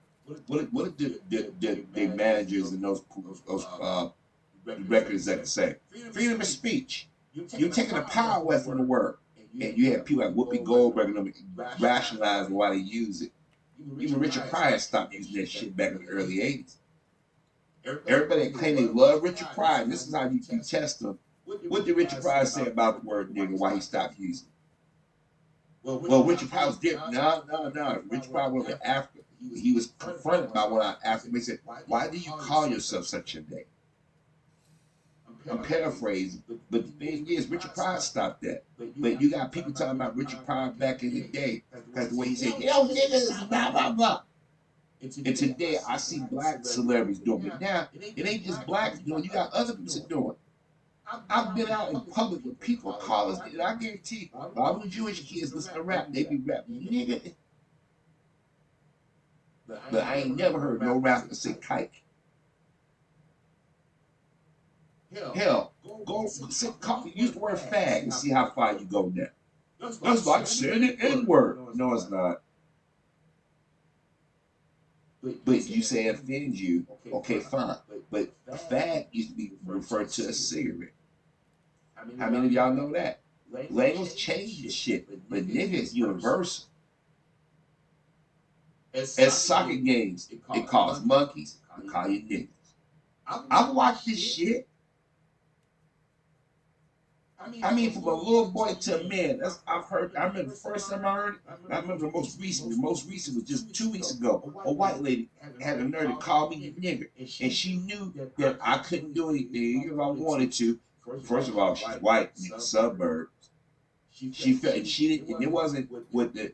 What 0.48 0.74
what 0.74 0.98
did 0.98 1.22
the, 1.30 1.52
the, 1.60 1.76
the, 1.76 1.86
the 1.94 2.08
managers 2.16 2.72
and 2.72 2.84
those 2.84 3.04
those 3.48 3.66
uh, 3.80 4.10
record 4.66 5.14
executives 5.14 5.52
say? 5.52 5.76
Freedom 6.12 6.42
of 6.42 6.48
speech. 6.48 7.08
You're 7.36 7.70
taking 7.70 7.96
the 7.96 8.02
power 8.02 8.42
away 8.42 8.60
from 8.60 8.78
the 8.78 8.84
word. 8.84 9.18
And 9.38 9.78
you 9.78 9.92
have 9.92 10.06
people 10.06 10.26
like 10.26 10.34
Whoopi 10.34 10.64
Goldberg 10.64 11.16
and 11.16 11.18
them 11.18 11.34
rationalizing 11.80 12.54
why 12.54 12.72
they 12.72 12.78
use 12.78 13.22
it. 13.22 13.32
Even 14.00 14.20
Richard 14.20 14.50
Pryor 14.50 14.80
stopped 14.80 15.14
using 15.14 15.36
that 15.36 15.50
shit 15.50 15.76
back 15.76 15.92
in 15.92 16.06
the 16.06 16.12
early 16.12 16.38
80s. 16.38 16.76
Everybody 18.08 18.50
claim 18.50 18.76
they 18.76 18.86
love 18.86 19.22
Richard 19.24 19.48
Pryor. 19.54 19.84
And 19.84 19.92
this 19.92 20.08
is 20.08 20.14
how 20.14 20.28
you, 20.30 20.40
you 20.50 20.62
test 20.62 21.02
them. 21.02 21.20
What 21.46 21.86
did 21.86 21.96
Richard 21.96 22.22
Pryor 22.22 22.46
say 22.46 22.68
about 22.68 23.02
the 23.02 23.08
word 23.08 23.34
nigga? 23.34 23.58
Why 23.58 23.76
he 23.76 23.82
stopped 23.82 24.18
using 24.18 24.48
it? 24.48 24.52
Well, 25.84 26.24
Richard 26.24 26.50
Pryor 26.50 26.68
was 26.68 26.78
different. 26.78 27.14
No, 27.14 27.44
no, 27.48 27.70
no. 27.70 28.02
Richard 28.10 28.32
Pryor 28.32 28.50
was 28.50 28.68
an 28.68 28.80
African. 28.84 29.22
He 29.54 29.74
was 29.74 29.94
confronted 30.00 30.52
by 30.52 30.66
what 30.66 30.82
I 30.82 30.96
asked 31.04 31.28
him. 31.28 31.36
He 31.36 31.42
said, 31.42 31.60
Why 31.86 32.08
do 32.08 32.18
you 32.18 32.32
call 32.32 32.68
yourself 32.68 33.06
such 33.06 33.36
a 33.36 33.42
name? 33.42 33.66
I'm 35.50 35.62
paraphrasing, 35.62 36.44
but 36.70 36.86
the 36.86 36.92
thing 37.06 37.28
is, 37.28 37.48
Richard 37.48 37.74
Pryor 37.76 38.00
stopped 38.00 38.42
that. 38.42 38.64
But 38.98 39.22
you 39.22 39.30
got 39.30 39.52
people 39.52 39.72
talking 39.72 39.96
about 39.96 40.18
Richard 40.18 40.46
Pryor 40.46 40.72
back 40.72 41.04
in 41.04 41.14
the 41.14 41.22
day. 41.22 41.64
Because 41.72 42.10
the 42.10 42.18
way 42.18 42.30
he 42.30 42.36
said, 42.36 42.60
yo, 42.60 42.88
niggas, 42.88 43.48
blah, 43.50 43.72
blah, 43.72 43.92
blah. 43.92 44.22
And 45.02 45.36
today, 45.36 45.78
I 45.88 45.98
see 45.98 46.20
black 46.32 46.66
celebrities 46.66 47.20
doing 47.20 47.46
it. 47.46 47.62
Now, 47.62 47.90
it 47.94 48.28
ain't 48.28 48.44
just 48.44 48.66
blacks 48.66 49.00
doing 49.00 49.20
it. 49.20 49.26
You 49.26 49.32
got 49.32 49.52
other 49.54 49.76
people 49.76 50.08
doing 50.10 50.32
it. 50.32 50.38
I've 51.30 51.56
been 51.56 51.70
out 51.70 51.92
in 51.92 52.02
public 52.02 52.44
with 52.44 52.60
people 52.60 52.94
call 52.94 53.32
us, 53.32 53.40
and 53.40 53.62
I 53.62 53.76
guarantee 53.76 54.32
all 54.58 54.80
the 54.80 54.88
Jewish 54.88 55.22
kids 55.22 55.54
listen 55.54 55.76
to 55.76 55.84
rap, 55.84 56.08
they 56.10 56.24
be 56.24 56.38
rapping, 56.38 56.82
nigga. 56.82 57.34
But 59.68 60.04
I 60.04 60.16
ain't 60.16 60.36
never 60.36 60.60
heard 60.60 60.82
no 60.82 60.96
rapper 60.96 61.36
say 61.36 61.54
kike. 61.54 61.90
Hell, 65.14 65.74
go 65.84 66.04
go 66.06 66.28
sit, 66.28 66.80
call, 66.82 67.08
use 67.14 67.32
the 67.32 67.40
word 67.40 67.58
fag 67.58 68.04
and 68.04 68.14
see 68.14 68.32
how 68.32 68.50
far 68.50 68.74
you 68.74 68.86
go 68.86 69.12
now. 69.14 69.28
That's 69.80 70.26
like 70.26 70.48
saying 70.48 70.82
the 70.82 70.98
N 71.00 71.26
word. 71.26 71.60
No, 71.76 71.94
it's 71.94 72.10
not. 72.10 72.42
But 75.22 75.68
you 75.68 75.82
say 75.82 76.06
it 76.06 76.16
offends 76.16 76.62
you, 76.62 76.86
okay, 77.12 77.40
fine. 77.40 77.78
But 78.12 78.30
a 78.48 78.56
fag 78.56 79.08
used 79.12 79.30
to 79.32 79.36
be 79.36 79.54
referred 79.66 80.10
to 80.10 80.28
as 80.28 80.48
cigarette. 80.48 80.92
How 81.96 82.30
many 82.30 82.48
of 82.48 82.52
y'all 82.52 82.74
know 82.74 82.92
that? 82.94 83.22
Labels 83.70 84.14
change 84.16 84.62
the 84.62 84.70
shit, 84.70 85.30
but 85.30 85.48
nigga 85.48 85.74
is 85.74 85.96
universal. 85.96 86.66
At 88.94 89.08
soccer 89.08 89.76
games, 89.76 90.30
it 90.32 90.68
calls 90.68 91.04
monkeys, 91.04 91.58
it 91.78 91.90
call 91.90 92.08
you 92.08 92.22
niggas. 92.22 92.50
I've 93.50 93.74
watched 93.74 94.06
this 94.06 94.20
shit. 94.20 94.68
I 97.64 97.74
mean, 97.74 97.92
from 97.92 98.04
a 98.04 98.14
little 98.14 98.50
boy 98.50 98.74
to 98.74 99.02
a 99.02 99.04
man. 99.08 99.40
That's 99.40 99.60
I've 99.68 99.86
heard. 99.86 100.16
I 100.16 100.26
remember 100.26 100.50
the 100.50 100.56
first 100.56 100.90
time 100.90 101.06
I 101.06 101.14
heard. 101.14 101.36
I 101.70 101.80
remember 101.80 102.08
the 102.08 102.12
most 102.12 102.40
recent. 102.40 102.72
The 102.72 102.78
most 102.78 103.08
recent 103.08 103.36
was 103.36 103.46
just 103.46 103.74
two 103.74 103.90
weeks 103.92 104.12
ago. 104.12 104.54
A 104.66 104.72
white 104.72 105.02
lady 105.02 105.30
had 105.62 105.80
a 105.80 105.84
nerve 105.84 106.10
to 106.10 106.16
call 106.18 106.50
me 106.50 106.68
a 106.68 106.72
nigger, 106.72 107.10
and 107.42 107.52
she 107.52 107.78
knew 107.78 108.14
that 108.38 108.58
I 108.62 108.80
couldn't 108.80 109.14
do 109.14 109.30
anything 109.30 109.90
if 109.92 110.00
I 110.00 110.08
wanted 110.08 110.52
to. 110.54 110.80
First 111.24 111.50
of 111.50 111.58
all, 111.58 111.76
she's 111.76 111.96
white 112.02 112.32
in 112.38 112.60
suburbs. 112.60 113.32
She 114.10 114.54
felt 114.54 114.88
she 114.88 115.18
didn't. 115.18 115.44
It 115.44 115.52
wasn't 115.52 115.92
with 116.12 116.34
the 116.34 116.54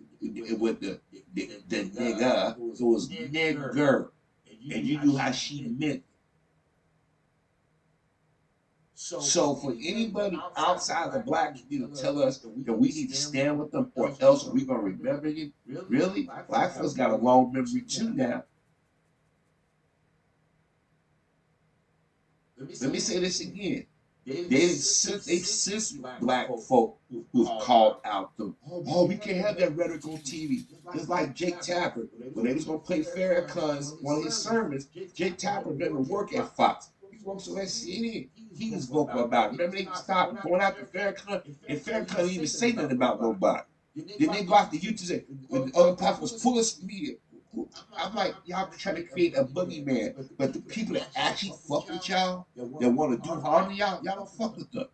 with 0.57 0.79
the 0.79 0.99
the, 1.33 1.49
the 1.67 1.83
nigga. 1.89 2.55
It 2.79 2.83
was 2.83 3.09
nigger, 3.09 4.09
and 4.73 4.85
you 4.85 4.99
knew 4.99 5.17
how 5.17 5.31
she 5.31 5.67
meant 5.67 6.03
so 9.01 9.55
for 9.55 9.71
anybody 9.71 10.39
outside 10.55 11.11
the 11.11 11.19
black 11.19 11.57
community 11.57 11.91
to 11.95 12.01
tell 12.01 12.21
us 12.21 12.37
that 12.37 12.49
we 12.49 12.89
need 12.89 13.09
to 13.09 13.15
stand 13.15 13.59
with 13.59 13.71
them 13.71 13.91
or 13.95 14.13
else 14.21 14.45
we're 14.45 14.65
going 14.65 14.79
to 14.79 14.85
remember 14.85 15.27
you, 15.27 15.51
really? 15.87 16.29
Black 16.47 16.73
folks 16.73 16.93
got 16.93 17.09
a 17.09 17.15
long 17.15 17.51
memory 17.51 17.81
too 17.81 18.13
now. 18.13 18.43
Let 22.57 22.91
me 22.91 22.99
say 22.99 23.19
this 23.19 23.41
again. 23.41 23.87
They 24.23 24.67
since 24.67 25.25
they 25.25 25.37
since 25.37 25.93
black 26.19 26.47
folk 26.67 26.99
who've 27.31 27.47
called 27.59 28.01
out 28.05 28.37
them. 28.37 28.55
Oh, 28.69 29.07
we 29.07 29.15
oh, 29.15 29.17
can't 29.17 29.43
have 29.43 29.57
that 29.57 29.75
rhetoric 29.75 30.05
on 30.05 30.17
TV. 30.17 30.65
It's 30.93 31.09
like 31.09 31.33
Jake 31.33 31.59
Tapper 31.59 32.07
when 32.33 32.45
they 32.45 32.53
was 32.53 32.65
gonna 32.65 32.77
play 32.77 32.99
Farrakhan's 32.99 33.95
one 34.01 34.19
of 34.19 34.25
his 34.25 34.37
sermons. 34.37 34.85
Jake 35.15 35.39
Tapper 35.39 35.73
didn't 35.73 36.07
work 36.07 36.35
at 36.35 36.55
Fox. 36.55 36.91
He 37.11 37.17
works 37.23 37.47
at 37.47 37.55
CNN 37.55 38.29
he 38.55 38.71
was 38.71 38.85
vocal 38.85 39.23
about. 39.25 39.51
Remember 39.51 39.77
they 39.77 39.87
stopped 39.93 40.43
going 40.43 40.61
out 40.61 40.77
after 40.79 40.85
Farrakhan, 40.85 41.55
and 41.67 41.79
Farrakhan 41.79 42.17
didn't 42.17 42.31
even 42.31 42.47
say 42.47 42.71
nothing 42.71 42.97
about 42.97 43.21
nobody. 43.21 43.63
Then 43.95 44.31
they 44.31 44.43
go 44.43 44.57
you 44.71 44.93
to 44.93 45.05
say, 45.05 45.25
when 45.47 45.69
the 45.69 45.77
other 45.77 45.95
platforms 45.95 46.41
pull 46.41 46.59
us 46.59 46.81
media. 46.81 47.15
I'm 47.97 48.15
like, 48.15 48.33
y'all 48.45 48.69
trying 48.77 48.95
to 48.95 49.03
create 49.03 49.35
a 49.37 49.43
boogeyman, 49.43 50.29
but 50.37 50.53
the 50.53 50.61
people 50.61 50.93
that 50.93 51.09
actually 51.17 51.51
fuck 51.67 51.89
with 51.89 52.07
y'all, 52.07 52.47
that 52.55 52.89
want 52.89 53.21
to 53.21 53.29
do 53.29 53.35
harm 53.41 53.69
to 53.69 53.75
y'all, 53.75 54.01
y'all 54.03 54.15
don't 54.15 54.29
fuck 54.29 54.55
with 54.55 54.71
them. 54.71 54.87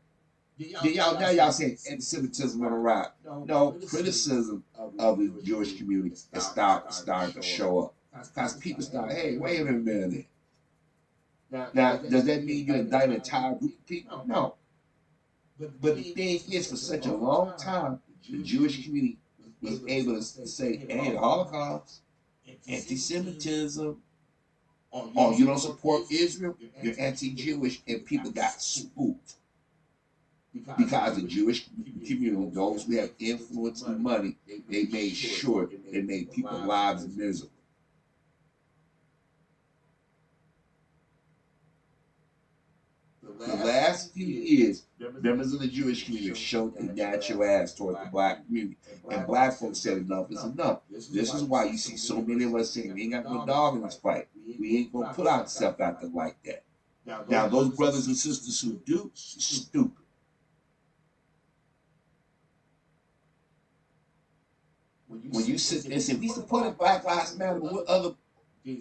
Then 0.57 0.93
y'all 0.93 1.19
now 1.19 1.29
y'all 1.29 1.51
saying 1.51 1.77
anti-Semitism 1.87 2.59
on 2.65 2.71
the 2.71 2.77
rise. 2.77 3.09
No, 3.45 3.77
criticism 3.87 4.63
of 4.97 5.19
the 5.19 5.31
Jewish 5.43 5.77
community 5.77 6.15
is 6.33 6.43
start, 6.43 6.91
starting 6.91 7.35
to 7.35 7.43
show 7.43 7.79
up. 7.79 7.93
Because 8.33 8.55
people 8.57 8.81
start, 8.81 9.11
hey, 9.11 9.37
wait 9.37 9.59
a 9.61 9.65
minute. 9.65 10.25
Now, 11.49 11.69
now, 11.73 11.97
does 11.97 12.25
that 12.25 12.43
mean 12.43 12.67
you 12.67 12.75
indict 12.75 13.05
an 13.05 13.15
entire 13.15 13.55
group 13.55 13.73
of 13.73 13.85
people? 13.85 14.23
No. 14.25 14.55
But, 15.59 15.81
but 15.81 15.95
the 15.95 16.03
thing 16.03 16.41
is, 16.51 16.69
for 16.69 16.75
such 16.75 17.05
a 17.05 17.13
long 17.13 17.57
time, 17.57 17.99
the 18.29 18.43
Jewish 18.43 18.83
community 18.83 19.17
was 19.61 19.81
able 19.87 20.15
to 20.15 20.21
say, 20.21 20.77
hey, 20.77 21.11
the 21.11 21.19
Holocaust, 21.19 22.01
anti-Semitism, 22.67 23.97
oh, 24.93 25.37
you 25.37 25.45
don't 25.45 25.57
support 25.57 26.03
Israel, 26.11 26.57
you're 26.81 26.99
anti-Jewish, 26.99 27.81
and 27.87 28.05
people 28.05 28.31
got 28.31 28.61
spooked. 28.61 29.35
Because 30.77 31.15
the 31.15 31.27
Jewish 31.27 31.67
community, 32.05 32.49
those 32.53 32.83
who 32.83 32.97
have 32.97 33.11
influence 33.19 33.83
and 33.83 34.01
money, 34.01 34.35
they 34.69 34.85
made 34.85 35.15
sure 35.15 35.69
they 35.91 36.01
made 36.01 36.31
people's 36.31 36.65
lives 36.65 37.07
miserable. 37.07 37.51
The 43.39 43.55
last 43.65 44.13
few 44.13 44.25
years, 44.25 44.85
members 45.21 45.53
of 45.53 45.59
the 45.59 45.67
Jewish 45.67 46.05
community 46.05 46.29
have 46.29 46.37
shown 46.37 46.73
a 46.77 46.83
natural 46.83 47.43
ass 47.43 47.73
toward 47.73 47.95
the 47.95 48.09
black 48.11 48.45
community. 48.45 48.77
And 49.09 49.27
black 49.27 49.53
folks 49.53 49.79
said 49.79 49.97
enough 49.97 50.31
is 50.31 50.43
enough. 50.43 50.81
This 50.89 51.33
is 51.33 51.43
why 51.43 51.65
you 51.65 51.77
see 51.77 51.97
so 51.97 52.21
many 52.21 52.45
of 52.45 52.55
us 52.55 52.71
saying 52.71 52.93
we 52.93 53.03
ain't 53.03 53.13
got 53.13 53.25
no 53.25 53.45
dog 53.45 53.75
in 53.75 53.81
this 53.83 53.95
fight. 53.95 54.27
We 54.59 54.77
ain't 54.77 54.93
gonna 54.93 55.13
put 55.13 55.27
ourselves 55.27 55.79
out 55.79 56.01
there 56.01 56.09
like 56.09 56.41
that. 56.43 56.63
Now 57.29 57.47
those 57.47 57.69
brothers 57.69 58.07
and 58.07 58.15
sisters 58.15 58.59
who 58.61 58.73
do, 58.85 59.11
stupid. 59.13 59.91
When 65.07 65.45
you 65.45 65.57
sit 65.57 65.83
there 65.83 65.93
and 65.93 66.01
say, 66.01 66.15
we 66.15 66.27
supported 66.27 66.77
Black 66.77 67.03
Lives 67.03 67.37
Matter, 67.37 67.59
but 67.59 67.71
what 67.71 67.87
other 67.87 68.15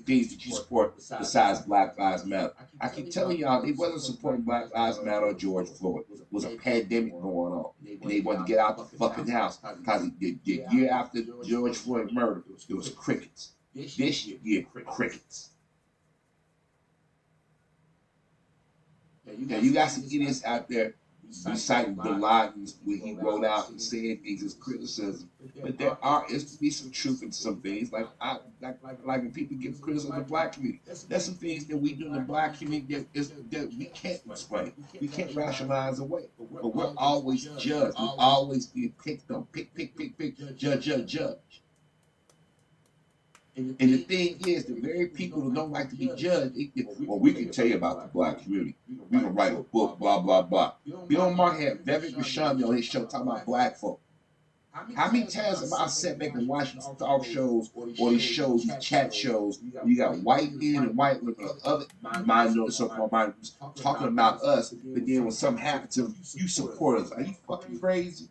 Things 0.05 0.31
that 0.31 0.45
you 0.45 0.53
support 0.53 0.97
besides 0.97 1.61
Black 1.61 1.97
Lives 1.97 2.25
Matter. 2.25 2.53
I 2.81 2.89
keep 2.89 3.09
telling 3.11 3.39
y'all 3.39 3.63
they 3.63 3.71
wasn't 3.71 4.03
supporting 4.03 4.43
Black 4.43 4.75
Lives 4.75 5.01
Matter 5.01 5.27
or 5.27 5.35
George 5.35 5.69
Floyd. 5.69 6.05
It 6.13 6.27
was 6.33 6.45
a 6.45 6.57
pandemic 6.57 7.13
going 7.13 7.53
on. 7.53 7.71
And 7.87 8.11
they 8.11 8.21
wanted 8.21 8.41
to 8.41 8.45
get 8.47 8.59
out 8.59 8.79
the 8.79 8.99
fucking 8.99 9.29
house 9.29 9.59
because 9.59 10.11
the, 10.19 10.39
the 10.45 10.65
year 10.73 10.91
after 10.91 11.21
George 11.45 11.77
Floyd 11.77 12.11
murder, 12.11 12.43
there 12.67 12.77
was 12.77 12.89
crickets. 12.89 13.53
This 13.75 14.27
year, 14.27 14.65
crickets. 14.87 15.51
Now 19.25 19.59
you 19.59 19.73
got 19.73 19.91
some 19.91 20.05
idiots 20.05 20.45
out 20.45 20.69
there 20.69 20.95
reciting 21.47 21.97
the 21.97 22.11
Laden's 22.11 22.77
when 22.85 22.99
he 22.99 23.15
wrote 23.15 23.45
out 23.45 23.71
and 23.71 23.81
said 23.81 24.23
things 24.23 24.43
as 24.43 24.55
criticism. 24.55 25.31
But 25.63 25.79
there 25.79 25.97
are 26.03 26.27
is 26.31 26.53
to 26.53 26.61
be 26.61 26.71
some 26.71 26.91
truth 26.91 27.23
in 27.23 27.33
some 27.33 27.61
things. 27.61 27.93
Like 27.93 28.09
I 28.21 28.39
like 28.61 28.83
like, 28.83 29.05
like 29.05 29.23
when 29.23 29.33
people 29.33 29.57
give 29.57 29.81
criticism 29.81 30.13
of 30.13 30.19
the 30.19 30.25
black 30.25 30.53
community. 30.53 30.83
That's 30.87 31.25
some 31.25 31.35
things 31.35 31.67
that 31.67 31.77
we 31.77 31.93
do 31.95 32.07
in 32.07 32.13
the 32.13 32.21
black 32.21 32.59
community 32.59 32.95
that 32.95 33.07
is 33.15 33.31
that 33.31 33.69
we 33.77 33.87
can't 33.87 34.21
explain. 34.31 34.73
We 35.01 35.09
can't 35.09 35.35
rationalize 35.35 35.99
away. 35.99 36.27
But 36.39 36.75
we're 36.75 36.95
always 36.97 37.45
judged. 37.59 37.99
We 37.99 38.09
always 38.19 38.67
get 38.67 38.99
picked 38.99 39.31
on. 39.31 39.47
Pick, 39.47 39.75
pick, 39.75 39.97
pick, 39.97 40.19
pick, 40.19 40.37
judge, 40.57 40.85
judge, 40.85 41.07
judge. 41.07 41.63
And 43.57 43.79
the 43.79 43.99
thing 43.99 44.39
is, 44.47 44.67
the 44.67 44.75
very 44.75 45.07
people 45.07 45.41
who 45.41 45.55
don't 45.55 45.71
like 45.71 45.89
to 45.89 45.97
be 45.97 46.13
judged, 46.15 46.55
it, 46.57 46.87
well, 47.01 47.19
we 47.19 47.33
can 47.33 47.51
tell 47.51 47.67
you 47.67 47.77
about 47.77 48.03
the 48.03 48.09
black 48.09 48.43
community. 48.43 48.77
We 49.11 49.19
can 49.19 49.35
write 49.35 49.53
a 49.53 49.63
book, 49.63 49.99
blah, 49.99 50.21
blah, 50.21 50.43
blah. 50.43 50.73
Bill 51.09 51.31
Maher 51.33 51.59
had 51.59 51.85
Vivek 51.85 52.13
Ramaswamy 52.13 52.65
on 52.65 52.77
his 52.77 52.85
show 52.85 53.07
talking 53.07 53.29
about 53.29 53.47
black 53.47 53.79
folk. 53.79 53.99
How 54.95 55.11
many 55.11 55.25
times 55.25 55.61
have 55.61 55.73
I 55.73 55.87
sat 55.87 56.19
back 56.19 56.35
and 56.35 56.47
watched 56.47 56.75
these 56.75 56.87
talk 56.99 57.25
shows 57.25 57.71
or 57.75 58.11
these 58.11 58.21
shows, 58.21 58.63
these 58.63 58.77
chat 58.79 59.15
shows? 59.15 59.59
You 59.87 59.97
got 59.97 60.19
white 60.19 60.53
men 60.53 60.83
and 60.83 60.95
white 60.95 61.23
women, 61.23 61.49
other 61.65 61.87
minorities, 62.03 62.77
so-called 62.77 63.11
minorities, 63.11 63.57
talking 63.77 64.09
about 64.09 64.43
us, 64.43 64.73
but 64.73 65.07
then 65.07 65.23
when 65.23 65.33
something 65.33 65.65
happens 65.65 65.95
to 65.95 66.03
them, 66.03 66.15
you 66.35 66.47
support 66.47 67.01
us. 67.01 67.11
Are 67.13 67.23
you 67.23 67.35
fucking 67.49 67.81
crazy? 67.81 68.29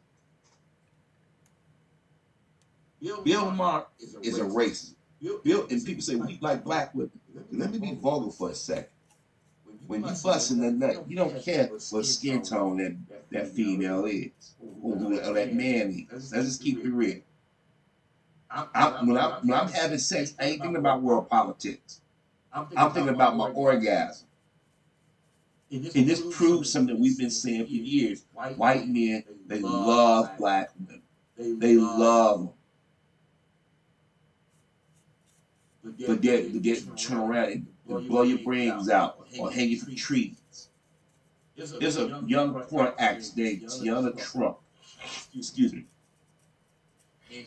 Bill 3.23 3.49
Maher 3.49 3.85
is 4.21 4.37
a 4.37 4.43
racist. 4.43 4.94
Bill 5.43 5.67
and 5.69 5.85
people 5.85 6.01
say 6.01 6.15
we 6.15 6.37
like 6.41 6.63
black 6.63 6.93
women. 6.93 7.11
Let 7.51 7.71
me 7.71 7.79
be 7.79 7.95
vulgar 7.95 8.31
for 8.31 8.49
a 8.49 8.55
second. 8.55 8.87
When 9.87 10.03
you 10.03 10.13
busting 10.23 10.63
a 10.63 10.71
nut, 10.71 11.05
you 11.07 11.15
don't 11.15 11.43
care 11.43 11.67
what 11.67 12.05
skin 12.05 12.41
tone 12.41 12.77
that, 12.77 12.95
that 13.31 13.47
female 13.49 14.05
is 14.05 14.55
or, 14.81 14.95
or 14.95 15.33
that 15.33 15.53
man 15.53 16.07
is. 16.11 16.33
Let's 16.33 16.47
just 16.47 16.63
keep 16.63 16.83
it 16.83 16.89
real. 16.89 17.21
I, 18.49 19.03
when, 19.03 19.17
I'm, 19.17 19.47
when 19.47 19.59
I'm 19.59 19.67
having 19.67 19.99
sex, 19.99 20.33
I 20.39 20.45
ain't 20.45 20.61
thinking 20.61 20.77
about 20.77 21.01
world 21.01 21.29
politics. 21.29 22.01
I'm 22.53 22.67
thinking 22.67 23.09
about 23.09 23.35
my 23.35 23.49
orgasm. 23.49 24.27
And 25.71 26.07
this 26.07 26.23
proves 26.31 26.71
something 26.71 26.99
we've 26.99 27.17
been 27.17 27.31
saying 27.31 27.65
for 27.65 27.71
years. 27.71 28.23
White 28.33 28.87
men, 28.87 29.23
they 29.47 29.59
love 29.59 30.37
black 30.37 30.69
women. 30.79 31.01
They 31.37 31.75
love 31.75 32.39
them. 32.39 32.49
But 35.85 36.21
then 36.21 36.51
to 36.51 36.59
get 36.59 36.97
turn 36.97 37.17
around 37.17 37.51
and, 37.51 37.67
blow 38.07 38.23
your 38.23 38.39
brains 38.39 38.89
out 38.89 39.27
or 39.37 39.51
hang 39.51 39.69
you 39.69 39.79
from 39.79 39.95
trees. 39.95 40.69
There's 41.55 41.97
a 41.97 42.23
young 42.25 42.53
court 42.63 42.95
actress 42.97 43.35
named 43.35 43.61
Tiana 43.63 44.17
Trump. 44.17 44.57
Excuse 45.37 45.73
me. 45.73 45.85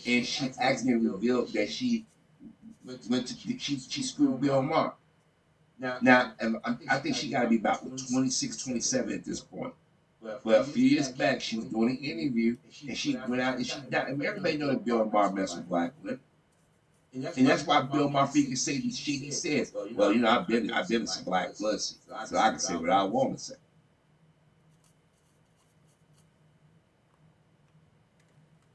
And 0.07 0.25
she 0.25 0.53
accidentally 0.61 1.09
revealed 1.09 1.53
that 1.55 1.69
she 1.71 2.07
went 3.09 3.27
to 3.27 3.35
she 3.59 3.79
she 3.79 4.03
screwed 4.03 4.41
Bill 4.41 4.63
Maher. 4.63 4.95
Now, 5.79 6.33
um, 6.41 6.61
I 6.65 6.99
think 6.99 7.17
she 7.17 7.31
got 7.31 7.43
to 7.43 7.49
be 7.49 7.57
about 7.57 7.81
26, 8.11 8.57
27 8.65 9.13
at 9.13 9.25
this 9.25 9.41
point. 9.41 9.75
But 10.21 10.61
a 10.61 10.65
few 10.65 10.85
years 10.85 11.11
back, 11.11 11.41
she 11.41 11.57
was 11.57 11.67
doing 11.67 11.91
an 11.91 11.97
interview, 11.99 12.57
and 12.87 12.97
she 12.97 13.17
went 13.29 13.41
out 13.41 13.57
and 13.57 13.67
she 13.67 13.81
died. 13.89 14.09
Everybody 14.09 14.57
know 14.57 14.69
that 14.69 14.85
Bill 14.85 15.05
Maher 15.05 15.33
messed 15.33 15.57
with 15.57 15.69
black 15.69 15.93
women. 16.03 16.21
And 17.15 17.25
that's, 17.25 17.39
and 17.39 17.47
that's 17.47 17.67
why 17.67 17.81
Bill 17.81 18.11
Murphy 18.11 18.45
can 18.45 18.57
say 18.57 18.79
the 18.79 18.91
shit 18.91 19.21
he 19.21 19.31
says. 19.31 19.73
Well, 19.95 20.13
you 20.13 20.21
know, 20.21 20.31
I've 20.31 20.47
been 20.47 20.71
I've 20.71 20.89
been 20.89 21.03
in 21.03 21.07
some 21.07 21.25
black 21.25 21.57
pussy, 21.57 21.97
so 22.27 22.37
I 22.37 22.51
can 22.51 22.59
say 22.59 22.77
what 22.77 22.91
I 22.91 23.03
want 23.05 23.39
to 23.39 23.45
say. 23.45 23.55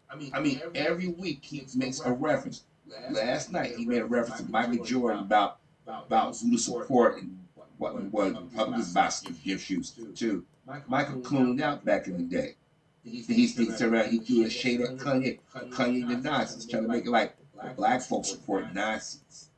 I 0.10 0.16
mean, 0.16 0.32
I 0.34 0.40
mean, 0.40 0.62
every 0.76 1.08
week 1.08 1.44
he 1.44 1.66
makes 1.76 2.00
a 2.02 2.12
reference. 2.12 2.64
Last 3.12 3.52
night 3.52 3.76
he 3.76 3.86
made 3.86 4.02
a 4.02 4.06
reference 4.06 4.42
to 4.42 4.52
Michael 4.52 4.84
Jordan 4.84 5.20
about 5.20 5.60
about 5.88 6.38
who 6.38 6.52
to 6.52 6.58
support 6.58 7.22
and 7.22 7.40
what 7.78 7.96
what 8.12 8.34
Republicans 8.34 8.92
about 8.92 9.22
gift 9.44 9.66
shoes 9.66 10.00
too. 10.16 10.44
Michael 10.88 11.22
clooned 11.22 11.62
out 11.62 11.86
back 11.86 12.08
in 12.08 12.18
the 12.18 12.24
day. 12.24 12.56
He, 13.04 13.22
he, 13.22 13.48
he 13.48 13.66
turned 13.68 13.94
around, 13.94 14.12
he 14.12 14.20
threw 14.20 14.46
a 14.46 14.50
shade 14.50 14.80
at 14.80 14.96
Kanye, 14.96 15.40
Kanye 15.54 16.08
the 16.08 16.18
Nazis, 16.18 16.66
trying 16.66 16.84
to 16.84 16.90
make 16.90 17.06
it 17.06 17.10
like 17.10 17.36
black 17.76 18.02
folks 18.02 18.30
support 18.30 18.74
Nazis. 18.74 19.50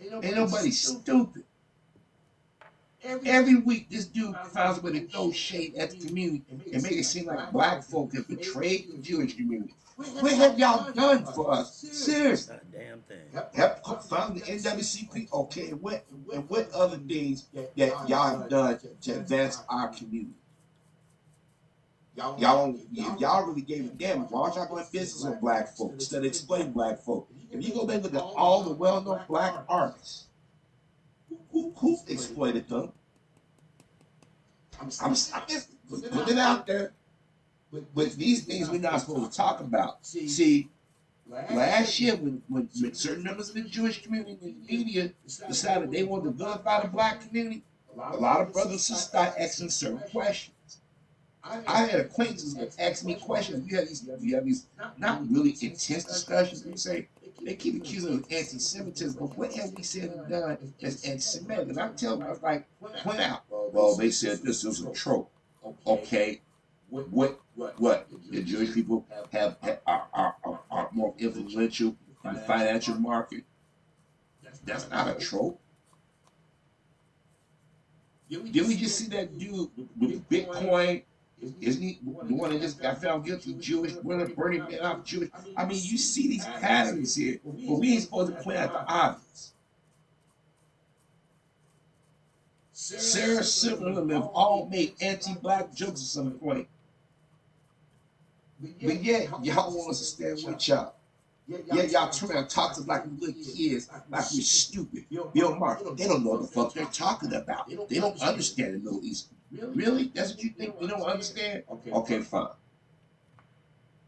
Ain't 0.00 0.36
nobody 0.36 0.70
stupid. 0.70 1.44
Every 3.02 3.56
week, 3.56 3.88
this 3.88 4.06
dude 4.06 4.36
finds 4.52 4.78
a 4.78 4.82
way 4.82 4.92
to 4.92 5.06
throw 5.08 5.32
shade 5.32 5.74
at 5.76 5.90
the 5.90 6.06
community 6.06 6.44
and 6.72 6.82
make 6.82 6.92
it 6.92 7.04
seem 7.04 7.26
like 7.26 7.50
black 7.50 7.82
folk 7.82 8.12
have 8.14 8.28
betrayed 8.28 8.92
the 8.92 8.98
Jewish 8.98 9.36
community. 9.36 9.74
What 9.96 10.32
have 10.32 10.58
y'all 10.58 10.90
done 10.92 11.26
for 11.26 11.50
us? 11.52 11.74
Seriously. 11.92 12.56
damn 12.72 13.00
thing. 13.00 13.18
Have 13.54 14.04
found 14.06 14.36
the 14.36 14.40
NAACP. 14.40 15.30
Okay, 15.32 15.68
and 15.70 15.82
what 15.82 16.04
and 16.32 16.48
what 16.48 16.70
other 16.72 16.96
things 16.96 17.48
that 17.76 18.08
y'all 18.08 18.38
have 18.38 18.48
done 18.48 18.78
to 19.02 19.12
advance 19.12 19.62
our 19.68 19.88
community? 19.88 20.39
Y'all, 22.38 22.76
if 22.92 23.20
y'all 23.20 23.46
really 23.46 23.62
gave 23.62 23.86
a 23.86 23.88
damn, 23.88 24.20
why 24.28 24.42
aren't 24.42 24.56
y'all 24.56 24.66
going 24.66 24.84
business 24.92 25.24
with 25.24 25.40
black 25.40 25.68
folks 25.76 25.94
instead 25.94 26.18
of 26.18 26.26
explaining 26.26 26.72
black 26.72 26.98
folks? 26.98 27.32
If 27.50 27.66
you 27.66 27.72
go 27.74 27.86
back 27.86 27.96
and 27.96 28.04
look 28.04 28.14
at 28.14 28.20
all 28.20 28.62
the 28.62 28.74
well-known 28.74 29.22
black 29.26 29.54
artists, 29.68 30.26
who, 31.50 31.72
who 31.76 31.98
exploited 32.08 32.68
them? 32.68 32.92
I'm, 34.80 34.90
I'm, 35.00 35.10
I'm 35.34 35.48
just 35.48 35.70
putting 35.88 36.36
it 36.36 36.38
out 36.38 36.66
there. 36.66 36.92
But 37.72 38.12
these 38.16 38.44
things 38.44 38.68
we're 38.68 38.80
not 38.80 39.00
supposed 39.00 39.30
to 39.30 39.36
talk 39.36 39.60
about. 39.60 40.04
See, 40.04 40.68
last 41.28 42.00
year 42.00 42.16
when, 42.16 42.42
when, 42.48 42.68
when 42.80 42.94
certain 42.94 43.22
members 43.24 43.48
of 43.48 43.54
the 43.54 43.62
Jewish 43.62 44.02
community 44.02 44.32
and 44.32 44.40
the 44.40 44.76
media 44.76 45.12
decided 45.46 45.90
they 45.92 46.02
wanted 46.02 46.24
to 46.24 46.30
vilify 46.32 46.82
the 46.82 46.88
black 46.88 47.26
community, 47.26 47.62
a 47.96 48.16
lot 48.16 48.40
of 48.40 48.52
brothers 48.52 48.72
and 48.72 48.80
sisters 48.80 49.08
started 49.08 49.40
asking 49.40 49.70
certain 49.70 50.02
questions. 50.10 50.56
I 51.42 51.82
had 51.84 52.00
acquaintances 52.00 52.54
that 52.54 52.78
ask 52.78 53.04
me 53.04 53.14
questions. 53.14 53.66
We 53.68 53.76
have 53.76 53.88
these, 53.88 54.08
we 54.20 54.32
have 54.32 54.44
these 54.44 54.66
not 54.98 55.22
really 55.30 55.50
intense 55.60 56.04
discussions. 56.04 56.62
They 56.62 56.76
say 56.76 57.08
they 57.42 57.54
keep 57.54 57.76
accusing 57.76 58.14
of 58.14 58.26
anti-Semitism, 58.30 59.18
but 59.18 59.36
what 59.38 59.52
have 59.54 59.72
we 59.72 59.82
said 59.82 60.10
and 60.10 60.28
done 60.28 60.74
that's 60.80 61.04
anti-Semitic? 61.04 61.68
And 61.68 61.80
I 61.80 61.88
tell 61.92 62.16
them, 62.18 62.26
I 62.26 62.30
was 62.30 62.42
like, 62.42 62.66
point 62.80 63.20
out. 63.20 63.44
Well, 63.50 63.96
they 63.96 64.10
said 64.10 64.42
this 64.42 64.64
is 64.64 64.84
a 64.84 64.92
trope. 64.92 65.30
Okay, 65.86 66.40
what 66.90 67.40
what 67.56 68.08
the 68.30 68.42
Jewish 68.42 68.74
people 68.74 69.06
have, 69.32 69.56
have 69.62 69.80
are, 69.86 70.06
are, 70.12 70.36
are, 70.44 70.60
are 70.70 70.88
more 70.92 71.14
influential 71.18 71.96
in 72.24 72.34
the 72.34 72.40
financial 72.40 72.96
market. 72.96 73.44
That's 74.64 74.90
not 74.90 75.08
a 75.08 75.14
trope. 75.14 75.58
Did 78.28 78.68
we 78.68 78.76
just 78.76 78.98
see 78.98 79.08
that 79.08 79.36
dude 79.38 79.70
with 79.98 80.28
Bitcoin 80.28 81.02
isn't 81.60 81.82
he 81.82 81.98
the 82.02 82.34
one 82.34 82.50
that 82.50 82.60
just 82.60 82.80
got 82.80 83.00
found 83.00 83.24
guilty? 83.24 83.54
Jewish, 83.54 83.94
women 84.02 84.32
burning 84.34 84.64
men 84.68 84.80
off 84.80 85.04
Jewish. 85.04 85.30
I 85.56 85.64
mean, 85.64 85.80
you 85.82 85.98
see 85.98 86.28
these 86.28 86.44
patterns 86.44 87.14
here, 87.14 87.40
but 87.44 87.78
we 87.78 87.94
ain't 87.94 88.02
supposed 88.02 88.36
to 88.36 88.42
point 88.42 88.58
out 88.58 88.72
the 88.72 88.92
obvious. 88.92 89.52
Sarah 92.72 93.44
Silverman 93.44 94.08
have 94.10 94.30
all 94.32 94.66
made 94.70 94.94
anti-black 95.00 95.74
jokes 95.74 96.00
at 96.00 96.06
some 96.06 96.32
point. 96.32 96.66
But 98.60 99.02
yet, 99.02 99.28
y'all 99.42 99.76
want 99.76 99.90
us 99.90 99.98
to 99.98 100.04
stand 100.04 100.40
with 100.46 100.68
y'all. 100.68 100.94
Yeah, 101.46 101.82
y'all 101.82 102.10
turn 102.10 102.30
around 102.30 102.48
talk 102.48 102.74
to 102.76 102.82
like 102.82 103.04
we 103.06 103.26
little 103.26 103.42
kids, 103.42 103.90
like 104.08 104.24
we're 104.32 104.42
stupid. 104.42 105.06
Bill 105.34 105.56
Maher, 105.56 105.80
they 105.96 106.06
don't 106.06 106.22
know 106.24 106.30
what 106.32 106.42
the 106.42 106.46
fuck 106.46 106.74
they're 106.74 106.84
talking 106.86 107.34
about. 107.34 107.68
They 107.88 107.98
don't 107.98 108.20
understand 108.22 108.74
the 108.74 108.78
Middle 108.78 109.04
East. 109.04 109.32
Really? 109.52 110.10
That's 110.14 110.32
what 110.32 110.42
you 110.42 110.50
think? 110.50 110.80
We 110.80 110.86
don't 110.86 111.02
understand? 111.02 111.64
Okay, 111.70 111.90
okay 111.90 112.20
fine. 112.20 112.48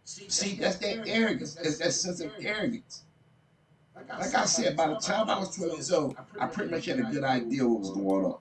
See, 0.04 0.54
that's 0.54 0.76
that 0.76 1.06
arrogance. 1.06 1.54
That's 1.54 1.78
that 1.78 1.92
sense 1.92 2.20
of 2.20 2.32
arrogance. 2.40 3.04
Like 3.94 4.34
I 4.34 4.44
said, 4.46 4.76
by 4.76 4.88
the 4.88 4.96
time 4.96 5.28
I 5.30 5.38
was 5.38 5.54
12 5.56 5.72
years 5.74 5.92
old, 5.92 6.16
I 6.38 6.46
pretty 6.46 6.70
much 6.70 6.86
had 6.86 6.98
a 6.98 7.04
good 7.04 7.24
idea 7.24 7.66
what 7.66 7.80
was 7.80 7.90
going 7.90 8.24
on. 8.24 8.38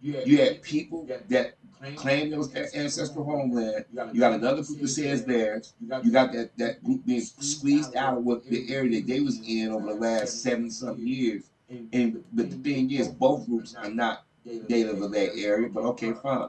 You 0.00 0.38
had 0.38 0.62
people 0.62 1.08
that 1.28 1.54
claimed 1.96 2.32
it 2.32 2.38
was 2.38 2.50
their 2.50 2.68
ancestral 2.74 3.24
homeland. 3.24 3.84
You 4.12 4.20
got 4.20 4.32
another 4.32 4.62
group 4.62 4.80
that 4.80 4.88
says 4.88 5.24
theirs. 5.24 5.74
You 5.80 6.10
got 6.10 6.32
that, 6.32 6.50
that 6.56 6.82
group 6.84 7.04
being 7.06 7.20
squeezed 7.20 7.96
out 7.96 8.18
of 8.18 8.24
what 8.24 8.44
the 8.44 8.72
area 8.72 9.00
that 9.00 9.06
they 9.06 9.20
was 9.20 9.40
in 9.46 9.70
over 9.70 9.86
the 9.86 9.94
last 9.94 10.42
70 10.42 10.70
something 10.70 11.06
years. 11.06 11.44
And 11.92 12.24
but 12.32 12.50
the 12.50 12.56
thing 12.56 12.90
is, 12.90 13.08
both 13.08 13.46
groups 13.46 13.74
are 13.74 13.90
not 13.90 14.24
native 14.68 15.02
of 15.02 15.12
that 15.12 15.36
area, 15.36 15.68
but 15.68 15.84
okay, 15.84 16.12
fine. 16.12 16.48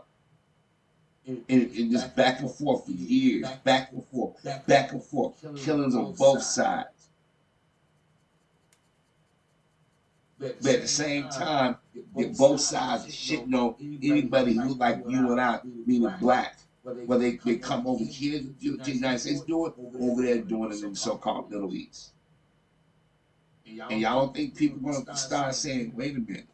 And, 1.28 1.43
and 1.50 1.91
just 1.91 2.16
back 2.16 2.39
and 2.39 2.50
forth 2.50 2.86
for 2.86 2.91
years, 2.91 3.47
back 3.64 3.91
and 3.91 4.04
forth, 4.08 4.43
back 4.66 4.93
and 4.93 5.04
forth, 5.04 5.36
killings 5.58 5.95
on 5.95 6.14
both 6.14 6.41
sides. 6.41 6.89
But 10.39 10.52
at 10.66 10.82
the 10.82 10.88
same 10.88 11.30
time, 11.30 11.76
both 12.38 12.62
sides 12.62 13.06
are 13.06 13.10
shitting 13.10 13.54
on 13.54 13.76
anybody 14.02 14.54
who 14.54 14.74
like 14.76 15.04
you 15.08 15.32
and 15.32 15.39
I, 15.39 15.60
meaning 15.86 16.12
black. 16.20 16.58
Whether 16.82 17.20
they, 17.20 17.39
they 17.45 17.58
come 17.58 17.86
over 17.86 18.04
here 18.04 18.39
to 18.39 18.78
the 18.78 18.91
United 18.91 19.20
States 19.20 19.41
do 19.41 19.68
it, 19.68 19.74
over 20.00 20.24
there 20.24 20.38
doing 20.38 20.72
it 20.72 20.82
in 20.82 20.91
the 20.91 20.95
so-called 20.95 21.52
Middle 21.52 21.76
East. 21.76 22.14
And 23.89 24.02
y'all 24.02 24.22
don't 24.22 24.34
think 24.34 24.56
people 24.56 24.80
gonna 24.80 25.16
start 25.16 25.54
saying, 25.54 25.91
wait 25.95 26.16
a 26.16 26.20
minute. 26.20 26.47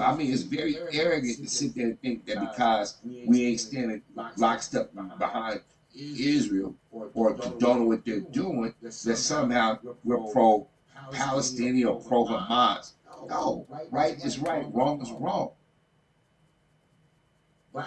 I 0.00 0.14
mean, 0.14 0.32
it's 0.32 0.42
very 0.42 0.76
arrogant 0.92 1.38
to 1.38 1.48
sit 1.48 1.74
there 1.74 1.86
and 1.86 2.00
think 2.00 2.26
that 2.26 2.40
because 2.40 2.98
we 3.04 3.46
ain't 3.46 3.60
standing 3.60 4.02
lockstep 4.36 4.90
behind 5.18 5.60
Israel 5.94 6.74
or 6.90 7.34
condone 7.34 7.86
what 7.86 8.04
they're 8.04 8.20
doing, 8.20 8.74
that 8.82 8.92
somehow 8.92 9.78
we're 10.04 10.32
pro 10.32 10.66
Palestinian 11.12 11.88
or 11.88 12.00
pro 12.00 12.24
Hamas. 12.24 12.92
No, 13.28 13.66
right 13.90 14.22
is 14.24 14.38
right, 14.38 14.66
wrong 14.72 15.00
is 15.02 15.10
wrong. 15.12 15.50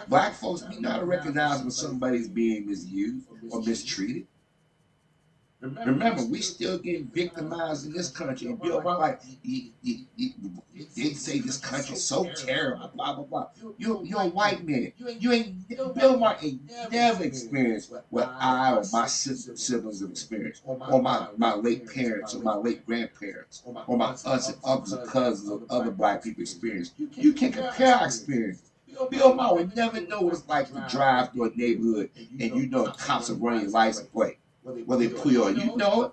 Black 0.08 0.34
folks 0.34 0.62
be 0.62 0.80
not 0.80 1.06
recognize 1.08 1.62
when 1.62 1.72
somebody's 1.72 2.30
being 2.30 2.68
misused 2.68 3.28
or 3.50 3.62
mistreated. 3.62 4.28
Remember, 5.62 6.26
we 6.26 6.42
still 6.42 6.80
getting 6.80 7.06
victimized 7.08 7.86
in 7.86 7.94
this 7.94 8.10
country. 8.10 8.48
And 8.48 8.60
Bill 8.60 8.82
Maher, 8.82 8.98
like, 8.98 9.22
he, 9.44 9.74
he, 9.84 10.08
he, 10.18 10.34
they 10.96 11.14
say 11.14 11.40
this 11.40 11.58
country's 11.58 12.04
so 12.04 12.24
terrible, 12.36 12.92
blah, 12.96 13.14
blah, 13.14 13.24
blah. 13.26 13.48
You, 13.78 14.02
you're 14.04 14.22
a 14.22 14.28
white 14.28 14.68
man. 14.68 14.92
You 14.98 15.32
ain't, 15.32 15.70
Bill 15.70 16.18
Maher 16.18 16.38
ain't 16.42 16.62
never 16.92 17.24
experienced 17.24 17.94
what 18.10 18.34
I 18.40 18.74
or 18.74 18.84
my 18.92 19.06
siblings 19.06 20.02
have 20.02 20.10
experienced, 20.10 20.64
or 20.66 21.02
my, 21.02 21.28
my 21.38 21.54
late 21.54 21.88
parents, 21.94 22.34
or 22.34 22.42
my 22.42 22.56
late 22.56 22.84
grandparents, 22.86 23.62
or 23.66 23.98
my 23.98 24.16
aunts 24.26 24.48
and 24.50 24.58
uncles 24.66 24.94
and 24.94 25.08
cousins 25.08 25.50
or 25.50 25.62
other 25.70 25.92
black 25.92 26.24
people 26.24 26.42
experienced. 26.42 26.94
You 26.98 27.34
can't 27.34 27.54
compare 27.54 27.96
our 27.96 28.08
experience. 28.08 28.64
Bill 29.10 29.34
Maher 29.36 29.56
would 29.56 29.76
never 29.76 30.02
know 30.02 30.22
what 30.22 30.34
it's 30.34 30.48
like 30.48 30.68
to 30.74 30.86
drive 30.90 31.32
through 31.32 31.46
a 31.46 31.56
neighborhood 31.56 32.10
and 32.40 32.56
you 32.56 32.68
know 32.68 32.86
cops 32.88 33.30
are 33.30 33.36
running 33.36 33.62
your 33.62 33.72
license 33.72 34.08
plate 34.10 34.38
where 34.64 34.98
they 34.98 35.08
pull 35.10 35.32
you. 35.32 35.50
You 35.50 35.76
know 35.76 36.04
it. 36.04 36.12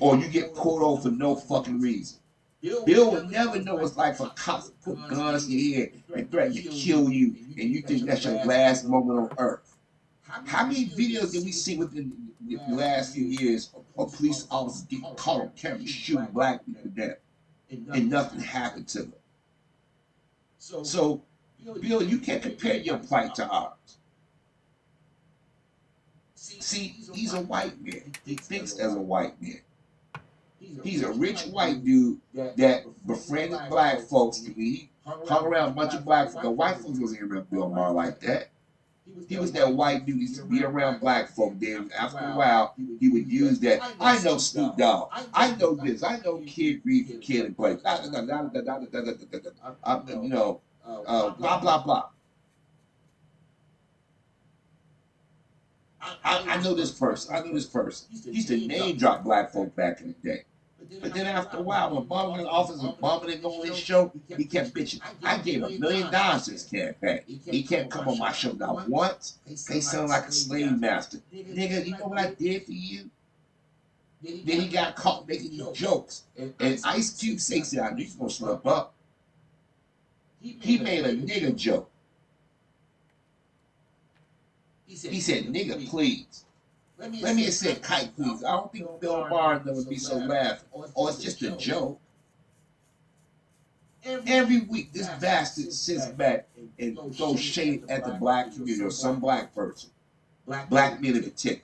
Or 0.00 0.16
you 0.16 0.28
get 0.28 0.54
pulled 0.54 0.82
over 0.82 1.02
for 1.02 1.10
no 1.10 1.36
fucking 1.36 1.80
reason. 1.80 2.18
Bill 2.60 3.12
will 3.12 3.24
never 3.28 3.60
know 3.60 3.78
it's 3.78 3.96
like 3.96 4.16
for 4.16 4.28
cops 4.30 4.70
to 4.70 4.72
put 4.82 5.08
guns 5.08 5.46
in 5.46 5.52
your 5.52 5.78
head 5.78 6.02
and 6.12 6.30
threaten 6.30 6.54
to 6.54 6.62
kill 6.62 7.08
you, 7.08 7.36
and 7.56 7.70
you 7.70 7.82
think 7.82 8.04
that's 8.04 8.24
your 8.24 8.44
last 8.44 8.84
moment 8.84 9.20
on 9.20 9.30
earth. 9.38 9.76
How 10.22 10.66
many 10.66 10.86
videos 10.86 11.32
did 11.32 11.44
we 11.44 11.52
see 11.52 11.76
within 11.76 12.12
the 12.40 12.58
last 12.74 13.14
few 13.14 13.24
years 13.26 13.70
of 13.96 14.12
police 14.12 14.48
officers 14.50 14.82
getting 14.82 15.14
caught 15.14 15.42
on 15.42 15.50
camera 15.54 15.86
shooting 15.86 16.26
black 16.32 16.66
people 16.66 16.82
to 16.82 16.88
death, 16.88 17.18
and 17.70 18.10
nothing 18.10 18.40
happened 18.40 18.88
to 18.88 19.02
them? 19.02 19.12
So, 20.58 21.22
Bill, 21.80 22.02
you 22.02 22.18
can't 22.18 22.42
compare 22.42 22.78
your 22.78 22.98
plight 22.98 23.36
to 23.36 23.48
ours. 23.48 23.97
See, 26.60 26.94
he's 27.12 27.34
a 27.34 27.40
white 27.42 27.80
man. 27.82 28.12
He 28.24 28.36
thinks 28.36 28.78
as 28.78 28.94
a 28.94 29.00
white 29.00 29.40
man. 29.40 29.60
He's 30.82 31.02
a 31.02 31.12
rich 31.12 31.44
white 31.46 31.84
dude 31.84 32.18
that 32.34 32.84
befriended 33.06 33.60
black 33.68 34.00
folks. 34.00 34.44
He 34.44 34.90
hung 35.04 35.46
around 35.46 35.70
a 35.70 35.72
bunch 35.72 35.94
of 35.94 36.04
black 36.04 36.30
folks. 36.30 36.42
The 36.42 36.50
white 36.50 36.76
folks 36.78 36.98
wasn't 36.98 37.22
around 37.22 37.50
Bill 37.50 37.68
Maher 37.68 37.92
like 37.92 38.20
that. 38.20 38.48
He 39.26 39.38
was 39.38 39.52
that 39.52 39.72
white 39.72 40.04
dude. 40.04 40.16
He 40.16 40.22
used 40.22 40.36
to 40.36 40.44
be 40.44 40.62
around 40.64 41.00
black 41.00 41.30
folk. 41.30 41.54
Then 41.58 41.90
after 41.98 42.18
a 42.18 42.36
while, 42.36 42.74
he 43.00 43.08
would 43.08 43.26
use 43.30 43.58
that. 43.60 43.80
I 44.00 44.22
know 44.22 44.36
Snoop 44.38 44.76
Dogg. 44.76 45.10
I 45.32 45.54
know 45.56 45.74
this. 45.74 46.02
I 46.02 46.18
know 46.18 46.42
Kid 46.46 46.82
Reid 46.84 47.08
from 47.08 47.20
Kid 47.20 47.46
and 47.46 47.56
Play. 47.56 47.78
You 50.22 50.28
know, 50.28 50.60
uh, 50.84 51.30
blah 51.30 51.60
blah 51.60 51.82
blah. 51.82 52.08
I, 56.00 56.44
I 56.46 56.62
know 56.62 56.74
this 56.74 56.92
person. 56.92 57.34
I 57.34 57.40
know 57.40 57.52
this 57.54 57.66
person. 57.66 58.08
He 58.10 58.30
used 58.30 58.48
to 58.48 58.56
name 58.56 58.96
drop 58.96 59.24
black 59.24 59.52
folk 59.52 59.74
back 59.74 60.00
in 60.00 60.14
the 60.22 60.28
day. 60.28 60.44
But 61.02 61.12
then 61.12 61.26
after 61.26 61.58
a 61.58 61.62
while, 61.62 61.94
when 61.94 62.08
was 62.08 62.38
in 62.38 62.44
the 62.44 62.50
office 62.50 62.82
and 62.82 62.98
Bum 63.00 63.26
didn't 63.26 63.42
go 63.42 63.60
on 63.60 63.66
his 63.66 63.76
show, 63.76 64.12
he 64.36 64.44
kept 64.44 64.72
bitching. 64.72 65.00
I 65.22 65.38
gave 65.38 65.62
a 65.62 65.70
million 65.70 66.10
dollars 66.10 66.44
to 66.44 66.52
this 66.52 66.64
campaign. 66.64 67.20
He 67.26 67.62
can't 67.62 67.90
come 67.90 68.08
on 68.08 68.18
my 68.18 68.32
show 68.32 68.52
not 68.52 68.88
once. 68.88 69.38
They 69.68 69.80
sound 69.80 70.08
like 70.08 70.28
a 70.28 70.32
slave 70.32 70.78
master. 70.78 71.18
Nigga, 71.34 71.84
you 71.84 71.92
know 71.92 72.06
what 72.06 72.18
I 72.18 72.32
did 72.32 72.64
for 72.64 72.72
you? 72.72 73.10
Then 74.22 74.60
he 74.60 74.68
got 74.68 74.96
caught 74.96 75.28
making 75.28 75.74
jokes. 75.74 76.24
And 76.36 76.80
Ice 76.84 77.20
Cube 77.20 77.40
says, 77.40 77.76
I 77.78 77.90
knew 77.90 78.04
you 78.04 78.06
was 78.06 78.14
going 78.14 78.28
to 78.30 78.34
slip 78.34 78.66
up. 78.66 78.94
He 80.40 80.78
made 80.78 81.04
a 81.04 81.14
nigga 81.14 81.54
joke. 81.54 81.90
He 84.88 85.20
said, 85.20 85.44
nigga, 85.44 85.86
please. 85.88 86.44
Let 86.98 87.12
me, 87.12 87.20
Let 87.22 87.36
me 87.36 87.44
have 87.44 87.82
kite, 87.82 88.16
please. 88.16 88.42
I 88.42 88.52
don't 88.52 88.72
think 88.72 88.88
Bill 89.00 89.28
Maher 89.28 89.62
would 89.66 89.88
be 89.88 89.96
so 89.96 90.16
laughing. 90.16 90.68
Or 90.94 91.10
it's 91.10 91.22
just 91.22 91.42
a 91.42 91.50
joke. 91.52 92.00
Every 94.04 94.60
week, 94.60 94.92
this 94.92 95.06
bastard 95.20 95.72
sits 95.72 96.06
back 96.06 96.48
and 96.78 96.98
throws 97.14 97.38
shade 97.38 97.84
at 97.88 98.04
the 98.04 98.12
black 98.12 98.52
community 98.52 98.82
or 98.82 98.90
some 98.90 99.20
black 99.20 99.54
person. 99.54 99.90
Black 100.46 101.00
men 101.00 101.16
in 101.16 101.22
particular. 101.22 101.62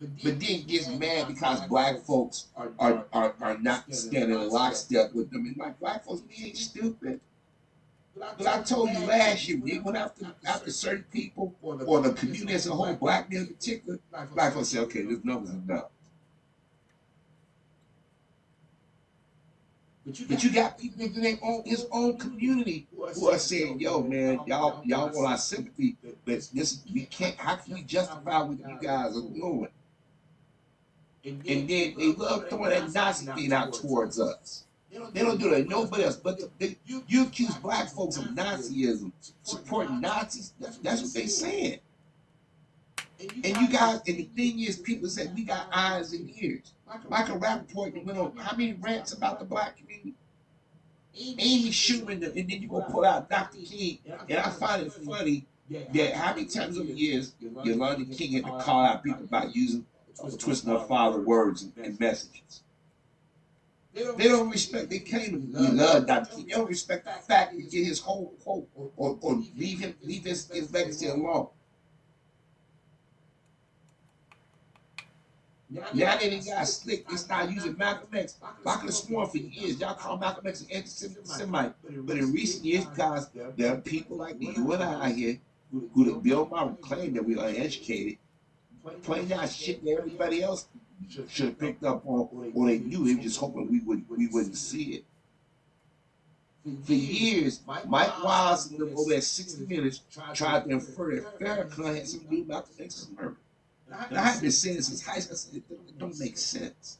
But 0.00 0.40
then 0.40 0.62
gets 0.66 0.88
mad 0.88 1.28
because 1.28 1.60
black 1.62 2.00
folks 2.00 2.48
are, 2.56 2.72
are, 3.12 3.34
are 3.40 3.58
not 3.58 3.92
standing 3.94 4.40
in 4.40 4.48
lockstep 4.48 5.14
with 5.14 5.30
them. 5.30 5.46
And 5.46 5.56
like, 5.56 5.78
black 5.80 6.04
folks, 6.04 6.22
we 6.28 6.46
ain't 6.46 6.56
stupid. 6.56 7.20
But 8.18 8.46
I 8.46 8.62
told 8.62 8.90
you 8.90 9.00
last 9.06 9.48
year, 9.48 9.60
they 9.64 9.78
went 9.78 9.96
after 9.96 10.26
after 10.46 10.70
certain 10.70 11.04
people 11.12 11.54
or 11.62 12.00
the 12.00 12.12
community 12.12 12.54
as 12.54 12.66
a 12.66 12.72
whole, 12.72 12.94
black 12.94 13.30
men 13.30 13.42
in 13.42 13.46
particular. 13.48 13.98
Black 14.34 14.54
folks 14.54 14.68
say, 14.68 14.78
okay, 14.80 15.02
this 15.02 15.24
number's 15.24 15.50
enough. 15.50 15.86
But 20.04 20.42
you 20.42 20.50
got 20.50 20.78
people 20.78 21.04
in 21.04 21.20
their 21.20 21.38
own 21.42 21.62
his 21.66 21.86
own 21.92 22.16
community 22.16 22.86
who 22.96 23.28
are 23.28 23.38
saying, 23.38 23.78
"Yo, 23.78 24.02
man, 24.02 24.40
y'all 24.46 24.80
y'all 24.84 25.10
want 25.12 25.32
our 25.32 25.36
sympathy, 25.36 25.96
but 26.24 26.48
this 26.54 26.82
we 26.92 27.04
can't. 27.04 27.36
How 27.36 27.56
can 27.56 27.74
we 27.74 27.82
justify 27.82 28.42
what 28.42 28.58
you 28.58 28.78
guys 28.80 29.16
are 29.16 29.20
doing?" 29.20 29.68
And 31.24 31.42
then 31.44 31.68
they 31.68 32.14
love 32.16 32.48
throwing 32.48 32.70
that 32.70 32.94
Nazi 32.94 33.26
thing 33.26 33.52
out 33.52 33.74
towards 33.74 34.18
us. 34.18 34.64
They 34.90 35.22
don't 35.22 35.40
do 35.40 35.50
that. 35.50 35.68
Nobody 35.68 36.04
else. 36.04 36.16
But 36.16 36.40
they, 36.58 36.76
you 36.86 37.22
accuse 37.22 37.54
black 37.56 37.88
folks 37.88 38.16
of 38.16 38.24
Nazism, 38.24 39.12
supporting 39.42 40.00
Nazis. 40.00 40.54
That's, 40.58 40.78
that's 40.78 41.02
what 41.02 41.12
they 41.14 41.26
saying. 41.26 41.80
And 43.20 43.56
you 43.56 43.68
guys, 43.68 44.00
and 44.06 44.16
the 44.16 44.28
thing 44.36 44.60
is, 44.60 44.76
people 44.76 45.08
say 45.08 45.26
we 45.34 45.44
got 45.44 45.68
eyes 45.72 46.12
and 46.12 46.30
ears. 46.40 46.72
Michael 47.08 47.38
Rapaport 47.38 48.04
went 48.04 48.18
on 48.18 48.36
how 48.36 48.56
many 48.56 48.74
rants 48.74 49.12
about 49.12 49.40
the 49.40 49.44
black 49.44 49.76
community? 49.76 50.14
Amy 51.16 51.70
Schumer, 51.70 52.12
and 52.12 52.22
then 52.22 52.48
you 52.48 52.68
go 52.68 52.80
pull 52.82 53.04
out 53.04 53.28
Dr. 53.28 53.58
King. 53.58 53.98
And 54.28 54.38
I 54.38 54.50
find 54.50 54.86
it 54.86 54.92
funny 54.92 55.46
that 55.68 56.14
how 56.14 56.34
many 56.34 56.46
times 56.46 56.78
over 56.78 56.86
the 56.86 56.92
years 56.94 57.34
Yolanda 57.64 58.04
King 58.14 58.34
had 58.34 58.44
to 58.44 58.58
call 58.58 58.84
out 58.84 59.02
people 59.02 59.24
about 59.24 59.54
using, 59.54 59.84
twisting 60.38 60.70
her 60.70 60.78
father 60.86 61.20
words 61.20 61.66
and 61.82 61.98
messages. 61.98 62.62
They 64.16 64.28
don't 64.28 64.50
respect. 64.50 64.90
They 64.90 65.00
can't 65.00 65.24
even 65.24 65.76
love 65.76 66.06
Dr. 66.06 66.36
King. 66.36 66.46
They 66.46 66.52
don't 66.52 66.68
respect 66.68 67.04
the 67.04 67.10
fact 67.10 67.56
that 67.56 67.70
get 67.70 67.86
his 67.86 68.00
whole 68.00 68.34
quote 68.42 68.68
or, 68.74 68.90
or, 68.96 69.18
or 69.20 69.42
leave 69.56 69.80
him 69.80 69.94
leave 70.02 70.24
his, 70.24 70.50
his 70.50 70.72
legacy 70.72 71.06
alone. 71.06 71.48
Now 75.70 76.16
they 76.16 76.30
done 76.30 76.44
got 76.46 76.66
slick. 76.66 77.06
They 77.08 77.16
start 77.16 77.50
using 77.50 77.76
Malcolm 77.76 78.08
X. 78.14 78.36
Malcolm 78.64 78.86
have 78.86 78.94
sworn 78.94 79.28
for 79.28 79.36
years. 79.36 79.78
Y'all 79.78 79.94
call 79.94 80.16
Malcolm 80.16 80.46
X 80.46 80.62
an 80.62 80.68
anti-Semite. 80.70 81.74
But 82.06 82.16
in 82.16 82.32
recent 82.32 82.64
years, 82.64 82.86
because 82.86 83.28
there 83.56 83.74
are 83.74 83.76
people 83.76 84.16
like 84.16 84.38
me, 84.38 84.54
you 84.56 84.72
and 84.72 84.82
I 84.82 85.12
here 85.12 85.38
who 85.70 86.04
the 86.04 86.12
Bill 86.12 86.46
Maher 86.46 86.74
claim 86.80 87.12
that 87.14 87.24
we 87.24 87.36
are 87.36 87.48
uneducated, 87.48 88.18
playing 89.02 89.32
out 89.34 89.50
shit 89.50 89.84
that 89.84 89.90
everybody 89.90 90.42
else 90.42 90.68
should 91.28 91.46
have 91.46 91.58
picked 91.58 91.84
up 91.84 92.02
on, 92.06 92.28
or 92.54 92.66
they 92.66 92.78
knew. 92.78 93.04
They 93.04 93.14
were 93.14 93.22
just 93.22 93.38
hoping 93.38 93.70
we 93.70 93.80
would 93.80 94.08
we 94.08 94.26
wouldn't 94.26 94.56
see 94.56 94.94
it. 94.94 95.04
For 96.84 96.92
years, 96.92 97.60
Mike 97.66 98.22
Wallace 98.22 98.70
and 98.70 98.78
them 98.78 98.92
over 98.96 99.14
at 99.14 99.22
60 99.22 99.66
Minutes 99.66 100.02
tried 100.34 100.64
to 100.64 100.70
infer 100.70 101.14
that 101.16 101.38
Farrakhan 101.40 101.96
had 101.96 102.08
something 102.08 102.28
to 102.28 102.36
do 102.36 102.42
about 102.42 102.68
the 102.68 102.82
Nixon 102.82 103.14
murder. 103.14 103.36
I 103.90 104.20
have 104.20 104.40
been 104.42 104.50
saying 104.50 104.76
this 104.76 104.88
since 104.88 105.02
high 105.02 105.20
school, 105.20 105.38
it 105.56 105.98
don't 105.98 106.18
make 106.18 106.36
sense. 106.36 106.98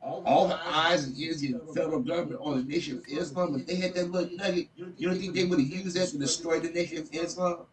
All 0.00 0.48
the 0.48 0.58
eyes 0.66 1.04
and 1.04 1.18
ears 1.18 1.42
of 1.42 1.66
the 1.66 1.74
federal 1.74 2.00
government 2.00 2.40
on 2.42 2.56
the 2.56 2.64
nation 2.64 2.96
of 2.96 3.04
Islam, 3.06 3.54
if 3.56 3.66
they 3.66 3.76
had 3.76 3.92
that 3.94 4.10
little 4.10 4.34
nugget, 4.34 4.68
you 4.76 5.08
don't 5.08 5.18
think 5.18 5.34
they 5.34 5.44
would 5.44 5.60
have 5.60 5.68
used 5.68 5.94
that 5.96 6.08
to 6.08 6.18
destroy 6.18 6.58
the 6.58 6.70
nation 6.70 6.98
of 6.98 7.08
Islam? 7.12 7.66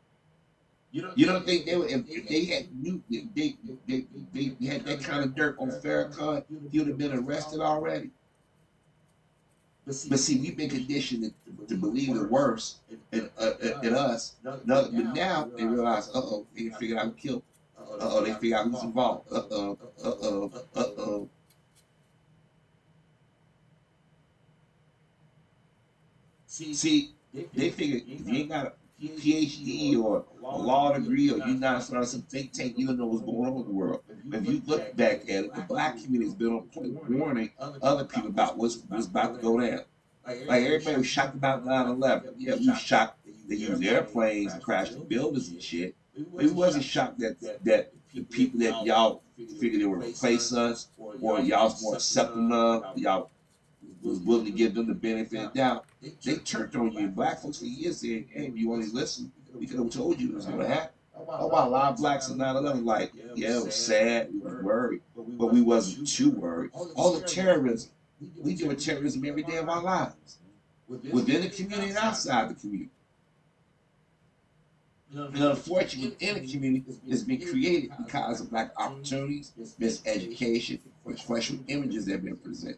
You 0.91 1.25
don't 1.25 1.45
think 1.45 1.65
they 1.65 1.75
would 1.75 1.91
if, 1.91 2.09
if 2.09 2.27
they 2.27 2.45
had 2.45 2.73
knew 2.73 3.03
if 3.09 3.25
they, 3.35 3.55
they, 3.88 4.05
they, 4.33 4.55
they 4.59 4.65
had 4.67 4.85
that 4.85 5.03
kind 5.03 5.23
of 5.23 5.35
dirt 5.35 5.57
on 5.59 5.69
Farrakhan, 5.69 6.43
he 6.71 6.79
would 6.79 6.88
have 6.88 6.97
been 6.97 7.13
arrested 7.13 7.59
already. 7.59 8.09
But 9.85 9.95
see, 9.95 10.39
we've 10.39 10.57
been 10.57 10.69
conditioned 10.69 11.33
to, 11.45 11.65
to 11.67 11.75
believe 11.75 12.13
the 12.13 12.27
worst 12.27 12.79
in, 13.11 13.29
uh, 13.39 13.51
in 13.83 13.95
us. 13.95 14.35
But 14.43 14.65
now 14.91 15.49
they 15.55 15.65
realize, 15.65 16.09
uh 16.09 16.13
oh, 16.15 16.47
they 16.55 16.63
can 16.63 16.73
figure 16.73 16.97
out 16.97 17.05
who 17.05 17.11
killed. 17.11 17.43
Uh 17.77 17.97
oh, 18.01 18.23
they 18.23 18.33
figure 18.33 18.57
out 18.57 18.65
who's 18.65 18.83
involved. 18.83 19.31
Uh 19.31 19.43
oh, 19.51 19.77
uh 20.03 20.13
oh, 20.21 20.51
uh 20.75 20.83
oh. 20.97 21.29
See, 26.47 27.13
they 27.53 27.69
figure 27.69 28.01
if 28.07 28.27
you 28.27 28.35
ain't 28.35 28.49
got 28.49 28.76
PhD 29.02 30.02
or 30.02 30.26
a 30.41 30.58
law 30.58 30.93
degree 30.93 31.32
or 31.32 31.38
you're 31.38 31.48
not 31.50 31.84
starting 31.84 32.08
some 32.08 32.22
think 32.24 32.52
tank, 32.52 32.74
you 32.78 32.88
don't 32.88 32.98
know 32.98 33.06
what's 33.06 33.24
going 33.24 33.50
on 33.50 33.62
in 33.62 33.66
the 33.66 33.72
world. 33.72 34.02
If 34.32 34.48
you 34.48 34.62
look 34.66 34.95
back 34.95 35.24
at 35.24 35.45
it, 35.45 35.56
the 35.56 35.62
black 35.62 35.98
community 36.02 36.26
has 36.26 36.36
been 36.36 36.54
on 36.54 36.64
point 36.64 37.10
warning 37.10 37.52
other 37.60 38.06
people 38.06 38.30
about 38.30 38.58
what's, 38.58 38.78
what's 38.88 39.06
about 39.06 39.36
to 39.36 39.41
go 39.41 39.60
down. 39.60 39.82
Like 40.26 40.64
everybody 40.64 40.98
was 40.98 41.08
shocked 41.08 41.36
about 41.36 41.66
9-11. 41.66 42.34
Yeah, 42.38 42.56
we 42.56 42.70
were 42.70 42.76
shocked 42.76 43.20
they 43.48 43.56
used 43.56 43.84
airplanes 43.84 44.54
and 44.54 44.62
crashed 44.62 44.93
the 44.93 45.00
buildings 45.00 45.50
and 45.50 45.62
shit. 45.62 45.95
We 46.32 46.52
wasn't 46.52 46.84
shocked 46.84 47.20
that 47.20 47.39
that 47.64 47.93
the 48.14 48.24
people 48.24 48.60
that 48.60 48.86
y'all 48.86 49.22
figured 49.60 49.82
they 49.82 49.86
would 49.86 50.04
replace 50.04 50.52
us 50.52 50.89
or 50.98 51.39
y'all 51.39 51.66
was 51.66 51.82
more 51.84 51.95
accepting 51.95 52.52
of, 52.52 52.98
y'all 52.98 53.30
was 54.02 54.20
willing 54.20 54.45
to 54.45 54.52
give 54.52 54.74
them 54.74 54.88
the 54.88 54.93
benefit 54.93 55.39
of 55.39 55.54
the 55.54 55.60
doubt. 55.60 55.86
They 56.02 56.36
turned 56.36 56.76
on 56.76 56.91
you. 56.91 57.08
Black 57.08 57.39
folks 57.39 57.60
for 57.60 57.66
years 57.66 58.02
saying, 58.02 58.30
hey, 58.32 58.48
if 58.48 58.58
you 58.58 58.72
only 58.72 58.88
listen, 58.88 59.32
we 59.54 59.66
could 59.66 59.80
have 59.80 59.89
told 59.89 60.20
you 60.20 60.30
it 60.30 60.36
was 60.36 60.45
going 60.45 60.60
to 60.60 60.68
happen. 60.68 60.91
Oh, 61.20 61.48
wow, 61.48 61.68
a 61.68 61.70
lot 61.70 61.93
of 61.93 61.98
blacks 61.98 62.30
in 62.30 62.38
9-11, 62.38 62.86
like, 62.86 63.12
yeah, 63.36 63.58
it 63.58 63.66
was 63.66 63.74
sad, 63.74 64.30
we 64.32 64.39
were 64.39 64.62
worried, 64.62 65.02
but 65.16 65.52
we 65.52 65.62
wasn't 65.62 66.08
too 66.08 66.30
worried. 66.30 66.70
All 66.74 67.20
the 67.20 67.26
terrorism, 67.26 67.89
we 68.39 68.54
deal 68.54 68.68
with 68.68 68.84
terrorism 68.86 69.26
every 69.26 69.41
day 69.41 69.58
of 69.58 69.68
our 69.68 69.82
lives, 69.82 70.38
within 70.88 71.41
the 71.41 71.50
community 71.50 71.89
and 71.89 71.98
outside 71.98 72.52
the 72.52 72.54
community. 72.54 72.91
And 75.12 75.43
unfortunately, 75.43 76.12
within 76.12 76.36
the 76.43 76.52
community, 76.52 76.86
it's 77.08 77.24
been 77.24 77.41
created 77.41 77.91
because 77.98 78.41
of 78.41 78.52
black 78.52 78.72
opportunities, 78.78 79.54
miseducation, 79.80 80.80
or 81.04 81.14
questionable 81.14 81.66
images 81.68 82.06
that 82.06 82.12
have 82.12 82.26
been 82.26 82.38
presented. 82.38 82.78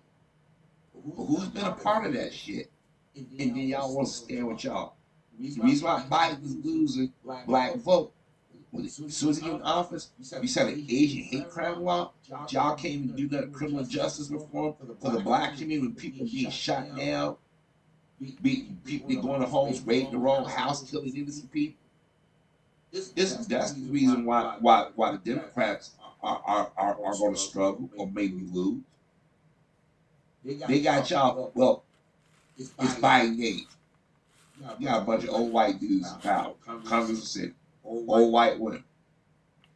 But 0.93 1.25
who's 1.25 1.49
been 1.49 1.65
a 1.65 1.73
part 1.73 2.05
of 2.05 2.13
that 2.13 2.33
shit? 2.33 2.71
And 3.39 3.55
then 3.55 3.67
y'all 3.67 3.95
want 3.95 4.07
to 4.07 4.13
stand 4.13 4.47
with 4.47 4.63
y'all. 4.63 4.95
The 5.39 5.61
reason 5.61 5.87
why 5.87 6.03
Biden 6.09 6.43
is 6.43 6.55
losing 6.63 7.13
black 7.23 7.75
vote. 7.77 8.13
As 8.77 8.93
soon 8.93 9.29
as 9.29 9.39
he 9.39 9.49
in 9.49 9.61
office, 9.63 10.11
you 10.19 10.47
said 10.47 10.67
an 10.67 10.85
Asian 10.87 11.23
hate 11.23 11.49
crime 11.49 11.81
law. 11.83 12.11
Y'all 12.49 12.75
came 12.75 13.03
and 13.03 13.15
do 13.15 13.27
that 13.29 13.51
criminal 13.51 13.83
justice 13.83 14.29
reform 14.29 14.75
for 14.99 15.11
the 15.11 15.19
black 15.19 15.57
community 15.57 15.87
when 15.87 15.95
people 15.95 16.27
being 16.27 16.51
shot 16.51 16.95
down, 16.95 17.35
be, 18.41 18.67
people 18.85 19.21
going 19.21 19.41
to 19.41 19.47
homes, 19.47 19.81
raiding 19.81 20.11
the 20.11 20.17
wrong 20.17 20.45
house, 20.45 20.89
killing 20.89 21.15
innocent 21.15 21.51
people. 21.51 21.79
This, 22.91 23.09
that's 23.45 23.73
the 23.73 23.89
reason 23.89 24.25
why 24.25 24.57
why 24.59 24.89
why 24.95 25.11
the 25.11 25.19
Democrats 25.19 25.91
are, 26.21 26.41
are, 26.45 26.71
are, 26.75 27.05
are 27.05 27.13
going 27.13 27.33
to 27.33 27.39
struggle 27.39 27.89
or 27.95 28.07
maybe 28.07 28.41
lose. 28.51 28.81
They 30.43 30.81
got 30.81 31.09
y'all. 31.09 31.51
Well, 31.53 31.83
it's 32.59 32.69
by 32.71 33.21
Biden 33.21 33.41
age. 33.41 33.67
You 34.77 34.87
got 34.87 35.01
a 35.01 35.05
bunch 35.05 35.23
of 35.23 35.29
old 35.29 35.53
white 35.53 35.79
dudes 35.79 36.11
in 36.11 36.19
power. 36.19 36.53
Congress 36.85 37.27
said 37.29 37.53
old 37.83 38.31
white 38.31 38.59
women. 38.59 38.83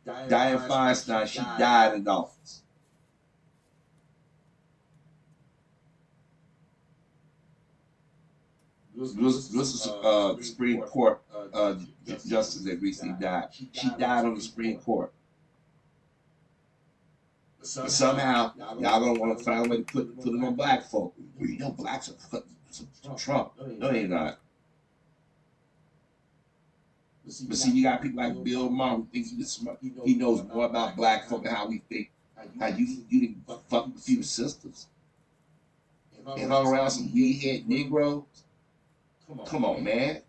Dianne 0.06 0.68
Feinstein, 0.68 1.26
she 1.26 1.40
died 1.40 1.96
in 1.96 2.08
office. 2.08 2.62
This, 8.96 9.74
is 9.74 9.88
uh, 9.88 10.34
the 10.34 10.44
Supreme 10.44 10.82
Court 10.82 11.22
uh, 11.54 11.76
justice 12.06 12.62
that 12.64 12.82
recently 12.82 13.16
died. 13.20 13.48
She 13.52 13.90
died 13.98 14.26
on 14.26 14.36
the 14.36 14.42
Supreme 14.42 14.78
Court. 14.78 15.12
But 17.60 17.92
somehow, 17.92 18.54
y'all 18.58 19.00
gonna 19.00 19.20
want 19.20 19.38
to 19.38 19.44
find 19.44 19.66
a 19.66 19.70
way 19.70 19.78
to 19.78 19.84
put 19.84 20.22
put 20.22 20.34
it 20.34 20.44
on 20.44 20.56
black 20.56 20.84
folk. 20.84 21.14
Well, 21.40 21.50
you 21.50 21.58
know, 21.58 21.72
blacks 21.72 22.10
are 22.10 22.14
putting 22.30 22.54
Trump. 23.18 23.54
Oh, 23.60 23.66
no, 23.66 23.92
they 23.92 24.08
not. 24.08 24.40
But 27.26 27.58
see, 27.58 27.72
you 27.72 27.84
got 27.84 28.02
people 28.02 28.22
like 28.22 28.44
Bill 28.44 28.70
Maher 28.70 28.98
who 28.98 29.08
thinks 29.12 29.32
he's 29.32 29.52
smart. 29.52 29.80
He 29.82 30.16
knows 30.16 30.44
more 30.44 30.66
about 30.66 30.98
black 30.98 31.30
folk 31.30 31.46
and 31.46 31.56
how 31.56 31.68
we 31.68 31.82
think. 31.90 32.12
How 32.60 32.68
you 32.68 32.86
you 33.10 33.22
didn't 33.22 33.48
fuck 33.70 33.86
with 33.86 33.98
a 33.98 34.02
few 34.02 34.22
sisters 34.24 34.88
and 36.26 36.52
hung 36.52 36.68
around 36.68 36.92
some 36.92 37.14
weed 37.14 37.40
head 37.40 37.68
Negroes. 37.68 38.24
Come 39.28 39.40
on, 39.40 39.46
come 39.46 39.66
on, 39.66 39.84
man. 39.84 40.22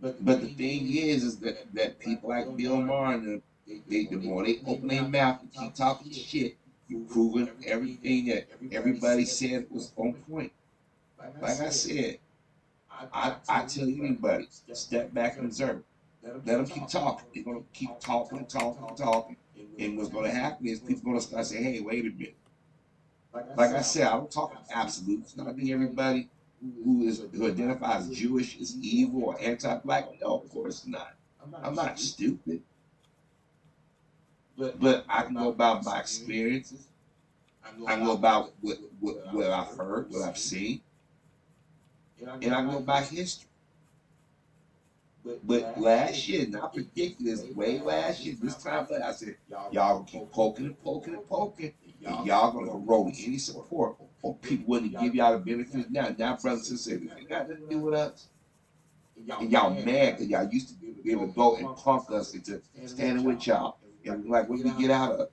But 0.00 0.24
but 0.24 0.40
the 0.40 0.48
thing 0.48 0.94
is, 0.94 1.24
is 1.24 1.36
that 1.38 1.72
that 1.74 1.98
people 1.98 2.30
like 2.30 2.56
Bill 2.56 2.80
Maher 2.80 3.14
and 3.14 3.42
they, 3.88 4.06
the 4.06 4.16
more 4.16 4.44
they 4.44 4.60
open 4.66 4.88
their 4.88 5.02
mouth 5.02 5.40
and 5.40 5.52
keep 5.52 5.74
talking 5.74 6.12
shit, 6.12 6.56
you're 6.88 7.00
proving 7.00 7.50
everything 7.66 8.26
that 8.26 8.48
everybody 8.72 9.24
said 9.24 9.66
was 9.70 9.92
on 9.96 10.14
point. 10.30 10.52
Like 11.40 11.60
I 11.60 11.70
said, 11.70 12.18
I, 13.12 13.36
I 13.48 13.64
tell 13.64 13.84
anybody, 13.84 14.48
step 14.72 15.12
back 15.12 15.36
and 15.36 15.46
observe. 15.46 15.82
Let 16.22 16.44
them 16.44 16.66
keep 16.66 16.88
talking. 16.88 17.26
They're 17.34 17.44
going 17.44 17.62
to 17.62 17.66
keep 17.72 17.98
talking 18.00 18.46
talking 18.46 18.96
talking. 18.96 19.36
And 19.78 19.96
what's 19.96 20.08
going 20.08 20.30
to 20.30 20.36
happen 20.36 20.66
is 20.66 20.80
people 20.80 21.02
going 21.02 21.16
to 21.18 21.22
start 21.22 21.46
saying, 21.46 21.64
hey, 21.64 21.80
wait 21.80 22.04
a 22.04 22.10
minute. 22.10 22.36
Like 23.56 23.72
I 23.72 23.82
said, 23.82 24.06
I 24.06 24.12
don't 24.12 24.30
talk 24.30 24.56
absolutes. 24.72 25.36
Not 25.36 25.54
think 25.56 25.70
everybody 25.70 26.30
who 26.84 27.02
is 27.02 27.22
who 27.34 27.46
identifies 27.46 28.08
Jewish 28.08 28.56
is 28.56 28.76
evil 28.80 29.24
or 29.24 29.40
anti-black. 29.40 30.08
No, 30.22 30.38
of 30.38 30.48
course 30.50 30.86
not. 30.86 31.14
I'm 31.62 31.74
not 31.74 31.98
stupid. 31.98 32.62
But, 34.58 34.80
but 34.80 35.04
I 35.08 35.22
can 35.22 35.34
go 35.34 35.48
about 35.48 35.84
my 35.84 35.98
experiences. 35.98 36.86
I 37.86 37.96
go 37.96 38.12
about 38.12 38.52
what, 38.60 38.78
what, 39.00 39.34
what 39.34 39.50
I've 39.50 39.76
heard, 39.76 40.10
what 40.10 40.22
I've 40.22 40.38
seen. 40.38 40.80
And 42.20 42.54
I 42.54 42.64
go 42.64 42.80
by 42.80 43.02
history. 43.02 43.48
But 45.44 45.80
last 45.80 46.28
year, 46.28 46.46
not 46.46 46.72
predicted 46.72 47.26
this 47.26 47.44
way 47.50 47.80
last 47.80 48.24
year, 48.24 48.36
this 48.40 48.54
time 48.62 48.86
I 49.04 49.12
said, 49.12 49.36
y'all 49.72 50.04
keep 50.04 50.30
poking 50.30 50.66
and 50.66 50.80
poking 50.82 51.14
and 51.14 51.28
poking. 51.28 51.72
And 52.04 52.26
y'all 52.26 52.52
gonna 52.52 52.72
erode 52.72 53.14
any 53.24 53.38
support 53.38 53.96
or 54.22 54.36
people 54.36 54.66
willing 54.68 54.92
to 54.92 54.98
give 54.98 55.14
y'all 55.16 55.32
the 55.32 55.44
benefit. 55.44 55.90
Now, 55.90 56.14
now, 56.16 56.36
brothers 56.36 56.70
and 56.70 56.78
sisters, 56.78 57.10
it 57.18 57.28
got 57.28 57.48
nothing 57.48 57.64
to 57.64 57.70
do 57.70 57.78
with 57.80 57.94
us. 57.94 58.28
And 59.40 59.50
y'all 59.50 59.74
mad 59.74 60.12
because 60.12 60.28
y'all 60.28 60.48
used 60.48 60.68
to 60.68 60.74
be 60.74 61.10
able 61.10 61.26
to 61.26 61.32
go 61.32 61.56
and 61.56 61.74
punk 61.76 62.10
us 62.12 62.34
into 62.34 62.60
standing 62.84 63.24
with 63.24 63.44
y'all. 63.46 63.78
And 64.06 64.28
like, 64.28 64.48
what 64.48 64.58
did 64.58 64.66
we 64.66 64.82
get 64.82 64.90
out 64.90 65.12
of? 65.12 65.28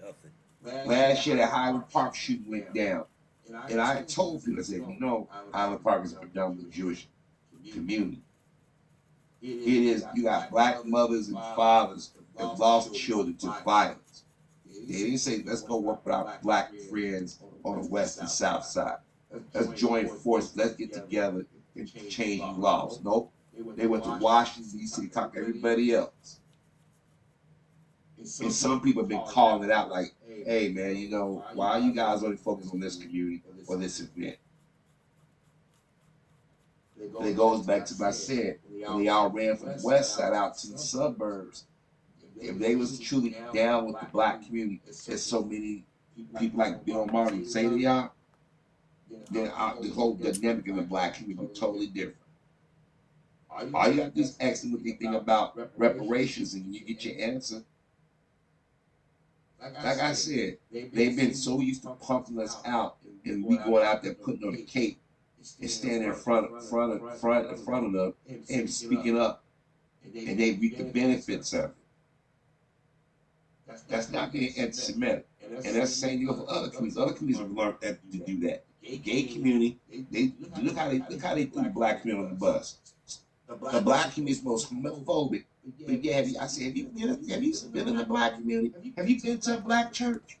Nothing. 0.00 0.88
Last 0.88 1.26
year, 1.26 1.36
the 1.36 1.46
Highland 1.46 1.88
Park 1.90 2.14
shooting 2.14 2.50
went 2.50 2.74
down. 2.74 3.04
And 3.68 3.80
I 3.80 4.02
told 4.02 4.44
people, 4.44 4.60
I 4.60 4.62
said, 4.62 4.76
you 4.76 4.96
know, 5.00 5.28
Highland 5.52 5.82
Park 5.82 6.04
is 6.04 6.12
a 6.12 6.16
predominantly 6.16 6.70
Jewish 6.70 7.08
community. 7.72 8.22
It 9.42 9.66
is, 9.66 10.04
you 10.14 10.22
got 10.24 10.50
black 10.50 10.84
mothers 10.84 11.28
and 11.28 11.36
fathers 11.36 12.12
that 12.36 12.58
lost 12.58 12.94
children 12.94 13.36
to 13.38 13.54
violence. 13.64 14.24
They 14.86 14.98
didn't 14.98 15.18
say, 15.18 15.42
let's 15.46 15.62
go 15.62 15.78
work 15.78 16.04
with 16.04 16.14
our 16.14 16.38
black 16.42 16.74
friends 16.90 17.38
on 17.64 17.82
the 17.82 17.88
west 17.88 18.20
and 18.20 18.28
south 18.28 18.64
side. 18.64 18.98
Let's 19.54 19.68
join 19.80 20.08
forces, 20.08 20.56
let's 20.56 20.74
get 20.74 20.92
together 20.92 21.46
and 21.76 22.10
change 22.10 22.42
laws. 22.58 23.00
Nope. 23.02 23.32
They 23.76 23.86
went 23.86 24.04
to 24.04 24.18
Washington, 24.18 24.78
D.C. 24.78 25.02
to 25.02 25.08
talk 25.08 25.32
to 25.34 25.38
everybody 25.38 25.94
else. 25.94 26.39
And 28.40 28.52
some 28.52 28.80
people 28.80 29.02
have 29.02 29.08
been 29.08 29.22
calling 29.26 29.64
it 29.64 29.70
out 29.70 29.90
like, 29.90 30.14
hey 30.26 30.68
man, 30.68 30.96
you 30.96 31.08
know, 31.08 31.44
why 31.54 31.70
are 31.70 31.80
you 31.80 31.92
guys 31.92 32.22
only 32.22 32.36
focused 32.36 32.72
on 32.72 32.80
this 32.80 32.96
community 32.96 33.42
or 33.66 33.76
this 33.76 34.00
event? 34.00 34.36
It 36.98 37.36
goes 37.36 37.64
back 37.66 37.86
to 37.86 37.94
what 37.94 38.08
I 38.08 38.10
said, 38.10 38.58
when 38.68 38.98
they 39.04 39.08
all 39.08 39.30
ran 39.30 39.56
from 39.56 39.76
the 39.76 39.80
west 39.82 40.14
side 40.16 40.34
out 40.34 40.56
to 40.58 40.72
the 40.72 40.78
suburbs. 40.78 41.64
If 42.40 42.58
they 42.58 42.76
was 42.76 42.98
truly 42.98 43.36
down 43.54 43.86
with 43.86 44.00
the 44.00 44.06
black 44.06 44.44
community, 44.44 44.80
there's 45.06 45.22
so 45.22 45.42
many 45.42 45.84
people 46.38 46.58
like 46.58 46.84
Bill 46.84 47.06
Martin 47.06 47.44
say 47.46 47.66
they 47.66 47.84
are, 47.86 48.10
then 49.30 49.44
the 49.80 49.90
whole 49.94 50.14
dynamic 50.14 50.68
of 50.68 50.76
the 50.76 50.82
black 50.82 51.14
community 51.14 51.52
is 51.52 51.58
totally 51.58 51.86
different. 51.86 52.16
All 53.50 53.90
you 53.90 54.00
have 54.02 54.10
to 54.10 54.16
do 54.16 54.20
is 54.20 54.36
ask 54.40 54.62
them 54.62 54.72
what 54.72 54.84
they 54.84 54.92
think 54.92 55.14
about 55.14 55.58
reparations 55.76 56.54
and 56.54 56.74
you 56.74 56.80
get 56.80 57.04
your 57.04 57.18
answer. 57.18 57.62
Like 59.62 60.00
I 60.00 60.12
said, 60.14 60.58
they've 60.72 61.16
been 61.16 61.34
so 61.34 61.60
used 61.60 61.82
to 61.82 61.90
pumping 61.90 62.38
us 62.40 62.56
out 62.64 62.96
and 63.24 63.44
we 63.44 63.58
going 63.58 63.84
out 63.84 64.02
there 64.02 64.14
putting 64.14 64.46
on 64.48 64.54
a 64.54 64.62
cape 64.62 65.00
and 65.60 65.70
standing 65.70 66.08
in 66.08 66.14
front, 66.14 66.50
of, 66.50 66.68
front, 66.68 66.92
of, 66.92 67.20
front, 67.20 67.50
in 67.50 67.56
front 67.56 67.86
of 67.86 67.92
them 67.92 68.14
and 68.48 68.70
speaking 68.70 69.18
up, 69.18 69.44
and 70.04 70.38
they 70.38 70.52
reap 70.52 70.78
the 70.78 70.84
benefits 70.84 71.52
of 71.52 71.70
it. 71.70 71.76
That's 73.88 74.10
not 74.10 74.32
being 74.32 74.52
anti-Semitic, 74.56 75.28
and 75.42 75.62
that's 75.62 75.74
the 75.74 75.86
same 75.86 76.20
deal 76.20 76.34
for 76.34 76.50
other 76.50 76.70
communities. 76.70 76.98
Other 76.98 77.12
communities 77.12 77.40
have 77.40 77.52
learned 77.52 77.76
that, 77.82 77.98
to 78.10 78.18
do 78.18 78.40
that. 78.40 78.64
Gay 78.82 79.24
community, 79.24 79.78
they 80.10 80.32
look 80.60 80.76
how 80.76 80.88
they 80.88 81.02
look 81.08 81.22
how 81.22 81.34
they 81.34 81.44
threw 81.44 81.62
the 81.64 81.68
black 81.68 82.04
men 82.04 82.16
on 82.16 82.30
the 82.30 82.34
bus. 82.34 82.78
The 83.50 83.80
black 83.80 84.14
community 84.14 84.38
is 84.38 84.44
most 84.44 84.72
homophobic. 84.72 85.44
But 85.86 86.04
yeah, 86.04 86.24
I 86.40 86.46
said, 86.46 86.66
have 86.66 86.76
you 86.76 86.84
been, 86.86 87.08
have 87.08 87.42
you 87.42 87.54
been 87.72 87.88
in 87.88 87.96
the 87.96 88.04
black 88.04 88.34
community? 88.34 88.92
Have 88.96 89.08
you 89.08 89.20
been 89.20 89.38
to 89.40 89.58
a 89.58 89.60
black 89.60 89.92
church? 89.92 90.38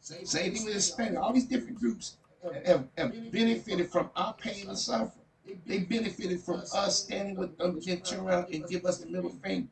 Same 0.00 0.52
thing 0.52 0.64
with 0.64 0.74
Hispanic. 0.74 1.18
All 1.18 1.32
these 1.32 1.46
different 1.46 1.78
groups 1.78 2.16
have, 2.64 2.86
have 2.96 3.32
benefited 3.32 3.90
from 3.90 4.10
our 4.16 4.32
pain 4.34 4.68
and 4.68 4.78
suffering. 4.78 5.12
They 5.66 5.80
benefited 5.80 6.40
from 6.40 6.62
us 6.74 7.04
standing 7.04 7.36
with 7.36 7.56
them 7.58 7.80
and 7.86 8.04
turn 8.04 8.20
around 8.20 8.54
and 8.54 8.66
give 8.68 8.84
us 8.86 8.98
the 8.98 9.06
middle 9.06 9.30
finger. 9.30 9.68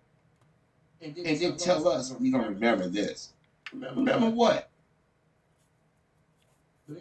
And 1.00 1.14
then 1.14 1.56
tell 1.56 1.86
us 1.88 2.12
we 2.18 2.30
don't 2.32 2.46
remember 2.46 2.88
this. 2.88 3.32
Remember 3.72 4.28
what? 4.30 4.67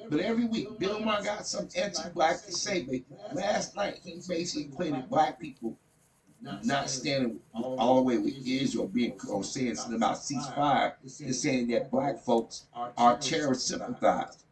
But 0.09 0.19
every 0.19 0.45
week, 0.45 0.77
Bill 0.79 0.99
Maher 0.99 1.23
got 1.23 1.47
some 1.47 1.69
anti-black 1.75 2.45
to 2.45 2.51
say. 2.51 2.81
But 2.81 3.35
last 3.35 3.75
night, 3.75 3.99
he 4.03 4.21
basically 4.27 4.63
equated 4.63 5.09
black 5.09 5.39
people 5.39 5.77
not 6.41 6.89
standing 6.89 7.39
all 7.53 7.95
the 7.97 8.01
way 8.01 8.17
with 8.17 8.35
Israel, 8.45 8.87
being 8.87 9.17
or 9.29 9.43
saying 9.43 9.75
something 9.75 9.95
about 9.95 10.17
ceasefire, 10.17 10.93
is 11.03 11.41
saying 11.41 11.67
that 11.69 11.89
black 11.89 12.19
folks 12.19 12.65
are 12.75 13.17
terrorist 13.17 13.67
sympathizers. 13.67 14.43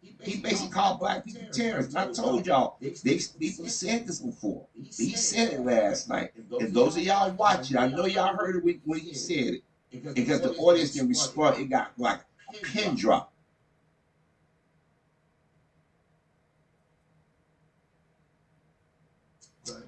He 0.00 0.36
basically 0.40 0.72
called 0.72 1.00
black 1.00 1.24
people 1.24 1.48
terrorists. 1.52 1.94
And 1.94 2.10
I 2.10 2.12
told 2.12 2.46
y'all, 2.46 2.76
they 2.80 3.20
people 3.38 3.68
said 3.68 4.06
this 4.06 4.20
before. 4.20 4.66
He 4.74 5.14
said 5.14 5.54
it 5.54 5.60
last 5.60 6.08
night. 6.08 6.32
And 6.60 6.74
those 6.74 6.96
of 6.96 7.02
y'all 7.02 7.32
watching, 7.32 7.76
I 7.76 7.88
know 7.88 8.06
y'all 8.06 8.36
heard 8.36 8.56
it 8.56 8.80
when 8.84 8.98
he 8.98 9.14
said 9.14 9.54
it. 9.54 9.62
Because 10.14 10.42
the 10.42 10.54
audience 10.56 10.92
didn't 10.92 11.08
respond, 11.08 11.58
it 11.60 11.70
got 11.70 11.92
like 11.98 12.20
a 12.50 12.52
pin 12.64 12.94
drop. 12.94 13.32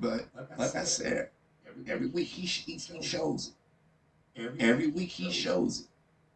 But 0.00 0.26
like 0.58 0.74
I 0.74 0.84
said, 0.84 1.30
every 1.86 2.08
week 2.08 2.28
he, 2.28 2.46
he, 2.46 2.74
he 2.74 3.02
shows 3.02 3.52
it. 4.36 4.52
Every 4.60 4.88
week 4.88 5.10
he 5.10 5.30
shows 5.30 5.80
it. 5.80 5.86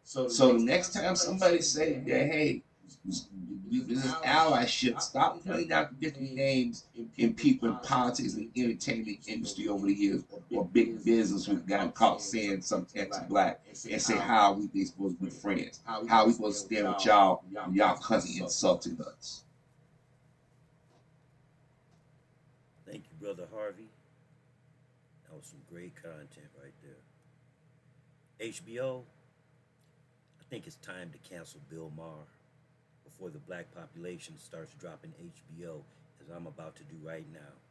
So 0.03 0.53
the 0.53 0.63
next 0.63 0.93
time 0.93 1.15
somebody 1.15 1.61
say 1.61 1.99
that, 1.99 2.27
hey, 2.27 2.61
this 3.05 4.05
is 4.05 4.13
allyship, 4.23 5.01
stop 5.01 5.43
putting 5.43 5.71
out 5.71 5.99
different 5.99 6.33
names 6.33 6.85
in 7.17 7.33
people 7.33 7.69
in 7.69 7.75
politics 7.77 8.35
and 8.35 8.49
entertainment 8.55 9.19
industry 9.27 9.67
over 9.67 9.87
the 9.87 9.93
years, 9.93 10.23
or 10.51 10.65
big 10.65 11.03
business 11.03 11.45
who've 11.45 11.65
gotten 11.65 11.91
caught 11.91 12.21
saying 12.21 12.61
something 12.61 13.01
anti-black, 13.01 13.61
and 13.89 14.01
say 14.01 14.15
how 14.15 14.53
we 14.53 14.67
they 14.67 14.85
supposed 14.85 15.17
to 15.17 15.25
be 15.25 15.29
friends, 15.31 15.81
how 15.85 16.25
we 16.25 16.33
supposed 16.33 16.67
to 16.69 16.75
stand 16.75 16.87
with 16.87 17.05
y'all, 17.05 17.43
y'all 17.71 17.97
constantly 17.97 18.43
insulting 18.43 18.99
us. 19.01 19.43
Thank 22.85 23.03
you, 23.03 23.14
Brother 23.25 23.47
Harvey. 23.51 23.89
That 25.23 25.35
was 25.35 25.47
some 25.47 25.61
great 25.67 25.95
content 25.95 26.45
right 26.61 26.75
there. 26.83 28.51
HBO, 28.51 29.01
I 30.39 30.43
think 30.51 30.67
it's 30.67 30.75
time 30.75 31.09
to 31.09 31.17
cancel 31.27 31.59
Bill 31.67 31.91
Maher 31.97 32.29
before 33.03 33.31
the 33.31 33.39
black 33.39 33.73
population 33.73 34.37
starts 34.37 34.75
dropping 34.75 35.11
HBO, 35.19 35.81
as 36.21 36.29
I'm 36.29 36.45
about 36.45 36.75
to 36.75 36.83
do 36.83 36.97
right 37.03 37.25
now. 37.33 37.64